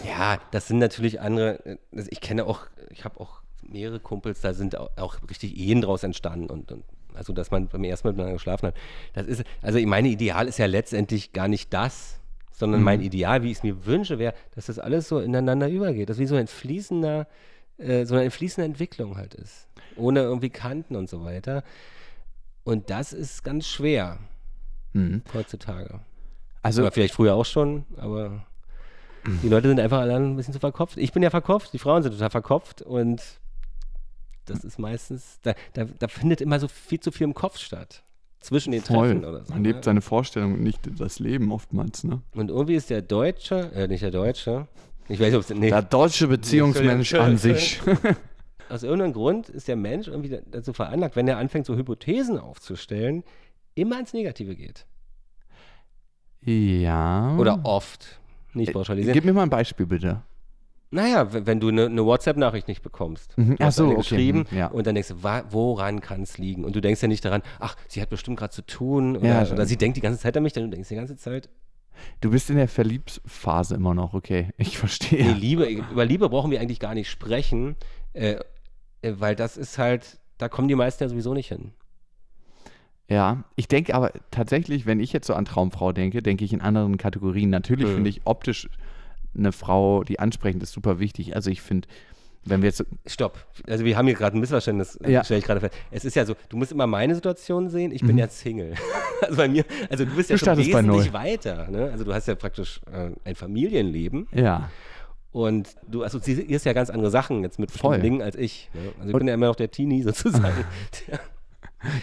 Ja, 0.05 0.39
das 0.51 0.67
sind 0.67 0.77
natürlich 0.79 1.19
andere. 1.21 1.65
äh, 1.65 1.77
Ich 2.09 2.21
kenne 2.21 2.45
auch, 2.45 2.67
ich 2.89 3.03
habe 3.05 3.19
auch 3.19 3.41
mehrere 3.61 3.99
Kumpels, 3.99 4.41
da 4.41 4.53
sind 4.53 4.75
auch, 4.77 4.89
auch 4.97 5.17
richtig 5.29 5.57
Ehen 5.57 5.81
draus 5.81 6.03
entstanden 6.03 6.49
und, 6.49 6.71
und 6.71 6.83
also 7.13 7.33
dass 7.33 7.51
man 7.51 7.67
beim 7.67 7.83
ersten 7.83 8.07
Mal 8.07 8.11
miteinander 8.13 8.33
geschlafen 8.35 8.67
hat. 8.67 8.75
Das 9.13 9.27
ist, 9.27 9.43
also 9.61 9.79
meine 9.85 10.07
Ideal 10.09 10.47
ist 10.47 10.57
ja 10.59 10.65
letztendlich 10.65 11.33
gar 11.33 11.47
nicht 11.47 11.73
das, 11.73 12.19
sondern 12.53 12.83
mein 12.83 13.01
Ideal, 13.01 13.43
wie 13.43 13.51
ich 13.51 13.57
es 13.57 13.63
mir 13.63 13.85
wünsche, 13.85 14.19
wäre, 14.19 14.33
dass 14.55 14.67
das 14.67 14.79
alles 14.79 15.07
so 15.07 15.19
ineinander 15.19 15.67
übergeht, 15.69 16.09
dass 16.09 16.19
wie 16.19 16.25
so 16.25 16.35
ein 16.35 16.47
fließender, 16.47 17.27
äh, 17.77 18.05
so 18.05 18.15
eine 18.15 18.31
fließende 18.31 18.65
Entwicklung 18.65 19.17
halt 19.17 19.33
ist, 19.33 19.67
ohne 19.95 20.21
irgendwie 20.21 20.49
Kanten 20.49 20.95
und 20.95 21.09
so 21.09 21.23
weiter. 21.23 21.63
Und 22.63 22.89
das 22.89 23.13
ist 23.13 23.43
ganz 23.43 23.67
schwer 23.67 24.19
Mhm. 24.93 25.21
heutzutage. 25.33 26.01
Also, 26.61 26.81
Oder 26.83 26.91
vielleicht 26.91 27.13
früher 27.13 27.35
auch 27.35 27.45
schon, 27.45 27.85
aber 27.97 28.45
die 29.43 29.49
Leute 29.49 29.67
sind 29.67 29.79
einfach 29.79 29.99
alle 29.99 30.15
ein 30.15 30.35
bisschen 30.35 30.53
zu 30.53 30.59
verkopft. 30.59 30.97
Ich 30.97 31.11
bin 31.11 31.23
ja 31.23 31.29
verkopft, 31.29 31.73
die 31.73 31.79
Frauen 31.79 32.03
sind 32.03 32.11
total 32.13 32.29
verkopft 32.29 32.81
und 32.81 33.21
das 34.45 34.63
ist 34.63 34.79
meistens, 34.79 35.39
da, 35.43 35.53
da, 35.73 35.85
da 35.85 36.07
findet 36.07 36.41
immer 36.41 36.59
so 36.59 36.67
viel 36.67 36.99
zu 36.99 37.11
viel 37.11 37.25
im 37.25 37.33
Kopf 37.33 37.57
statt. 37.57 38.03
Zwischen 38.39 38.71
den 38.71 38.81
voll. 38.81 39.09
Treffen 39.09 39.25
oder 39.25 39.45
so. 39.45 39.53
Man 39.53 39.63
lebt 39.63 39.77
ne? 39.77 39.83
seine 39.83 40.01
Vorstellung 40.01 40.55
und 40.55 40.63
nicht 40.63 40.79
das 40.99 41.19
Leben 41.19 41.51
oftmals, 41.51 42.03
ne? 42.03 42.21
Und 42.33 42.49
irgendwie 42.49 42.73
ist 42.73 42.89
der 42.89 43.03
Deutsche, 43.03 43.71
äh, 43.75 43.87
nicht 43.87 44.01
der 44.01 44.09
Deutsche, 44.09 44.67
ich 45.07 45.19
weiß 45.19 45.27
nicht, 45.27 45.35
ob 45.35 45.41
es, 45.41 45.49
nee, 45.49 45.69
Der 45.69 45.81
deutsche 45.81 46.27
Beziehungsmensch 46.27 47.13
an 47.13 47.37
sich. 47.37 47.79
aus 48.69 48.83
irgendeinem 48.83 49.13
Grund 49.13 49.49
ist 49.49 49.67
der 49.67 49.75
Mensch 49.75 50.07
irgendwie 50.07 50.29
da- 50.29 50.41
dazu 50.49 50.73
veranlagt, 50.73 51.15
wenn 51.15 51.27
er 51.27 51.37
anfängt, 51.37 51.65
so 51.65 51.75
Hypothesen 51.75 52.39
aufzustellen, 52.39 53.23
immer 53.75 53.99
ins 53.99 54.13
Negative 54.13 54.55
geht. 54.55 54.85
Ja. 56.43 57.35
Oder 57.37 57.59
oft. 57.63 58.19
Nicht 58.53 58.73
pauschalisieren. 58.73 59.13
Gib 59.13 59.25
mir 59.25 59.33
mal 59.33 59.43
ein 59.43 59.49
Beispiel, 59.49 59.85
bitte. 59.85 60.23
Naja, 60.93 61.27
wenn 61.31 61.61
du 61.61 61.69
eine 61.69 61.89
ne, 61.89 62.05
WhatsApp-Nachricht 62.05 62.67
nicht 62.67 62.81
bekommst. 62.81 63.37
Mhm. 63.37 63.55
Du 63.55 63.63
Ach 63.63 63.71
so, 63.71 63.85
okay, 63.87 63.95
geschrieben 63.95 64.45
mhm, 64.51 64.57
ja. 64.57 64.67
und 64.67 64.85
dann 64.85 64.95
denkst 64.95 65.09
du, 65.09 65.23
woran 65.23 66.01
kann 66.01 66.23
es 66.23 66.37
liegen? 66.37 66.65
Und 66.65 66.75
du 66.75 66.81
denkst 66.81 67.01
ja 67.01 67.07
nicht 67.07 67.23
daran, 67.23 67.43
ach, 67.59 67.77
sie 67.87 68.01
hat 68.01 68.09
bestimmt 68.09 68.37
gerade 68.37 68.51
zu 68.51 68.65
tun 68.65 69.15
oder, 69.15 69.45
Ja, 69.45 69.51
oder 69.51 69.65
sie 69.65 69.77
denkt 69.77 69.95
die 69.95 70.01
ganze 70.01 70.19
Zeit 70.19 70.35
an 70.35 70.43
mich, 70.43 70.51
dann 70.51 70.65
du 70.65 70.69
denkst 70.69 70.89
die 70.89 70.95
ganze 70.95 71.15
Zeit, 71.15 71.49
Du 72.19 72.31
bist 72.31 72.49
in 72.49 72.57
der 72.57 72.67
Verliebsphase 72.67 73.75
immer 73.75 73.93
noch, 73.93 74.13
okay. 74.13 74.49
Ich 74.57 74.77
verstehe. 74.77 75.23
nee, 75.23 75.33
Liebe, 75.33 75.65
über 75.65 76.05
Liebe 76.05 76.29
brauchen 76.29 76.51
wir 76.51 76.59
eigentlich 76.59 76.79
gar 76.79 76.93
nicht 76.93 77.09
sprechen, 77.09 77.75
äh, 78.13 78.37
äh, 79.01 79.13
weil 79.17 79.35
das 79.35 79.57
ist 79.57 79.77
halt, 79.77 80.19
da 80.37 80.49
kommen 80.49 80.67
die 80.67 80.75
meisten 80.75 81.03
ja 81.03 81.09
sowieso 81.09 81.33
nicht 81.33 81.47
hin. 81.47 81.71
Ja, 83.11 83.43
ich 83.55 83.67
denke 83.67 83.93
aber 83.93 84.11
tatsächlich, 84.31 84.85
wenn 84.85 84.99
ich 85.01 85.11
jetzt 85.11 85.27
so 85.27 85.33
an 85.33 85.45
Traumfrau 85.45 85.91
denke, 85.91 86.21
denke 86.23 86.45
ich 86.45 86.53
in 86.53 86.61
anderen 86.61 86.97
Kategorien. 86.97 87.49
Natürlich 87.49 87.87
Mhm. 87.89 87.93
finde 87.95 88.09
ich 88.09 88.21
optisch 88.23 88.69
eine 89.37 89.51
Frau, 89.51 90.03
die 90.03 90.19
ansprechend 90.19 90.63
ist, 90.63 90.71
super 90.71 90.99
wichtig. 90.99 91.35
Also 91.35 91.49
ich 91.51 91.61
finde, 91.61 91.87
wenn 92.45 92.61
wir 92.61 92.69
jetzt, 92.69 92.85
Stopp. 93.05 93.45
Also 93.67 93.83
wir 93.85 93.97
haben 93.97 94.07
hier 94.07 94.15
gerade 94.15 94.37
ein 94.37 94.39
Missverständnis, 94.39 94.95
äh, 94.97 95.11
Ja. 95.11 95.23
stelle 95.23 95.39
ich 95.39 95.45
gerade 95.45 95.59
fest. 95.59 95.73
Es 95.91 96.05
ist 96.05 96.15
ja 96.15 96.25
so, 96.25 96.35
du 96.49 96.57
musst 96.57 96.71
immer 96.71 96.87
meine 96.87 97.13
Situation 97.13 97.69
sehen, 97.69 97.91
ich 97.91 98.01
bin 98.01 98.17
ja 98.17 98.27
Single. 98.29 98.73
also 99.21 99.35
bei 99.35 99.47
mir, 99.49 99.65
also 99.89 100.05
du 100.05 100.15
bist 100.15 100.29
ja 100.29 100.35
Mhm. 100.35 100.39
Du 100.39 100.45
schon 100.45 100.57
wesentlich 100.57 101.13
weiter. 101.13 101.67
Ne? 101.69 101.89
Also 101.91 102.03
du 102.05 102.13
hast 102.13 102.27
ja 102.27 102.35
praktisch 102.35 102.79
äh, 102.91 103.11
ein 103.25 103.35
Familienleben. 103.35 104.27
ja, 104.33 104.69
Und 105.33 105.75
du 105.87 106.03
assoziierst 106.03 106.65
ja 106.65 106.73
ganz 106.73 106.89
andere 106.89 107.09
Sachen 107.11 107.43
jetzt 107.43 107.59
mit 107.59 107.71
Voll. 107.71 107.99
Dingen 107.99 108.21
als 108.21 108.35
ich. 108.35 108.69
Ne? 108.73 108.79
Also 108.97 109.09
ich 109.09 109.13
Und- 109.13 109.19
bin 109.19 109.27
ja 109.27 109.33
immer 109.33 109.47
noch 109.47 109.55
der 109.55 109.69
Teenie 109.69 110.01
sozusagen. 110.01 110.63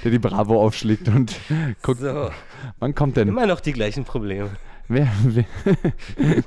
Der, 0.05 0.11
die 0.11 0.19
Bravo 0.19 0.61
aufschlägt 0.61 1.09
und 1.09 1.39
guckt, 1.83 2.01
so, 2.01 2.31
wann 2.79 2.95
kommt 2.95 3.17
denn? 3.17 3.29
immer 3.29 3.47
noch 3.47 3.61
die 3.61 3.73
gleichen 3.73 4.05
Probleme. 4.05 4.51
Wer, 4.89 5.09
wer 5.25 5.45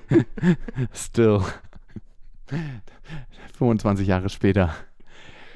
Still. 0.94 1.42
25 3.58 4.08
Jahre 4.08 4.30
später. 4.30 4.74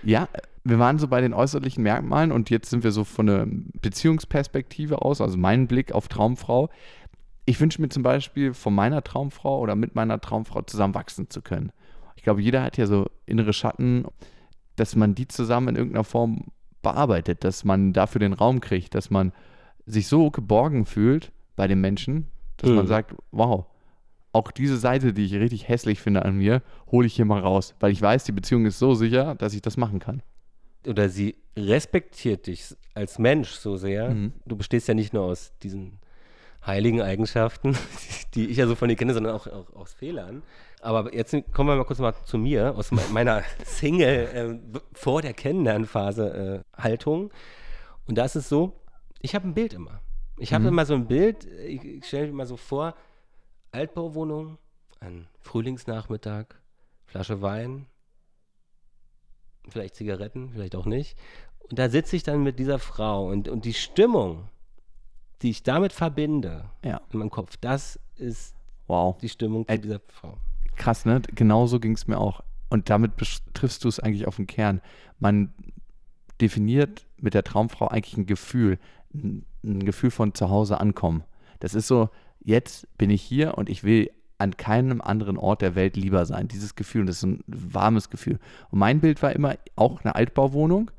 Ja, 0.03 0.29
wir 0.63 0.79
waren 0.79 0.99
so 0.99 1.07
bei 1.07 1.21
den 1.21 1.33
äußerlichen 1.33 1.83
Merkmalen 1.83 2.31
und 2.31 2.49
jetzt 2.49 2.69
sind 2.69 2.83
wir 2.83 2.91
so 2.91 3.03
von 3.03 3.27
der 3.27 3.47
Beziehungsperspektive 3.47 5.01
aus, 5.01 5.21
also 5.21 5.38
mein 5.38 5.67
Blick 5.67 5.91
auf 5.91 6.07
Traumfrau. 6.07 6.69
Ich 7.45 7.59
wünsche 7.59 7.81
mir 7.81 7.89
zum 7.89 8.03
Beispiel 8.03 8.53
von 8.53 8.73
meiner 8.73 9.03
Traumfrau 9.03 9.59
oder 9.59 9.75
mit 9.75 9.95
meiner 9.95 10.19
Traumfrau 10.19 10.61
zusammen 10.61 10.95
wachsen 10.95 11.29
zu 11.29 11.41
können. 11.41 11.71
Ich 12.15 12.23
glaube, 12.23 12.41
jeder 12.41 12.63
hat 12.63 12.77
ja 12.77 12.88
so 12.88 13.07
innere 13.25 13.53
Schatten, 13.53 14.05
dass 14.75 14.95
man 14.95 15.13
die 15.13 15.27
zusammen 15.27 15.69
in 15.69 15.75
irgendeiner 15.75 16.03
Form 16.03 16.45
bearbeitet, 16.85 17.43
dass 17.43 17.65
man 17.65 17.91
dafür 17.93 18.19
den 18.19 18.33
Raum 18.33 18.61
kriegt, 18.61 18.95
dass 18.95 19.09
man 19.09 19.33
sich 19.85 20.07
so 20.07 20.31
geborgen 20.31 20.85
fühlt 20.85 21.31
bei 21.55 21.67
den 21.67 21.81
Menschen, 21.81 22.27
dass 22.57 22.69
man 22.69 22.85
Mhm. 22.85 22.89
sagt, 22.89 23.15
wow, 23.31 23.65
auch 24.31 24.51
diese 24.51 24.77
Seite, 24.77 25.13
die 25.13 25.25
ich 25.25 25.33
richtig 25.33 25.67
hässlich 25.67 25.99
finde 26.01 26.23
an 26.25 26.37
mir, 26.37 26.61
hole 26.91 27.07
ich 27.07 27.15
hier 27.15 27.25
mal 27.25 27.39
raus, 27.41 27.73
weil 27.79 27.91
ich 27.91 28.01
weiß, 28.01 28.23
die 28.25 28.31
Beziehung 28.31 28.65
ist 28.65 28.79
so 28.79 28.93
sicher, 28.93 29.35
dass 29.35 29.53
ich 29.53 29.61
das 29.61 29.77
machen 29.77 29.99
kann. 29.99 30.21
Oder 30.87 31.09
sie 31.09 31.35
respektiert 31.57 32.47
dich 32.47 32.75
als 32.93 33.17
Mensch 33.17 33.49
so 33.51 33.77
sehr. 33.77 34.09
Mhm. 34.11 34.33
Du 34.45 34.55
bestehst 34.55 34.87
ja 34.87 34.93
nicht 34.93 35.13
nur 35.13 35.23
aus 35.23 35.53
diesen 35.63 35.99
heiligen 36.65 37.01
Eigenschaften, 37.01 37.77
die 38.35 38.47
ich 38.47 38.57
ja 38.57 38.67
so 38.67 38.75
von 38.75 38.89
dir 38.89 38.95
kenne, 38.95 39.13
sondern 39.13 39.33
auch, 39.35 39.47
auch 39.47 39.73
aus 39.73 39.93
Fehlern. 39.93 40.43
Aber 40.81 41.13
jetzt 41.13 41.31
kommen 41.51 41.69
wir 41.69 41.75
mal 41.75 41.83
kurz 41.85 41.99
mal 41.99 42.13
zu 42.25 42.38
mir, 42.38 42.75
aus 42.75 42.91
me- 42.91 43.01
meiner 43.11 43.43
Single 43.65 44.61
äh, 44.73 44.79
vor 44.93 45.21
der 45.21 45.33
Kennenlernphase 45.33 46.63
äh, 46.77 46.81
Haltung. 46.81 47.31
Und 48.07 48.17
da 48.17 48.25
ist 48.25 48.35
es 48.35 48.47
so, 48.49 48.73
ich 49.19 49.33
habe 49.35 49.47
ein 49.47 49.53
Bild 49.53 49.73
immer. 49.73 49.99
Ich 50.38 50.53
habe 50.53 50.63
Mhm. 50.63 50.69
immer 50.69 50.85
so 50.85 50.93
ein 50.93 51.07
Bild, 51.07 51.45
ich, 51.45 51.83
ich 51.83 52.05
stelle 52.05 52.27
mir 52.27 52.33
mal 52.33 52.45
so 52.45 52.57
vor, 52.57 52.93
Altbauwohnung, 53.71 54.57
ein 54.99 55.27
Frühlingsnachmittag, 55.41 56.45
Flasche 57.07 57.41
Wein, 57.41 57.85
vielleicht 59.69 59.95
Zigaretten, 59.95 60.51
vielleicht 60.53 60.75
auch 60.75 60.85
nicht. 60.85 61.17
Und 61.69 61.79
da 61.79 61.89
sitze 61.89 62.15
ich 62.15 62.23
dann 62.23 62.43
mit 62.43 62.59
dieser 62.59 62.79
Frau 62.79 63.27
und, 63.27 63.47
und 63.47 63.65
die 63.65 63.73
Stimmung, 63.73 64.49
die 65.41 65.49
ich 65.49 65.63
damit 65.63 65.93
verbinde 65.93 66.69
Ja, 66.83 67.01
in 67.11 67.19
meinem 67.19 67.31
Kopf, 67.31 67.57
das 67.57 67.99
ist 68.17 68.55
wow. 68.88 69.17
die 69.17 69.29
Stimmung 69.29 69.67
zu 69.67 69.77
dieser 69.79 69.99
Frau. 70.07 70.38
Krass, 70.75 71.05
ne? 71.05 71.21
Genauso 71.33 71.79
ging 71.79 71.93
es 71.93 72.07
mir 72.07 72.19
auch. 72.19 72.41
Und 72.69 72.89
damit 72.89 73.11
triffst 73.53 73.83
du 73.83 73.88
es 73.88 73.99
eigentlich 73.99 74.27
auf 74.27 74.38
den 74.38 74.47
Kern. 74.47 74.81
Man 75.19 75.53
definiert 76.41 77.05
mit 77.17 77.33
der 77.33 77.43
Traumfrau 77.43 77.88
eigentlich 77.88 78.17
ein 78.17 78.25
Gefühl, 78.25 78.79
ein, 79.13 79.45
ein 79.63 79.85
Gefühl 79.85 80.11
von 80.11 80.33
zu 80.33 80.49
Hause 80.49 80.79
ankommen. 80.79 81.23
Das 81.59 81.73
ist 81.73 81.88
so, 81.88 82.09
jetzt 82.39 82.88
bin 82.97 83.09
ich 83.09 83.21
hier 83.21 83.57
und 83.57 83.69
ich 83.69 83.83
will 83.83 84.11
an 84.38 84.57
keinem 84.57 85.01
anderen 85.01 85.38
Ort 85.38 85.61
der 85.61 85.75
Welt 85.75 85.95
lieber 85.95 86.25
sein. 86.25 86.47
Dieses 86.47 86.75
Gefühl, 86.75 87.05
das 87.05 87.17
ist 87.17 87.23
ein 87.23 87.43
warmes 87.47 88.09
Gefühl. 88.09 88.39
Und 88.69 88.79
mein 88.79 88.99
Bild 88.99 89.23
war 89.23 89.31
immer 89.31 89.55
auch 89.75 90.03
eine 90.03 90.15
Altbauwohnung 90.15 90.91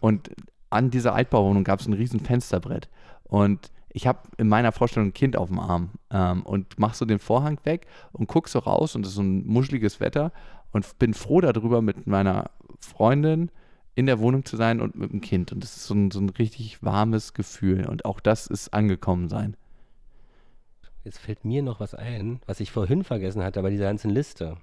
und 0.00 0.30
an 0.70 0.90
dieser 0.90 1.14
Altbauwohnung 1.14 1.64
gab 1.64 1.80
es 1.80 1.86
ein 1.86 1.94
riesen 1.94 2.20
Fensterbrett. 2.20 2.88
Und 3.24 3.70
ich 3.90 4.06
habe 4.06 4.20
in 4.36 4.48
meiner 4.48 4.72
Vorstellung 4.72 5.08
ein 5.08 5.14
Kind 5.14 5.36
auf 5.36 5.48
dem 5.48 5.58
Arm 5.58 5.90
ähm, 6.10 6.42
und 6.42 6.78
mach 6.78 6.94
so 6.94 7.04
den 7.04 7.18
Vorhang 7.18 7.58
weg 7.64 7.86
und 8.12 8.26
guck 8.26 8.48
so 8.48 8.58
raus 8.58 8.94
und 8.94 9.02
es 9.02 9.10
ist 9.10 9.16
so 9.16 9.22
ein 9.22 9.46
muscheliges 9.46 10.00
Wetter 10.00 10.32
und 10.72 10.98
bin 10.98 11.14
froh 11.14 11.40
darüber, 11.40 11.82
mit 11.82 12.06
meiner 12.06 12.50
Freundin 12.80 13.50
in 13.94 14.06
der 14.06 14.20
Wohnung 14.20 14.44
zu 14.44 14.56
sein 14.56 14.80
und 14.80 14.94
mit 14.94 15.10
dem 15.10 15.20
Kind. 15.20 15.52
Und 15.52 15.64
das 15.64 15.76
ist 15.76 15.86
so 15.86 15.94
ein, 15.94 16.10
so 16.10 16.20
ein 16.20 16.28
richtig 16.28 16.82
warmes 16.82 17.34
Gefühl. 17.34 17.86
Und 17.86 18.04
auch 18.04 18.20
das 18.20 18.46
ist 18.46 18.72
angekommen 18.72 19.28
sein. 19.28 19.56
Jetzt 21.04 21.18
fällt 21.18 21.44
mir 21.44 21.62
noch 21.62 21.80
was 21.80 21.94
ein, 21.94 22.40
was 22.46 22.60
ich 22.60 22.70
vorhin 22.70 23.02
vergessen 23.02 23.42
hatte 23.42 23.62
bei 23.62 23.70
dieser 23.70 23.86
ganzen 23.86 24.10
Liste. 24.10 24.58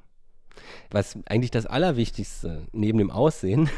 Was 0.89 1.17
eigentlich 1.25 1.51
das 1.51 1.65
Allerwichtigste 1.65 2.67
neben 2.71 2.99
dem 2.99 3.11
Aussehen 3.11 3.69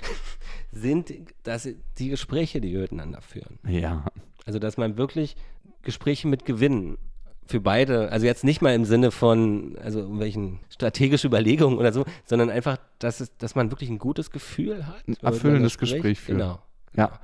sind 0.72 1.12
dass 1.44 1.68
die 1.98 2.08
Gespräche, 2.08 2.60
die 2.60 2.72
wir 2.72 2.80
miteinander 2.80 3.20
führen. 3.20 3.58
Ja. 3.66 4.04
Also, 4.48 4.58
dass 4.58 4.78
man 4.78 4.96
wirklich 4.96 5.36
Gespräche 5.82 6.26
mit 6.26 6.46
Gewinnen 6.46 6.96
für 7.44 7.60
beide, 7.60 8.10
also 8.10 8.24
jetzt 8.24 8.44
nicht 8.44 8.62
mal 8.62 8.74
im 8.74 8.86
Sinne 8.86 9.10
von, 9.10 9.76
also 9.76 10.00
irgendwelchen 10.00 10.60
strategischen 10.70 11.28
Überlegungen 11.28 11.76
oder 11.76 11.92
so, 11.92 12.06
sondern 12.24 12.48
einfach, 12.48 12.78
dass, 12.98 13.20
es, 13.20 13.36
dass 13.36 13.54
man 13.56 13.70
wirklich 13.70 13.90
ein 13.90 13.98
gutes 13.98 14.30
Gefühl 14.30 14.86
hat. 14.86 15.06
Ein 15.06 15.18
erfüllendes 15.20 15.76
Gespräch 15.76 16.20
führt. 16.20 16.38
Genau. 16.38 16.62
Ja, 16.96 17.20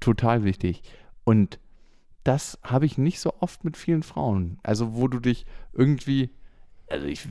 total 0.00 0.42
wichtig. 0.42 0.82
Und 1.22 1.60
das 2.24 2.58
habe 2.64 2.86
ich 2.86 2.98
nicht 2.98 3.20
so 3.20 3.34
oft 3.38 3.62
mit 3.62 3.76
vielen 3.76 4.02
Frauen. 4.02 4.58
Also, 4.64 4.96
wo 4.96 5.06
du 5.06 5.20
dich 5.20 5.46
irgendwie 5.72 6.30
also 6.88 7.06
ich, 7.06 7.26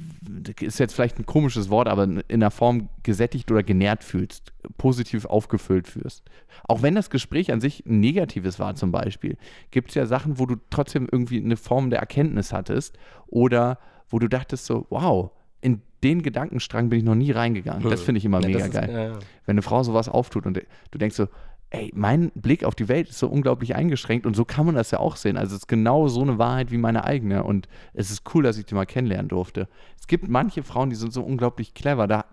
ist 0.61 0.79
jetzt 0.79 0.93
vielleicht 0.93 1.19
ein 1.19 1.25
komisches 1.25 1.69
Wort, 1.69 1.87
aber 1.87 2.07
in 2.27 2.39
der 2.39 2.51
Form 2.51 2.89
gesättigt 3.03 3.51
oder 3.51 3.63
genährt 3.63 4.03
fühlst, 4.03 4.53
positiv 4.77 5.25
aufgefüllt 5.25 5.87
fühlst. 5.87 6.23
Auch 6.67 6.81
wenn 6.81 6.95
das 6.95 7.09
Gespräch 7.09 7.51
an 7.51 7.61
sich 7.61 7.85
ein 7.85 7.99
negatives 7.99 8.59
war 8.59 8.75
zum 8.75 8.91
Beispiel, 8.91 9.37
gibt 9.69 9.89
es 9.89 9.95
ja 9.95 10.05
Sachen, 10.05 10.39
wo 10.39 10.45
du 10.45 10.55
trotzdem 10.69 11.07
irgendwie 11.11 11.43
eine 11.43 11.57
Form 11.57 11.89
der 11.89 11.99
Erkenntnis 11.99 12.53
hattest 12.53 12.97
oder 13.27 13.77
wo 14.09 14.19
du 14.19 14.27
dachtest 14.27 14.65
so, 14.65 14.87
wow, 14.89 15.31
in 15.61 15.81
den 16.03 16.23
Gedankenstrang 16.23 16.89
bin 16.89 16.99
ich 16.99 17.05
noch 17.05 17.15
nie 17.15 17.31
reingegangen. 17.31 17.83
Das 17.83 17.99
hm. 17.99 18.05
finde 18.05 18.19
ich 18.19 18.25
immer 18.25 18.41
ja, 18.41 18.47
mega 18.47 18.65
ist, 18.65 18.73
geil. 18.73 18.89
Ja, 18.91 19.03
ja. 19.03 19.19
Wenn 19.45 19.53
eine 19.53 19.61
Frau 19.61 19.83
sowas 19.83 20.09
auftut 20.09 20.45
und 20.45 20.59
du 20.91 20.97
denkst 20.97 21.15
so, 21.15 21.27
ey, 21.71 21.91
mein 21.95 22.31
Blick 22.35 22.63
auf 22.63 22.75
die 22.75 22.87
Welt 22.87 23.09
ist 23.09 23.19
so 23.19 23.27
unglaublich 23.27 23.75
eingeschränkt 23.75 24.25
und 24.25 24.35
so 24.35 24.45
kann 24.45 24.65
man 24.65 24.75
das 24.75 24.91
ja 24.91 24.99
auch 24.99 25.15
sehen. 25.15 25.37
Also 25.37 25.55
es 25.55 25.63
ist 25.63 25.67
genau 25.67 26.07
so 26.09 26.21
eine 26.21 26.37
Wahrheit 26.37 26.69
wie 26.69 26.77
meine 26.77 27.05
eigene 27.05 27.43
und 27.43 27.67
es 27.93 28.11
ist 28.11 28.23
cool, 28.33 28.43
dass 28.43 28.57
ich 28.57 28.65
die 28.65 28.75
mal 28.75 28.85
kennenlernen 28.85 29.29
durfte. 29.29 29.67
Es 29.99 30.07
gibt 30.07 30.27
manche 30.27 30.63
Frauen, 30.63 30.89
die 30.89 30.95
sind 30.95 31.13
so 31.13 31.23
unglaublich 31.23 31.73
clever, 31.73 32.07
da 32.07 32.25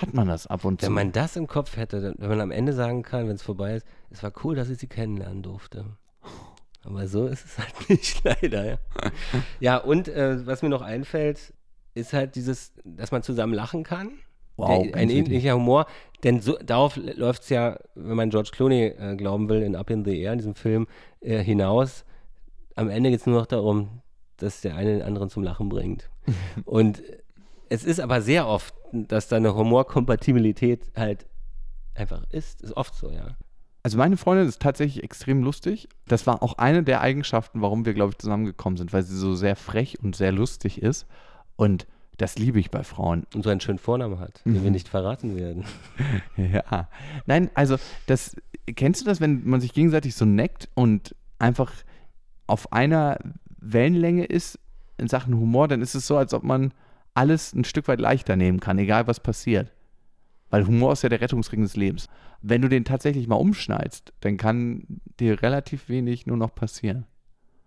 hat 0.00 0.14
man 0.14 0.28
das 0.28 0.46
ab 0.46 0.64
und 0.64 0.80
zu. 0.80 0.86
Wenn 0.86 0.92
man 0.92 1.12
das 1.12 1.36
im 1.36 1.48
Kopf 1.48 1.76
hätte, 1.76 2.14
wenn 2.18 2.28
man 2.28 2.40
am 2.40 2.50
Ende 2.50 2.72
sagen 2.72 3.02
kann, 3.02 3.28
wenn 3.28 3.34
es 3.34 3.42
vorbei 3.42 3.76
ist, 3.76 3.86
es 4.10 4.22
war 4.22 4.32
cool, 4.44 4.54
dass 4.54 4.70
ich 4.70 4.78
sie 4.78 4.86
kennenlernen 4.86 5.42
durfte. 5.42 5.84
Aber 6.84 7.08
so 7.08 7.26
ist 7.26 7.44
es 7.44 7.58
halt 7.58 7.74
nicht, 7.90 8.22
leider. 8.22 8.78
Ja, 9.58 9.78
und 9.78 10.06
äh, 10.06 10.46
was 10.46 10.62
mir 10.62 10.68
noch 10.68 10.82
einfällt, 10.82 11.52
ist 11.94 12.12
halt 12.12 12.36
dieses, 12.36 12.74
dass 12.84 13.10
man 13.10 13.22
zusammen 13.22 13.54
lachen 13.54 13.82
kann. 13.82 14.12
Wow, 14.56 14.84
der, 14.84 14.94
ein 14.94 15.10
ähnlicher 15.10 15.54
Humor, 15.54 15.86
denn 16.22 16.40
so, 16.40 16.56
darauf 16.64 16.96
läuft 16.96 17.42
es 17.42 17.50
ja, 17.50 17.78
wenn 17.94 18.16
man 18.16 18.30
George 18.30 18.50
Clooney 18.52 18.94
äh, 18.98 19.16
glauben 19.16 19.48
will, 19.48 19.62
in 19.62 19.76
Up 19.76 19.90
in 19.90 20.04
the 20.04 20.18
Air, 20.18 20.32
in 20.32 20.38
diesem 20.38 20.54
Film, 20.54 20.86
äh, 21.20 21.42
hinaus. 21.42 22.04
Am 22.74 22.88
Ende 22.88 23.10
geht 23.10 23.20
es 23.20 23.26
nur 23.26 23.38
noch 23.38 23.46
darum, 23.46 24.02
dass 24.36 24.60
der 24.60 24.76
eine 24.76 24.94
den 24.94 25.02
anderen 25.02 25.30
zum 25.30 25.42
Lachen 25.42 25.68
bringt. 25.68 26.10
Und 26.64 27.02
es 27.68 27.84
ist 27.84 28.00
aber 28.00 28.22
sehr 28.22 28.46
oft, 28.46 28.74
dass 28.92 29.28
da 29.28 29.36
eine 29.36 29.54
Humorkompatibilität 29.54 30.90
halt 30.96 31.26
einfach 31.94 32.24
ist. 32.30 32.62
Ist 32.62 32.76
oft 32.76 32.94
so, 32.94 33.10
ja. 33.10 33.36
Also 33.82 33.98
meine 33.98 34.16
Freundin 34.16 34.48
ist 34.48 34.60
tatsächlich 34.60 35.04
extrem 35.04 35.42
lustig. 35.42 35.88
Das 36.08 36.26
war 36.26 36.42
auch 36.42 36.54
eine 36.54 36.82
der 36.82 37.02
Eigenschaften, 37.02 37.62
warum 37.62 37.86
wir, 37.86 37.94
glaube 37.94 38.10
ich, 38.10 38.18
zusammengekommen 38.18 38.76
sind, 38.76 38.92
weil 38.92 39.04
sie 39.04 39.16
so 39.16 39.34
sehr 39.34 39.54
frech 39.54 40.02
und 40.02 40.16
sehr 40.16 40.32
lustig 40.32 40.82
ist. 40.82 41.06
Und 41.54 41.86
das 42.16 42.38
liebe 42.38 42.58
ich 42.58 42.70
bei 42.70 42.82
Frauen. 42.82 43.26
Und 43.34 43.42
so 43.42 43.50
einen 43.50 43.60
schönen 43.60 43.78
Vornamen 43.78 44.18
hat, 44.18 44.40
den 44.44 44.62
wir 44.62 44.70
nicht 44.70 44.88
verraten 44.88 45.36
werden. 45.36 45.64
ja. 46.36 46.88
Nein, 47.26 47.50
also 47.54 47.76
das, 48.06 48.36
kennst 48.66 49.02
du 49.02 49.04
das, 49.04 49.20
wenn 49.20 49.46
man 49.46 49.60
sich 49.60 49.74
gegenseitig 49.74 50.14
so 50.14 50.24
neckt 50.24 50.68
und 50.74 51.14
einfach 51.38 51.72
auf 52.46 52.72
einer 52.72 53.18
Wellenlänge 53.58 54.24
ist 54.24 54.58
in 54.98 55.08
Sachen 55.08 55.34
Humor, 55.34 55.68
dann 55.68 55.82
ist 55.82 55.94
es 55.94 56.06
so, 56.06 56.16
als 56.16 56.32
ob 56.32 56.42
man 56.42 56.72
alles 57.12 57.52
ein 57.52 57.64
Stück 57.64 57.88
weit 57.88 58.00
leichter 58.00 58.36
nehmen 58.36 58.60
kann, 58.60 58.78
egal 58.78 59.06
was 59.06 59.20
passiert. 59.20 59.72
Weil 60.48 60.66
Humor 60.66 60.92
ist 60.92 61.02
ja 61.02 61.08
der 61.08 61.20
Rettungsring 61.20 61.62
des 61.62 61.76
Lebens. 61.76 62.08
Wenn 62.40 62.62
du 62.62 62.68
den 62.68 62.84
tatsächlich 62.84 63.26
mal 63.26 63.36
umschneidest, 63.36 64.12
dann 64.20 64.36
kann 64.36 65.00
dir 65.18 65.42
relativ 65.42 65.88
wenig 65.88 66.26
nur 66.26 66.36
noch 66.36 66.54
passieren. 66.54 67.04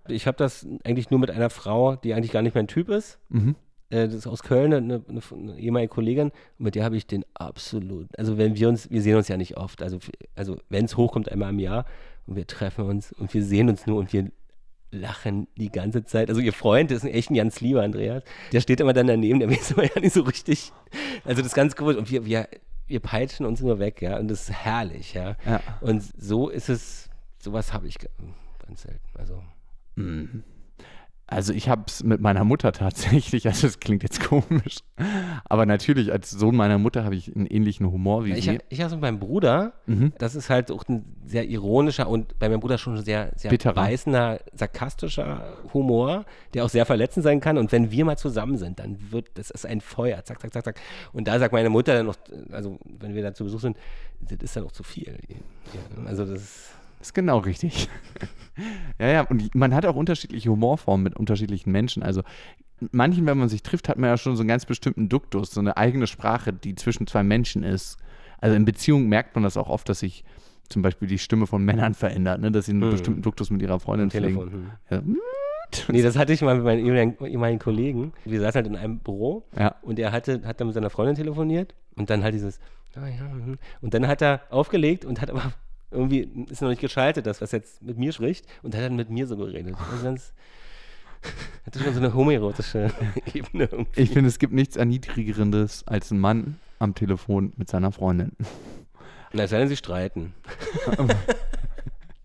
Ich 0.08 0.26
habe 0.26 0.38
das 0.38 0.66
eigentlich 0.84 1.12
nur 1.12 1.20
mit 1.20 1.30
einer 1.30 1.50
Frau, 1.50 1.96
die 1.96 2.14
eigentlich 2.14 2.32
gar 2.32 2.42
nicht 2.42 2.56
mein 2.56 2.68
Typ 2.68 2.90
ist. 2.90 3.20
Mhm 3.30 3.56
das 3.90 4.14
ist 4.14 4.28
aus 4.28 4.44
Köln, 4.44 4.74
eine, 4.74 5.04
eine, 5.08 5.22
eine 5.32 5.60
ehemalige 5.60 5.90
Kollegin, 5.90 6.30
und 6.30 6.60
mit 6.60 6.76
der 6.76 6.84
habe 6.84 6.96
ich 6.96 7.08
den 7.08 7.26
absolut, 7.34 8.08
also 8.18 8.38
wenn 8.38 8.56
wir 8.56 8.70
uns, 8.70 8.90
wir 8.92 9.02
sehen 9.02 9.16
uns 9.16 9.28
ja 9.28 9.38
nicht 9.38 9.58
oft, 9.58 9.82
also, 9.82 9.98
also 10.36 10.58
wenn 10.70 10.86
es 10.86 10.96
hochkommt, 10.96 11.32
einmal 11.32 11.50
im 11.50 11.60
Jahr 11.60 11.86
und 12.28 12.36
wir 12.36 12.46
treffen 12.46 12.86
uns 12.86 13.12
und 13.14 13.34
wir 13.34 13.44
sehen 13.44 13.70
uns 13.70 13.88
nur 13.88 13.98
und 13.98 14.14
wir 14.14 14.32
lachen 14.92 15.48
die 15.58 15.72
ganze 15.72 16.04
Zeit. 16.04 16.30
Also 16.30 16.42
ihr 16.42 16.54
Freund 16.54 16.92
ist 16.92 17.04
ein 17.04 17.12
echt 17.12 17.30
ein 17.30 17.36
ganz 17.36 17.62
lieber 17.62 17.84
Andreas. 17.84 18.24
Der 18.52 18.62
steht 18.62 18.80
immer 18.80 18.94
dann 18.94 19.08
daneben, 19.08 19.40
der 19.40 19.50
weiß 19.52 19.72
immer 19.72 19.84
ja 19.84 20.02
nicht 20.02 20.14
so 20.14 20.24
richtig. 20.24 20.72
Also 21.26 21.42
das 21.42 21.52
ist 21.52 21.56
ganz 21.56 21.76
cool. 21.80 21.96
Und 21.96 22.10
wir, 22.12 22.26
wir, 22.26 22.48
wir 22.88 23.00
peitschen 23.00 23.46
uns 23.46 23.62
nur 23.62 23.80
weg, 23.80 24.02
ja. 24.02 24.18
Und 24.18 24.30
das 24.30 24.50
ist 24.50 24.52
herrlich, 24.52 25.14
ja. 25.14 25.36
ja. 25.46 25.62
Und 25.82 26.04
so 26.18 26.50
ist 26.50 26.70
es, 26.70 27.10
sowas 27.40 27.74
habe 27.74 27.88
ich 27.88 27.98
ganz 28.66 28.82
selten. 28.82 29.08
Also. 29.16 29.44
Mhm. 29.96 30.44
Also 31.32 31.54
ich 31.54 31.70
habe 31.70 31.84
es 31.86 32.04
mit 32.04 32.22
meiner 32.22 32.44
Mutter 32.44 32.72
tatsächlich, 32.74 33.46
also 33.48 33.68
das 33.68 33.80
klingt 33.80 34.02
jetzt 34.02 34.24
komisch, 34.24 34.78
aber 35.46 35.66
natürlich 35.66 36.12
als 36.12 36.32
Sohn 36.32 36.56
meiner 36.56 36.80
Mutter 36.80 37.04
habe 37.04 37.16
ich 37.16 37.36
einen 37.36 37.46
ähnlichen 37.46 37.92
Humor 37.92 38.26
wie 38.26 38.34
ich, 38.34 38.46
sie. 38.46 38.60
Ich 38.70 38.80
habe 38.80 38.88
es 38.88 38.94
mit 38.94 39.02
meinem 39.02 39.20
Bruder, 39.20 39.74
mhm. 39.86 40.12
das 40.18 40.34
ist 40.34 40.50
halt 40.50 40.72
auch 40.72 40.88
ein 40.88 41.06
sehr 41.26 41.48
ironischer 41.48 42.10
und 42.10 42.40
bei 42.40 42.50
meinem 42.50 42.62
Bruder 42.62 42.80
schon 42.80 42.98
sehr, 43.04 43.32
sehr 43.36 43.52
Bitterer. 43.52 43.74
beißender, 43.74 44.40
sarkastischer 44.54 45.44
Humor, 45.72 46.26
der 46.56 46.66
auch 46.66 46.70
sehr 46.70 46.88
verletzend 46.88 47.24
sein 47.24 47.42
kann 47.42 47.60
und 47.60 47.72
wenn 47.72 47.92
wir 47.92 48.06
mal 48.06 48.18
zusammen 48.18 48.58
sind, 48.58 48.80
dann 48.80 48.98
wird, 49.12 49.28
das 49.36 49.52
ist 49.52 49.68
ein 49.68 49.82
Feuer, 49.82 50.24
zack, 50.26 50.42
zack, 50.42 50.52
zack, 50.52 50.66
zack. 50.66 50.82
Und 51.14 51.28
da 51.28 51.38
sagt 51.38 51.54
meine 51.54 51.70
Mutter 51.70 51.94
dann 51.94 52.08
noch, 52.08 52.18
also 52.52 52.80
wenn 53.00 53.14
wir 53.14 53.22
da 53.22 53.36
zu 53.36 53.44
Besuch 53.44 53.62
sind, 53.62 53.78
das 54.20 54.40
ist 54.42 54.56
dann 54.56 54.66
auch 54.66 54.72
zu 54.72 54.82
viel. 54.82 55.20
Also 56.06 56.26
das 56.26 56.42
ist 56.42 56.72
ist 57.00 57.14
genau 57.14 57.40
richtig. 57.40 57.90
ja, 59.00 59.08
ja, 59.08 59.22
und 59.22 59.54
man 59.56 59.74
hat 59.74 59.86
auch 59.86 59.96
unterschiedliche 59.96 60.50
Humorformen 60.50 61.04
mit 61.04 61.16
unterschiedlichen 61.16 61.72
Menschen. 61.72 62.04
Also 62.04 62.24
manchen, 62.92 63.26
wenn 63.26 63.38
man 63.38 63.50
sich 63.50 63.64
trifft, 63.64 63.90
hat 63.90 63.98
man 63.98 64.10
ja 64.10 64.18
schon 64.18 64.36
so 64.36 64.42
einen 64.42 64.50
ganz 64.50 64.66
bestimmten 64.66 65.10
Duktus, 65.10 65.52
so 65.52 65.60
eine 65.60 65.78
eigene 65.78 66.08
Sprache, 66.08 66.54
die 66.54 66.76
zwischen 66.76 67.08
zwei 67.08 67.24
Menschen 67.24 67.64
ist. 67.64 67.98
Also 68.40 68.56
in 68.56 68.66
Beziehungen 68.66 69.10
merkt 69.10 69.36
man 69.36 69.44
das 69.44 69.58
auch 69.58 69.70
oft, 69.70 69.90
dass 69.90 70.00
sich 70.00 70.24
zum 70.70 70.82
Beispiel 70.82 71.08
die 71.08 71.18
Stimme 71.18 71.48
von 71.48 71.64
Männern 71.64 71.94
verändert, 71.94 72.42
ne? 72.42 72.52
dass 72.52 72.68
sie 72.68 72.74
einen 72.74 72.84
hm. 72.84 72.92
bestimmten 72.92 73.22
Duktus 73.22 73.50
mit 73.50 73.62
ihrer 73.62 73.80
Freundin 73.80 74.10
Telefon, 74.10 74.52
hm. 74.52 74.72
ja. 74.90 75.02
Nee, 75.88 76.02
das 76.02 76.18
hatte 76.18 76.34
ich 76.34 76.42
mal 76.42 76.56
mit 76.56 76.64
meinen 76.64 76.84
ehemaligen 76.84 77.60
Kollegen. 77.60 78.14
Wir 78.26 78.40
saßen 78.40 78.56
halt 78.56 78.68
in 78.68 78.76
einem 78.76 79.00
Büro 79.00 79.44
ja. 79.56 79.76
und 79.84 80.00
er 80.00 80.12
hatte, 80.12 80.42
hat 80.44 80.60
dann 80.60 80.68
mit 80.68 80.74
seiner 80.74 80.90
Freundin 80.90 81.16
telefoniert 81.16 81.76
und 81.96 82.10
dann 82.10 82.24
halt 82.24 82.34
dieses, 82.34 82.60
ah 82.96 83.08
ja, 83.08 83.20
hm. 83.20 83.58
und 83.82 83.94
dann 83.94 84.08
hat 84.08 84.22
er 84.22 84.42
aufgelegt 84.50 85.06
und 85.06 85.22
hat 85.22 85.30
aber 85.30 85.54
irgendwie 85.92 86.30
ist 86.50 86.62
noch 86.62 86.70
nicht 86.70 86.82
geschaltet, 86.82 87.26
das, 87.26 87.42
was 87.42 87.52
jetzt 87.52 87.82
mit 87.82 87.98
mir 87.98 88.12
spricht. 88.12 88.46
Und 88.64 88.74
er 88.76 88.82
hat 88.82 88.90
dann 88.90 88.96
mit 88.96 89.10
mir 89.10 89.28
so 89.28 89.38
geredet. 89.38 89.76
Also 89.92 90.04
ganz, 90.04 90.34
hatte 91.66 91.80
schon 91.80 91.94
so 91.94 92.00
eine 92.00 92.14
homoerotische 92.14 92.92
Ebene. 93.34 93.66
Irgendwie. 93.66 94.02
Ich 94.02 94.12
finde, 94.12 94.30
es 94.30 94.40
gibt 94.40 94.54
nichts 94.54 94.76
Erniedrigerendes 94.76 95.88
als 95.88 96.12
ein 96.12 96.20
Mann 96.20 96.58
am 96.80 96.96
Telefon 96.96 97.54
mit 97.58 97.70
seiner 97.70 97.92
Freundin. 97.92 98.32
Na, 99.34 99.44
es 99.44 99.50
sei 99.50 99.60
denn, 99.60 99.68
sie 99.68 99.78
streiten. 99.78 100.34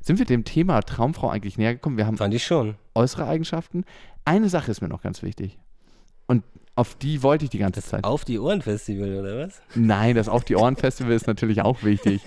Sind 0.00 0.18
wir 0.18 0.26
dem 0.26 0.44
Thema 0.44 0.80
Traumfrau 0.82 1.30
eigentlich 1.30 1.56
näher 1.58 1.74
gekommen? 1.74 1.96
Wir 1.96 2.06
haben 2.06 2.16
Fand 2.18 2.34
ich 2.34 2.44
schon. 2.44 2.74
äußere 2.94 3.26
Eigenschaften. 3.26 3.84
Eine 4.26 4.48
Sache 4.48 4.70
ist 4.70 4.80
mir 4.82 4.88
noch 4.88 5.02
ganz 5.02 5.22
wichtig. 5.22 5.58
Und 6.26 6.44
auf 6.76 6.94
die 6.94 7.22
wollte 7.22 7.44
ich 7.44 7.50
die 7.50 7.58
ganze 7.58 7.82
Zeit. 7.82 8.04
Auf 8.04 8.24
die 8.24 8.38
Ohrenfestival 8.38 9.14
oder 9.18 9.46
was? 9.46 9.62
Nein, 9.74 10.14
das 10.14 10.28
Auf 10.28 10.44
die 10.44 10.56
Ohrenfestival 10.56 11.12
ist 11.12 11.26
natürlich 11.26 11.62
auch 11.62 11.82
wichtig 11.82 12.22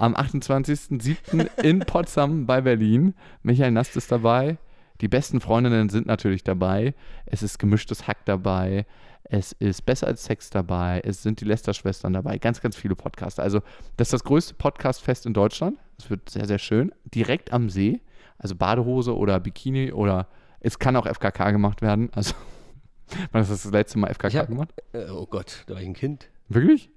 am 0.00 0.14
28.07. 0.14 1.62
in 1.62 1.80
Potsdam 1.80 2.46
bei 2.46 2.60
Berlin. 2.60 3.14
Michael 3.42 3.72
Nast 3.72 3.96
ist 3.96 4.10
dabei. 4.10 4.58
Die 5.00 5.08
besten 5.08 5.40
Freundinnen 5.40 5.88
sind 5.88 6.06
natürlich 6.06 6.44
dabei. 6.44 6.94
Es 7.26 7.42
ist 7.42 7.58
gemischtes 7.58 8.06
Hack 8.06 8.18
dabei. 8.24 8.86
Es 9.24 9.52
ist 9.52 9.82
besser 9.86 10.06
als 10.08 10.24
Sex 10.24 10.50
dabei. 10.50 11.00
Es 11.04 11.22
sind 11.22 11.40
die 11.40 11.44
Lester-Schwestern 11.44 12.12
dabei. 12.12 12.38
Ganz, 12.38 12.60
ganz 12.60 12.76
viele 12.76 12.96
Podcasts. 12.96 13.38
Also, 13.38 13.60
das 13.96 14.08
ist 14.08 14.12
das 14.12 14.24
größte 14.24 14.54
Podcast-Fest 14.54 15.24
in 15.26 15.34
Deutschland. 15.34 15.78
Es 15.98 16.10
wird 16.10 16.28
sehr, 16.28 16.46
sehr 16.46 16.58
schön. 16.58 16.92
Direkt 17.14 17.52
am 17.52 17.70
See. 17.70 18.00
Also 18.38 18.54
Badehose 18.56 19.16
oder 19.16 19.38
Bikini 19.38 19.92
oder 19.92 20.26
Es 20.60 20.78
kann 20.78 20.96
auch 20.96 21.06
FKK 21.06 21.50
gemacht 21.52 21.80
werden. 21.82 22.10
Also, 22.14 22.34
wann 23.32 23.42
hast 23.42 23.48
du 23.50 23.54
das 23.54 23.64
letzte 23.72 23.98
Mal 23.98 24.08
FKK 24.12 24.38
hab- 24.40 24.48
gemacht? 24.48 24.74
Äh, 24.92 25.08
oh 25.10 25.26
Gott, 25.26 25.64
da 25.66 25.74
war 25.74 25.80
ich 25.80 25.86
ein 25.88 25.94
Kind. 25.94 26.28
Wirklich? 26.48 26.90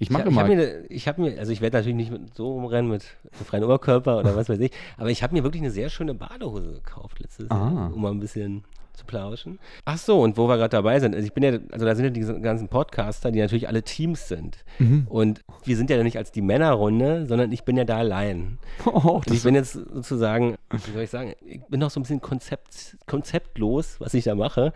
Ich 0.00 0.10
mache 0.10 0.22
hab- 0.22 0.28
ich 0.30 0.34
mal. 0.34 0.44
habe 0.44 0.54
mir, 0.56 0.86
ne- 0.88 0.98
hab 0.98 1.18
mir, 1.18 1.38
also 1.38 1.50
ich 1.52 1.60
werde 1.60 1.76
natürlich 1.78 1.96
nicht 1.96 2.12
so 2.34 2.52
rumrennen 2.52 2.90
mit 2.90 3.04
freien 3.46 3.64
Oberkörper 3.64 4.18
oder 4.18 4.36
was 4.36 4.48
weiß 4.48 4.60
ich, 4.60 4.70
aber 4.96 5.10
ich 5.10 5.22
habe 5.22 5.34
mir 5.34 5.42
wirklich 5.42 5.62
eine 5.62 5.70
sehr 5.72 5.88
schöne 5.90 6.14
Badehose 6.14 6.72
gekauft 6.74 7.18
letztes 7.20 7.50
Ah. 7.50 7.56
Jahr, 7.72 7.92
um 7.94 8.02
mal 8.02 8.10
ein 8.12 8.20
bisschen 8.20 8.64
zu 8.94 9.04
plauschen. 9.06 9.60
Ach 9.84 9.96
so, 9.98 10.20
und 10.22 10.36
wo 10.36 10.48
wir 10.48 10.56
gerade 10.56 10.70
dabei 10.70 10.98
sind, 10.98 11.14
also 11.14 11.24
ich 11.24 11.32
bin 11.32 11.44
ja, 11.44 11.58
also 11.70 11.86
da 11.86 11.94
sind 11.94 12.04
ja 12.04 12.10
diese 12.10 12.40
ganzen 12.40 12.66
Podcaster, 12.68 13.30
die 13.30 13.38
natürlich 13.40 13.68
alle 13.68 13.82
Teams 13.84 14.26
sind. 14.26 14.64
Mhm. 14.80 15.06
Und 15.08 15.44
wir 15.64 15.76
sind 15.76 15.88
ja 15.88 16.02
nicht 16.02 16.16
als 16.18 16.32
die 16.32 16.42
Männerrunde, 16.42 17.26
sondern 17.26 17.52
ich 17.52 17.62
bin 17.64 17.76
ja 17.76 17.84
da 17.84 17.98
allein. 17.98 18.58
oh, 18.86 19.20
Und 19.24 19.30
ich 19.30 19.44
bin 19.44 19.54
jetzt 19.54 19.72
sozusagen, 19.74 20.56
wie 20.70 20.90
soll 20.92 21.02
ich 21.02 21.10
sagen, 21.10 21.34
ich 21.46 21.60
bin 21.66 21.78
noch 21.78 21.90
so 21.90 22.00
ein 22.00 22.02
bisschen 22.02 22.20
konzept, 22.20 22.96
konzeptlos, 23.06 24.00
was 24.00 24.14
ich 24.14 24.24
da 24.24 24.34
mache. 24.34 24.72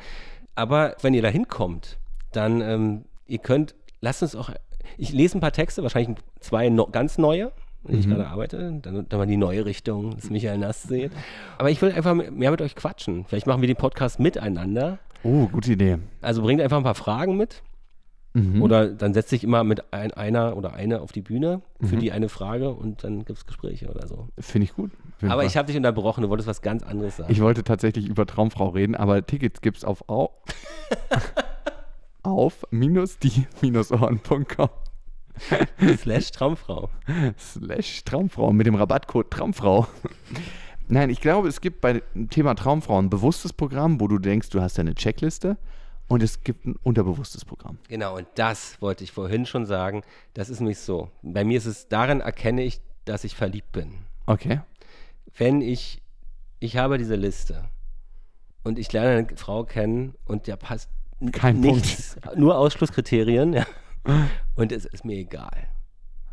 Aber 0.55 0.95
wenn 1.03 1.14
ihr 1.14 1.23
da 1.23 1.29
hinkommt, 1.29 1.99
dann, 2.33 2.61
ähm, 2.61 3.05
ihr 3.27 3.39
könnt, 3.39 3.75
lasst 4.01 4.23
uns 4.23 4.37
auch, 4.37 4.51
ich 4.99 5.12
lese 5.12 5.39
ein 5.39 5.41
paar 5.41 5.53
Texte, 5.53 5.83
wahrscheinlich 5.83 6.16
zwei 6.41 6.68
no, 6.68 6.87
ganz 6.87 7.18
neue, 7.18 7.53
wenn 7.85 7.99
ich 7.99 8.09
gerade 8.09 8.26
arbeite, 8.28 8.78
dann, 8.80 9.07
dann 9.09 9.18
mal 9.18 9.26
die 9.26 9.37
neue 9.37 9.64
Richtung, 9.64 10.14
das 10.14 10.30
Michael 10.30 10.59
Nass 10.59 10.85
sehen. 10.85 11.11
Aber 11.59 11.70
ich 11.70 11.83
will 11.83 11.91
einfach 11.91 12.14
mehr 12.14 12.51
mit 12.51 12.62
euch 12.62 12.76
quatschen. 12.76 13.24
Vielleicht 13.24 13.47
machen 13.47 13.61
wir 13.61 13.66
den 13.66 13.76
Podcast 13.76 14.20
miteinander. 14.20 14.99
oh, 15.24 15.49
gute 15.49 15.72
Idee. 15.72 15.99
Also 16.20 16.43
bringt 16.43 16.61
einfach 16.61 16.76
ein 16.76 16.85
paar 16.85 16.95
Fragen 16.95 17.37
mit. 17.37 17.62
Mhm. 18.35 18.62
Oder 18.62 18.89
dann 18.89 19.12
setzt 19.12 19.28
sich 19.28 19.45
immer 19.45 19.62
mit 19.62 19.93
ein, 19.93 20.11
einer 20.12 20.57
oder 20.57 20.72
eine 20.72 21.01
auf 21.01 21.12
die 21.12 21.20
Bühne 21.20 21.61
für 21.83 21.97
die 21.97 22.12
eine 22.12 22.30
Frage 22.30 22.70
und 22.70 23.05
dann 23.05 23.26
gibt 23.26 23.39
es 23.39 23.47
Gespräche 23.47 23.91
oder 23.91 24.07
so. 24.07 24.28
Finde 24.39 24.64
ich 24.64 24.74
gut. 24.74 24.91
Jeden 25.20 25.30
Aber 25.30 25.45
ich 25.45 25.57
habe 25.57 25.66
dich 25.66 25.76
unterbrochen, 25.76 26.22
du 26.22 26.30
wolltest 26.30 26.49
was 26.49 26.62
ganz 26.62 26.83
anderes 26.83 27.18
sagen. 27.18 27.30
Ich 27.30 27.43
wollte 27.43 27.62
tatsächlich 27.62 28.09
über 28.09 28.24
Traumfrau 28.24 28.68
reden, 28.68 28.95
aber 28.95 29.26
Tickets 29.26 29.61
gibt 29.61 29.76
es 29.78 29.85
auf 29.85 30.09
au 30.09 30.30
auf 32.23 32.66
minus 32.70 33.18
die 33.18 33.47
minus 33.61 33.93
ohren.com 33.93 34.68
Slash 35.97 36.31
Traumfrau. 36.31 36.91
slash 37.39 38.05
Traumfrau 38.05 38.53
mit 38.53 38.66
dem 38.66 38.75
Rabattcode 38.75 39.31
Traumfrau. 39.31 39.87
Nein, 40.89 41.11
ich 41.11 41.20
glaube, 41.20 41.49
es 41.49 41.61
gibt 41.61 41.81
bei 41.81 42.03
dem 42.14 42.29
Thema 42.29 42.55
Traumfrau 42.55 43.01
ein 43.01 43.09
bewusstes 43.09 43.53
Programm, 43.53 44.01
wo 44.01 44.09
du 44.09 44.18
denkst, 44.18 44.51
du 44.51 44.61
hast 44.61 44.79
eine 44.79 44.95
Checkliste 44.95 45.57
und 46.09 46.23
es 46.23 46.43
gibt 46.43 46.66
ein 46.66 46.77
unterbewusstes 46.83 47.45
Programm. 47.45 47.79
Genau, 47.89 48.16
und 48.16 48.27
das 48.35 48.81
wollte 48.83 49.05
ich 49.05 49.12
vorhin 49.12 49.47
schon 49.47 49.64
sagen. 49.64 50.03
Das 50.35 50.51
ist 50.51 50.61
nämlich 50.61 50.79
so. 50.79 51.11
Bei 51.23 51.45
mir 51.45 51.57
ist 51.57 51.66
es, 51.66 51.89
daran 51.89 52.20
erkenne 52.20 52.62
ich, 52.62 52.81
dass 53.05 53.25
ich 53.25 53.35
verliebt 53.35 53.73
bin. 53.73 53.95
Okay. 54.27 54.61
Wenn 55.37 55.62
ich, 55.62 56.03
ich 56.61 56.77
habe 56.77 56.99
diese 56.99 57.16
Liste 57.16 57.64
und 58.62 58.79
ich 58.79 58.93
lerne 58.93 59.27
eine 59.27 59.37
Frau 59.37 59.64
kennen 59.64 60.14
und 60.27 60.47
der 60.47 60.57
passt 60.57 60.91
Kein 61.31 61.61
nichts, 61.61 62.16
nur 62.37 62.57
Ausschlusskriterien, 62.59 63.53
ja. 63.53 63.66
Und 64.57 64.73
es 64.73 64.85
ist 64.85 65.05
mir 65.05 65.16
egal 65.16 65.68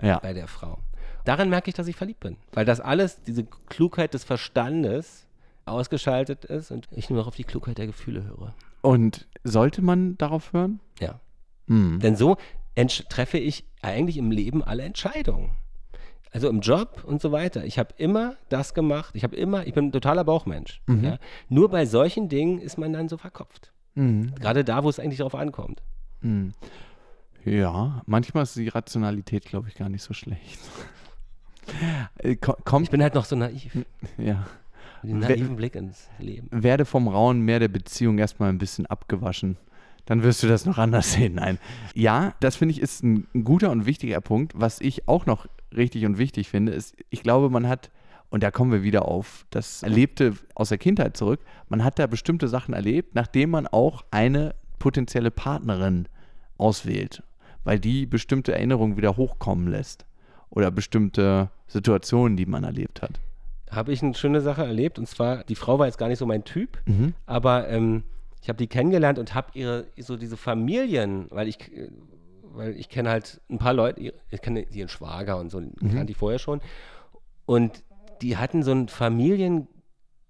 Ja. 0.02 0.20
bei 0.20 0.34
der 0.34 0.48
Frau. 0.48 0.80
Daran 1.26 1.50
merke 1.50 1.70
ich, 1.70 1.76
dass 1.76 1.88
ich 1.88 1.96
verliebt 1.96 2.22
bin. 2.22 2.38
Weil 2.54 2.66
das 2.66 2.80
alles, 2.80 3.22
diese 3.24 3.44
Klugheit 3.44 4.14
des 4.14 4.24
Verstandes 4.24 5.28
ausgeschaltet 5.66 6.46
ist 6.46 6.72
und 6.72 6.88
ich 6.92 7.10
nur 7.10 7.20
noch 7.20 7.28
auf 7.28 7.36
die 7.36 7.44
Klugheit 7.44 7.78
der 7.78 7.86
Gefühle 7.86 8.24
höre. 8.24 8.56
Und 8.82 9.28
sollte 9.44 9.82
man 9.82 10.18
darauf 10.18 10.54
hören? 10.54 10.80
Ja. 11.00 11.20
Hm. 11.68 12.00
Denn 12.00 12.16
so 12.16 12.38
treffe 13.10 13.38
ich 13.38 13.66
eigentlich 13.82 14.18
im 14.18 14.32
Leben 14.32 14.64
alle 14.64 14.84
Entscheidungen. 14.84 15.52
Also 16.32 16.48
im 16.48 16.62
Job 16.62 17.04
und 17.06 17.22
so 17.22 17.32
weiter. 17.32 17.66
Ich 17.66 17.78
habe 17.78 17.94
immer 17.98 18.36
das 18.50 18.74
gemacht. 18.74 19.16
Ich 19.16 19.24
habe 19.24 19.36
immer, 19.36 19.68
ich 19.68 19.74
bin 19.74 19.88
ein 19.88 19.92
totaler 19.92 20.24
Bauchmensch. 20.24 20.82
Ja? 20.88 21.18
Nur 21.50 21.70
bei 21.70 21.86
solchen 21.86 22.30
Dingen 22.30 22.60
ist 22.60 22.78
man 22.78 22.94
dann 22.94 23.10
so 23.10 23.18
verkopft. 23.18 23.72
Mhm. 24.00 24.34
Gerade 24.36 24.64
da, 24.64 24.84
wo 24.84 24.90
es 24.90 25.00
eigentlich 25.00 25.18
darauf 25.18 25.36
ankommt. 25.36 25.82
Mhm. 26.22 26.54
Ja, 27.46 28.02
manchmal 28.06 28.44
ist 28.44 28.56
die 28.56 28.68
Rationalität, 28.68 29.46
glaube 29.46 29.70
ich, 29.70 29.76
gar 29.76 29.90
nicht 29.90 30.04
so 30.04 30.14
schlecht. 30.14 30.60
Äh, 32.18 32.36
ko- 32.36 32.56
Ich 32.58 32.66
Kommt, 32.66 32.90
bin 32.90 33.04
halt 33.04 33.14
noch 33.14 33.26
so 33.26 33.36
naiv. 33.36 33.78
ja. 34.18 34.48
Mit 35.04 35.12
dem 35.14 35.22
Wer- 35.22 35.30
naiven 35.30 35.56
Blick 35.56 35.76
ins 35.76 36.10
Leben. 36.18 36.48
Werde 36.52 36.84
vom 36.84 37.08
rauen 37.08 37.42
Meer 37.42 37.60
der 37.60 37.68
Beziehung 37.68 38.18
erstmal 38.18 38.50
ein 38.50 38.58
bisschen 38.58 38.88
abgewaschen. 38.88 39.56
Dann 40.06 40.24
wirst 40.24 40.42
du 40.42 40.48
das 40.48 40.66
noch 40.66 40.80
anders 40.80 41.12
sehen. 41.14 41.36
Nein. 41.36 41.60
Ja, 41.94 42.34
das 42.40 42.56
finde 42.56 42.72
ich 42.74 42.82
ist 42.82 43.04
ein 43.04 43.28
guter 43.44 43.70
und 43.70 43.86
wichtiger 43.86 44.20
Punkt. 44.20 44.54
Was 44.56 44.82
ich 44.82 45.08
auch 45.08 45.28
noch 45.28 45.46
richtig 45.76 46.06
und 46.08 46.18
wichtig 46.18 46.50
finde, 46.50 46.72
ist, 46.72 46.96
ich 47.12 47.22
glaube, 47.22 47.52
man 47.52 47.68
hat, 47.68 47.92
und 48.30 48.44
da 48.44 48.52
kommen 48.52 48.72
wir 48.72 48.84
wieder 48.84 49.06
auf 49.06 49.46
das 49.50 49.84
Erlebte 49.84 50.34
aus 50.56 50.70
der 50.70 50.78
Kindheit 50.78 51.18
zurück, 51.18 51.40
man 51.68 51.84
hat 51.84 52.00
da 52.00 52.08
bestimmte 52.08 52.48
Sachen 52.48 52.74
erlebt, 52.74 53.16
nachdem 53.16 53.50
man 53.52 53.68
auch 53.68 54.04
eine 54.12 54.56
potenzielle 54.78 55.32
Partnerin 55.32 56.08
auswählt, 56.58 57.24
weil 57.64 57.80
die 57.80 58.06
bestimmte 58.06 58.54
Erinnerungen 58.54 58.98
wieder 58.98 59.18
hochkommen 59.18 59.68
lässt. 59.68 60.06
Oder 60.52 60.72
bestimmte 60.72 61.52
Situationen, 61.68 62.36
die 62.36 62.48
man 62.48 62.64
erlebt 62.64 63.04
hat. 63.04 63.20
Habe 63.70 63.92
ich 63.92 64.02
eine 64.02 64.16
schöne 64.16 64.42
Sache 64.42 64.66
erlebt. 64.66 64.98
Und 64.98 65.08
zwar, 65.08 65.44
die 65.44 65.54
Frau 65.54 65.78
war 65.78 65.86
jetzt 65.86 66.00
gar 66.00 66.08
nicht 66.08 66.18
so 66.18 66.26
mein 66.26 66.44
Typ. 66.44 66.80
Aber 67.28 67.70
ähm, 67.70 68.02
ich 68.42 68.50
habe 68.50 68.58
die 68.58 68.66
kennengelernt 68.66 69.20
und 69.20 69.36
habe 69.36 69.50
ihre, 69.54 69.86
so 70.00 70.18
diese 70.18 70.38
Familien, 70.38 71.28
weil 71.30 71.48
ich, 71.48 71.60
weil 72.42 72.76
ich 72.76 72.90
kenne 72.90 73.12
halt 73.12 73.42
ein 73.48 73.60
paar 73.60 73.74
Leute, 73.76 74.12
ich 74.32 74.42
kenne 74.42 74.62
ihren 74.72 74.90
Schwager 74.90 75.38
und 75.38 75.52
so, 75.52 75.60
den 75.60 75.76
kannte 75.94 76.12
ich 76.12 76.18
vorher 76.18 76.40
schon. 76.40 76.62
Und 77.46 77.84
die 78.22 78.38
hatten 78.38 78.64
so 78.64 78.72
einen 78.72 78.88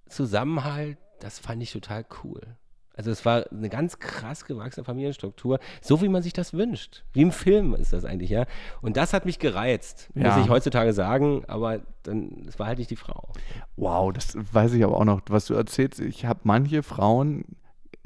Familienzusammenhalt, 0.08 0.98
das 1.20 1.40
fand 1.40 1.62
ich 1.64 1.72
total 1.72 2.06
cool. 2.24 2.42
Also 2.96 3.12
es 3.12 3.24
war 3.24 3.46
eine 3.50 3.70
ganz 3.70 4.00
krass 4.00 4.44
gewachsene 4.44 4.84
Familienstruktur, 4.84 5.60
so 5.82 6.02
wie 6.02 6.10
man 6.10 6.22
sich 6.22 6.34
das 6.34 6.52
wünscht. 6.54 7.06
Wie 7.14 7.22
im 7.22 7.32
Film 7.32 7.74
ist 7.74 7.94
das 7.94 8.04
eigentlich, 8.04 8.30
ja. 8.30 8.46
Und 8.82 8.98
das 8.98 9.14
hat 9.14 9.24
mich 9.24 9.40
gereizt, 9.40 10.10
Ja. 10.16 10.36
muss 10.36 10.44
ich 10.44 10.50
heutzutage 10.50 10.92
sagen, 10.92 11.46
aber 11.48 11.80
dann, 12.04 12.44
es 12.46 12.60
war 12.60 12.68
halt 12.68 12.78
nicht 12.78 12.90
die 12.92 12.98
Frau. 12.98 13.32
Wow, 13.78 14.12
das 14.12 14.36
weiß 14.54 14.74
ich 14.74 14.84
aber 14.84 14.98
auch 14.98 15.06
noch, 15.06 15.22
was 15.30 15.46
du 15.46 15.54
erzählst. 15.54 16.02
Ich 16.02 16.26
habe 16.26 16.42
manche 16.44 16.84
Frauen 16.84 17.46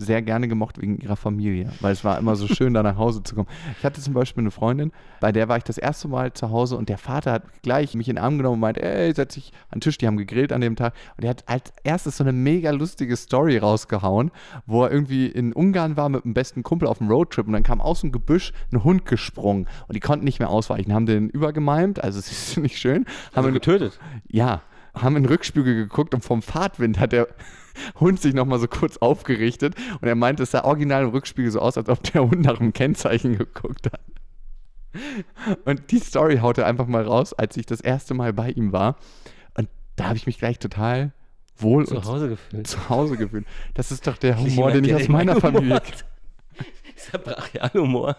sehr 0.03 0.21
gerne 0.21 0.47
gemocht 0.47 0.81
wegen 0.81 0.97
ihrer 0.97 1.15
Familie, 1.15 1.71
weil 1.79 1.93
es 1.93 2.03
war 2.03 2.17
immer 2.17 2.35
so 2.35 2.47
schön, 2.47 2.73
da 2.73 2.83
nach 2.83 2.97
Hause 2.97 3.23
zu 3.23 3.35
kommen. 3.35 3.47
Ich 3.77 3.85
hatte 3.85 4.01
zum 4.01 4.13
Beispiel 4.13 4.41
eine 4.41 4.51
Freundin, 4.51 4.91
bei 5.19 5.31
der 5.31 5.47
war 5.49 5.57
ich 5.57 5.63
das 5.63 5.77
erste 5.77 6.07
Mal 6.07 6.33
zu 6.33 6.51
Hause 6.51 6.77
und 6.77 6.89
der 6.89 6.97
Vater 6.97 7.31
hat 7.31 7.43
gleich 7.61 7.95
mich 7.95 8.09
in 8.09 8.15
den 8.15 8.23
Arm 8.23 8.37
genommen 8.37 8.55
und 8.55 8.59
meinte, 8.59 8.83
ey, 8.83 9.13
setz 9.13 9.35
dich 9.35 9.51
an 9.69 9.79
den 9.79 9.81
Tisch, 9.81 9.97
die 9.97 10.07
haben 10.07 10.17
gegrillt 10.17 10.53
an 10.53 10.61
dem 10.61 10.75
Tag. 10.75 10.93
Und 11.17 11.23
er 11.23 11.31
hat 11.31 11.43
als 11.47 11.73
erstes 11.83 12.17
so 12.17 12.23
eine 12.23 12.33
mega 12.33 12.71
lustige 12.71 13.15
Story 13.15 13.57
rausgehauen, 13.57 14.31
wo 14.65 14.83
er 14.83 14.91
irgendwie 14.91 15.27
in 15.27 15.53
Ungarn 15.53 15.97
war 15.97 16.09
mit 16.09 16.23
dem 16.23 16.33
besten 16.33 16.63
Kumpel 16.63 16.87
auf 16.87 16.99
dem 16.99 17.09
Roadtrip 17.09 17.47
und 17.47 17.53
dann 17.53 17.63
kam 17.63 17.81
aus 17.81 18.01
dem 18.01 18.11
Gebüsch 18.11 18.53
ein 18.71 18.83
Hund 18.83 19.05
gesprungen 19.05 19.67
und 19.87 19.95
die 19.95 19.99
konnten 19.99 20.25
nicht 20.25 20.39
mehr 20.39 20.49
ausweichen, 20.49 20.93
haben 20.93 21.05
den 21.05 21.29
übergemeimt, 21.29 22.03
also 22.03 22.19
es 22.23 22.31
ist 22.31 22.57
nicht 22.57 22.77
schön, 22.77 23.05
haben 23.35 23.47
ihn 23.47 23.53
getötet. 23.53 23.99
ja, 24.27 24.61
haben 24.95 25.15
in 25.15 25.23
den 25.23 25.29
Rückspiegel 25.29 25.75
geguckt 25.75 26.13
und 26.13 26.23
vom 26.23 26.41
Fahrtwind 26.41 26.99
hat 26.99 27.11
der 27.11 27.27
Hund 27.99 28.21
sich 28.21 28.33
nochmal 28.33 28.59
so 28.59 28.67
kurz 28.67 28.97
aufgerichtet 28.97 29.75
und 29.99 30.07
er 30.07 30.15
meinte, 30.15 30.43
es 30.43 30.51
sah 30.51 30.63
original 30.63 31.03
im 31.03 31.09
Rückspiegel 31.09 31.51
so 31.51 31.59
aus, 31.59 31.77
als 31.77 31.89
ob 31.89 32.03
der 32.03 32.21
Hund 32.21 32.41
nach 32.41 32.59
einem 32.59 32.73
Kennzeichen 32.73 33.37
geguckt 33.37 33.89
hat. 33.91 34.01
Und 35.65 35.89
die 35.91 35.97
Story 35.99 36.37
haut 36.37 36.59
er 36.59 36.67
einfach 36.67 36.85
mal 36.85 37.03
raus, 37.03 37.33
als 37.33 37.57
ich 37.57 37.65
das 37.65 37.81
erste 37.81 38.13
Mal 38.13 38.31
bei 38.31 38.51
ihm 38.51 38.71
war. 38.71 38.97
Und 39.55 39.67
da 39.95 40.05
habe 40.05 40.17
ich 40.17 40.27
mich 40.27 40.37
gleich 40.37 40.59
total 40.59 41.13
wohl 41.57 41.87
Zu 41.87 41.95
und 41.95 42.05
Hause 42.05 42.29
gefühlt. 42.29 42.67
zu 42.67 42.89
Hause 42.89 43.17
gefühlt. 43.17 43.45
Das 43.73 43.91
ist 43.91 44.05
doch 44.05 44.17
der 44.17 44.37
Humor, 44.37 44.71
den 44.71 44.83
ich 44.83 44.93
aus 44.93 45.07
meiner 45.07 45.39
Familie 45.39 45.75
hat. 45.75 46.05
Dieser 47.05 47.17
Brachialhumor. 47.17 48.15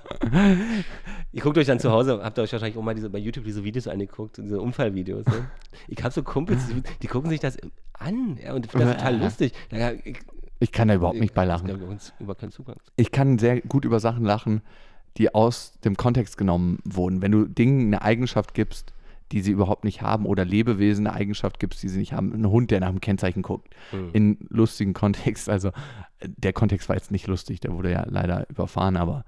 Ihr 1.33 1.43
guckt 1.43 1.59
euch 1.59 1.67
dann 1.67 1.81
zu 1.81 1.91
Hause, 1.91 2.21
habt 2.23 2.39
ihr 2.39 2.43
euch 2.43 2.53
wahrscheinlich 2.53 2.79
auch 2.79 2.83
mal 2.83 2.95
diese, 2.95 3.11
bei 3.11 3.19
YouTube 3.19 3.45
diese 3.45 3.65
Videos 3.65 3.89
angeguckt, 3.89 4.39
diese 4.39 4.61
Unfallvideos. 4.61 5.27
Ne? 5.27 5.49
Ich 5.89 6.03
habe 6.03 6.13
so 6.13 6.23
Kumpels, 6.23 6.69
die, 6.69 6.83
die 7.03 7.07
gucken 7.07 7.31
sich 7.31 7.41
das 7.41 7.59
an 7.93 8.39
ja, 8.43 8.55
und 8.55 8.67
das 8.67 8.73
total 8.73 9.19
lustig. 9.19 9.53
Da, 9.71 9.93
ich, 9.93 10.19
Ich 10.61 10.73
kann 10.73 10.89
da 10.89 10.95
überhaupt 10.95 11.19
nicht 11.19 11.35
bei 11.35 11.45
lachen. 11.45 11.69
ich 12.97 13.13
kann 13.13 13.39
sehr 13.39 13.61
gut 13.61 13.85
über 13.85 14.01
Sachen 14.01 14.25
lachen, 14.25 14.63
die 15.17 15.35
aus 15.35 15.79
dem 15.85 15.97
Kontext 15.97 16.37
genommen 16.37 16.79
wurden. 16.85 17.23
Wenn 17.23 17.33
du 17.33 17.47
Dingen 17.47 17.87
eine 17.87 18.03
Eigenschaft 18.03 18.55
gibst, 18.55 18.93
die 19.33 19.41
sie 19.41 19.53
überhaupt 19.53 19.85
nicht 19.85 20.03
haben, 20.03 20.27
oder 20.27 20.45
Lebewesen 20.45 21.07
eine 21.07 21.17
Eigenschaft 21.17 21.59
gibst, 21.59 21.83
die 21.83 21.89
sie 21.89 21.99
nicht 21.99 22.13
haben, 22.13 22.33
ein 22.33 22.49
Hund, 22.49 22.71
der 22.71 22.81
nach 22.81 22.91
dem 22.91 23.01
Kennzeichen 23.01 23.43
guckt, 23.43 23.69
Mhm. 23.93 24.11
in 24.13 24.39
lustigen 24.51 24.93
Kontext. 24.93 25.49
Also 25.49 25.71
der 26.25 26.53
Kontext 26.53 26.89
war 26.89 26.97
jetzt 26.97 27.11
nicht 27.11 27.27
lustig, 27.27 27.61
der 27.61 27.73
wurde 27.73 27.91
ja 27.91 28.05
leider 28.09 28.49
überfahren, 28.51 28.97
aber 28.97 29.25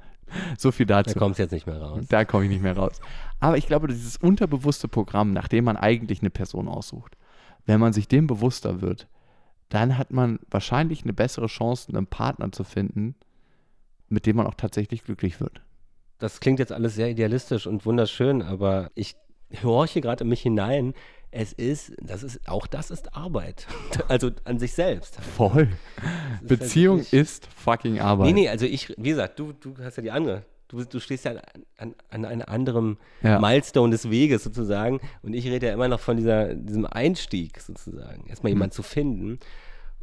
so 0.58 0.72
viel 0.72 0.86
Da 0.86 1.02
dazu. 1.02 1.18
kommt 1.18 1.32
es 1.32 1.38
jetzt 1.38 1.52
nicht 1.52 1.66
mehr 1.66 1.80
raus. 1.80 2.04
Da 2.08 2.24
komme 2.24 2.44
ich 2.44 2.50
nicht 2.50 2.62
mehr 2.62 2.76
raus. 2.76 3.00
Aber 3.40 3.56
ich 3.56 3.66
glaube, 3.66 3.88
dieses 3.88 4.16
unterbewusste 4.16 4.88
Programm, 4.88 5.32
nachdem 5.32 5.64
man 5.64 5.76
eigentlich 5.76 6.20
eine 6.20 6.30
Person 6.30 6.68
aussucht, 6.68 7.16
wenn 7.64 7.80
man 7.80 7.92
sich 7.92 8.08
dem 8.08 8.26
bewusster 8.26 8.80
wird, 8.80 9.08
dann 9.68 9.98
hat 9.98 10.12
man 10.12 10.38
wahrscheinlich 10.50 11.02
eine 11.02 11.12
bessere 11.12 11.46
Chance, 11.46 11.88
einen 11.88 12.06
Partner 12.06 12.52
zu 12.52 12.62
finden, 12.64 13.14
mit 14.08 14.26
dem 14.26 14.36
man 14.36 14.46
auch 14.46 14.54
tatsächlich 14.54 15.02
glücklich 15.04 15.40
wird. 15.40 15.62
Das 16.18 16.38
klingt 16.40 16.58
jetzt 16.60 16.72
alles 16.72 16.94
sehr 16.94 17.10
idealistisch 17.10 17.66
und 17.66 17.84
wunderschön, 17.84 18.42
aber 18.42 18.90
ich 18.94 19.16
horche 19.62 20.00
gerade 20.00 20.24
in 20.24 20.30
mich 20.30 20.42
hinein. 20.42 20.94
es 21.30 21.52
ist, 21.52 21.92
das 22.00 22.22
ist, 22.22 22.48
auch 22.48 22.66
das 22.66 22.90
ist 22.90 23.14
Arbeit. 23.14 23.66
Also 24.08 24.30
an 24.44 24.58
sich 24.58 24.72
selbst. 24.72 25.16
Voll. 25.36 25.68
ist 26.42 26.48
Beziehung 26.48 26.98
halt 26.98 27.12
ist 27.12 27.46
fucking 27.54 28.00
Arbeit. 28.00 28.26
Nee, 28.28 28.32
nee, 28.42 28.48
also 28.48 28.64
ich, 28.66 28.94
wie 28.96 29.10
gesagt, 29.10 29.38
du, 29.38 29.52
du 29.52 29.74
hast 29.82 29.96
ja 29.96 30.02
die 30.02 30.10
andere. 30.10 30.44
Du, 30.68 30.82
du 30.84 30.98
stehst 30.98 31.24
ja 31.24 31.32
an, 31.32 31.44
an, 31.78 31.94
an 32.10 32.24
einem 32.24 32.42
anderen 32.46 32.98
Ja. 33.22 33.38
Milestone 33.38 33.90
des 33.92 34.10
Weges 34.10 34.42
sozusagen. 34.44 35.00
Und 35.22 35.34
ich 35.34 35.46
rede 35.46 35.66
ja 35.66 35.72
immer 35.74 35.88
noch 35.88 36.00
von 36.00 36.16
dieser, 36.16 36.54
diesem 36.54 36.86
Einstieg 36.86 37.60
sozusagen. 37.60 38.26
Erstmal 38.28 38.50
Mhm. 38.52 38.56
jemanden 38.58 38.72
zu 38.74 38.82
finden. 38.82 39.38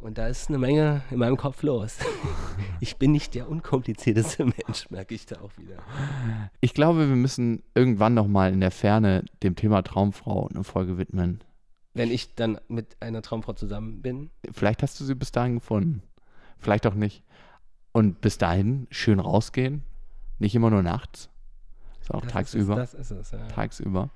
Und 0.04 0.18
da 0.18 0.26
ist 0.26 0.50
eine 0.50 0.58
Menge 0.58 1.02
in 1.10 1.18
meinem 1.18 1.38
Kopf 1.38 1.62
los. 1.62 1.98
Ich 2.80 2.98
bin 2.98 3.12
nicht 3.12 3.34
der 3.34 3.48
unkomplizierteste 3.48 4.44
Mensch, 4.44 4.90
merke 4.90 5.14
ich 5.14 5.24
da 5.24 5.40
auch 5.40 5.56
wieder. 5.56 5.78
Ich 6.60 6.74
glaube, 6.74 7.08
wir 7.08 7.16
müssen 7.16 7.62
irgendwann 7.74 8.12
nochmal 8.12 8.52
in 8.52 8.60
der 8.60 8.70
Ferne 8.70 9.24
dem 9.42 9.56
Thema 9.56 9.80
Traumfrau 9.80 10.48
eine 10.48 10.64
Folge 10.64 10.98
widmen. 10.98 11.42
Wenn 11.94 12.10
ich 12.10 12.34
dann 12.34 12.60
mit 12.68 13.00
einer 13.00 13.22
Traumfrau 13.22 13.54
zusammen 13.54 14.02
bin, 14.02 14.30
Vielleicht 14.52 14.82
hast 14.82 15.00
du 15.00 15.04
sie 15.04 15.14
bis 15.14 15.32
dahin 15.32 15.54
gefunden. 15.54 16.02
Vielleicht 16.58 16.86
auch 16.86 16.94
nicht. 16.94 17.22
Und 17.92 18.20
bis 18.20 18.36
dahin 18.36 18.86
schön 18.90 19.18
rausgehen. 19.18 19.82
Nicht 20.38 20.54
immer 20.54 20.68
nur 20.68 20.82
nachts. 20.82 21.30
Sondern 22.02 22.18
auch 22.18 22.24
das 22.24 22.32
tagsüber. 22.32 22.82
Ist 22.82 22.92
das 22.92 23.00
ist 23.00 23.18
es, 23.18 23.30
ja. 23.30 23.46
Tagsüber. 23.48 24.10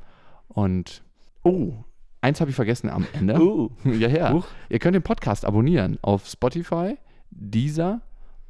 Und, 0.48 1.02
oh, 1.42 1.72
eins 2.20 2.40
habe 2.40 2.50
ich 2.50 2.56
vergessen 2.56 2.90
am 2.90 3.06
Ende. 3.12 3.40
Uh, 3.40 3.70
Ja, 3.84 4.08
ja. 4.08 4.32
Huch. 4.32 4.46
Ihr 4.68 4.78
könnt 4.78 4.94
den 4.94 5.02
Podcast 5.02 5.44
abonnieren 5.44 5.98
auf 6.02 6.26
Spotify, 6.26 6.96
Deezer 7.30 8.00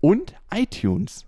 und 0.01 0.35
iTunes. 0.55 1.27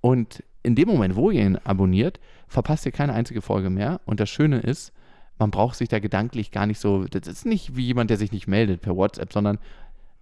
Und 0.00 0.42
in 0.62 0.74
dem 0.74 0.88
Moment, 0.88 1.16
wo 1.16 1.30
ihr 1.30 1.44
ihn 1.44 1.56
abonniert, 1.64 2.20
verpasst 2.46 2.86
ihr 2.86 2.92
keine 2.92 3.12
einzige 3.12 3.42
Folge 3.42 3.70
mehr. 3.70 4.00
Und 4.06 4.20
das 4.20 4.28
Schöne 4.30 4.58
ist, 4.60 4.92
man 5.38 5.50
braucht 5.50 5.76
sich 5.76 5.88
da 5.88 5.98
gedanklich 5.98 6.50
gar 6.50 6.66
nicht 6.66 6.80
so, 6.80 7.04
das 7.04 7.28
ist 7.28 7.46
nicht 7.46 7.76
wie 7.76 7.86
jemand, 7.86 8.10
der 8.10 8.16
sich 8.16 8.32
nicht 8.32 8.48
meldet 8.48 8.80
per 8.80 8.96
WhatsApp, 8.96 9.32
sondern 9.32 9.58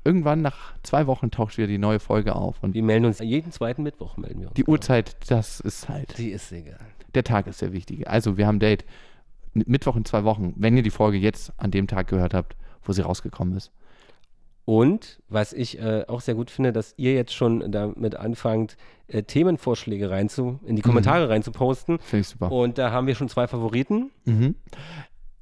irgendwann 0.05 0.43
nach 0.43 0.75
zwei 0.83 1.07
Wochen 1.07 1.31
taucht 1.31 1.57
wieder 1.57 1.67
die 1.67 1.79
neue 1.79 2.01
Folge 2.01 2.37
auf. 2.37 2.63
Und 2.63 2.75
wir 2.75 2.83
melden 2.83 3.07
uns 3.07 3.19
jeden 3.21 3.51
zweiten 3.51 3.83
Mittwoch, 3.83 4.17
melden 4.19 4.41
wir 4.41 4.49
uns. 4.49 4.55
die 4.55 4.65
Uhrzeit, 4.65 5.17
das 5.31 5.59
ist 5.61 5.89
halt, 5.89 6.17
Die 6.19 6.31
ist 6.31 6.53
egal. 6.53 6.79
der 7.15 7.25
Tag 7.25 7.47
ist 7.47 7.63
der 7.63 7.73
wichtige. 7.73 8.07
Also 8.09 8.37
wir 8.37 8.47
haben 8.47 8.59
Date 8.61 8.85
Mittwoch 9.67 9.97
in 9.97 10.05
zwei 10.05 10.25
Wochen, 10.25 10.55
wenn 10.57 10.77
ihr 10.77 10.83
die 10.83 10.91
Folge 10.91 11.19
jetzt 11.19 11.53
an 11.57 11.71
dem 11.71 11.87
Tag 11.87 12.09
gehört 12.09 12.35
habt, 12.35 12.57
wo 12.83 12.93
sie 12.93 13.03
rausgekommen 13.03 13.57
ist. 13.57 13.73
Und 14.65 15.23
was 15.29 15.53
ich 15.53 15.79
äh, 15.79 16.05
auch 16.09 16.21
sehr 16.21 16.35
gut 16.35 16.51
finde, 16.51 16.73
dass 16.73 16.95
ihr 16.97 17.15
jetzt 17.15 17.33
schon 17.33 17.71
damit 17.71 18.17
anfangt, 18.17 18.77
äh, 19.07 19.23
Themenvorschläge 19.23 20.11
reinzu, 20.11 20.59
in 20.65 20.75
die 20.75 20.83
Kommentare 20.83 21.29
reinzuposten. 21.29 22.01
Finde 22.01 22.21
ich 22.23 22.29
super. 22.29 22.51
Und 22.51 22.77
da 22.77 22.91
haben 22.91 23.07
wir 23.07 23.15
schon 23.15 23.29
zwei 23.29 23.47
Favoriten. 23.47 24.11
Mhm. 24.25 24.57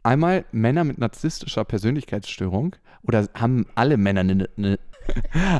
Einmal 0.02 0.44
Männer 0.52 0.84
mit 0.84 0.98
narzisstischer 0.98 1.64
Persönlichkeitsstörung 1.64 2.76
oder 3.02 3.26
haben 3.32 3.66
alle 3.74 3.96
Männer 3.96 4.20
eine, 4.20 4.50
eine 4.58 4.78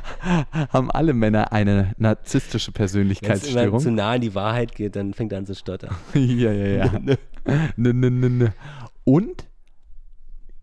haben 0.71 0.91
alle 0.91 1.15
Männer 1.15 1.53
eine 1.53 1.93
narzisstische 1.97 2.51
Wenn 2.53 2.57
es 2.57 2.65
zu 2.65 2.73
Persönlichkeitsstörung? 2.73 3.95
nah 3.95 4.13
an 4.13 4.21
die 4.21 4.35
Wahrheit 4.35 4.75
geht, 4.75 4.97
dann 4.97 5.15
fängt 5.15 5.33
er 5.33 5.39
an 5.39 5.47
zu 5.47 5.55
stottern. 5.55 5.95
ja, 6.15 6.53
ja, 6.53 6.85
ja. 6.85 6.91
ne, 7.77 7.95
ne, 7.95 8.11
ne, 8.11 8.31
ne. 8.31 8.55
Und 9.05 9.47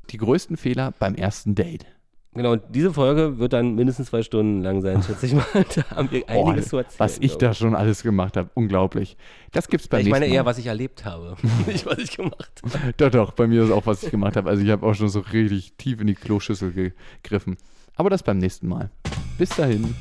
die 0.09 0.17
größten 0.17 0.57
Fehler 0.57 0.93
beim 0.97 1.15
ersten 1.15 1.55
Date. 1.55 1.85
Genau, 2.33 2.53
und 2.53 2.63
diese 2.69 2.93
Folge 2.93 3.39
wird 3.39 3.51
dann 3.51 3.75
mindestens 3.75 4.07
zwei 4.07 4.23
Stunden 4.23 4.61
lang 4.61 4.81
sein, 4.81 5.03
schätze 5.07 5.25
ich 5.25 5.33
mal. 5.33 5.45
Da 5.75 5.95
haben 5.95 6.09
wir 6.11 6.27
einiges 6.29 6.69
zu 6.69 6.77
erzählen. 6.77 6.99
was 6.99 7.17
ich 7.17 7.37
da 7.37 7.53
schon 7.53 7.75
alles 7.75 8.03
gemacht 8.03 8.37
habe, 8.37 8.49
unglaublich. 8.53 9.17
Das 9.51 9.67
gibt's 9.67 9.89
beim 9.89 10.01
Ich 10.01 10.09
meine 10.09 10.27
eher, 10.27 10.45
was 10.45 10.57
ich 10.57 10.67
erlebt 10.67 11.03
habe, 11.03 11.35
nicht 11.67 11.85
was 11.85 11.97
ich 11.97 12.15
gemacht 12.15 12.61
habe. 12.63 12.93
Doch, 12.95 13.09
doch, 13.09 13.31
bei 13.33 13.47
mir 13.47 13.63
ist 13.63 13.71
auch, 13.71 13.85
was 13.85 14.03
ich 14.03 14.11
gemacht 14.11 14.37
habe. 14.37 14.49
Also 14.49 14.63
ich 14.63 14.69
habe 14.69 14.85
auch 14.85 14.93
schon 14.93 15.09
so 15.09 15.19
richtig 15.19 15.73
tief 15.73 15.99
in 15.99 16.07
die 16.07 16.15
Kloschüssel 16.15 16.71
gegriffen. 16.71 17.57
Aber 17.95 18.09
das 18.09 18.23
beim 18.23 18.37
nächsten 18.37 18.67
Mal. 18.67 18.89
Bis 19.37 19.49
dahin. 19.49 19.93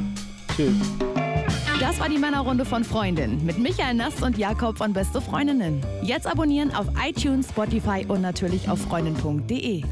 Tschüss. 0.54 1.19
Das 1.80 1.98
war 1.98 2.10
die 2.10 2.18
Männerrunde 2.18 2.66
von 2.66 2.84
Freundin 2.84 3.42
mit 3.42 3.58
Michael 3.58 3.94
Nast 3.94 4.22
und 4.22 4.36
Jakob 4.36 4.76
von 4.76 4.92
Beste 4.92 5.18
Freundinnen. 5.18 5.82
Jetzt 6.02 6.26
abonnieren 6.26 6.74
auf 6.74 6.86
iTunes, 7.02 7.48
Spotify 7.48 8.04
und 8.06 8.20
natürlich 8.20 8.68
auf 8.68 8.78
freundin.de. 8.82 9.82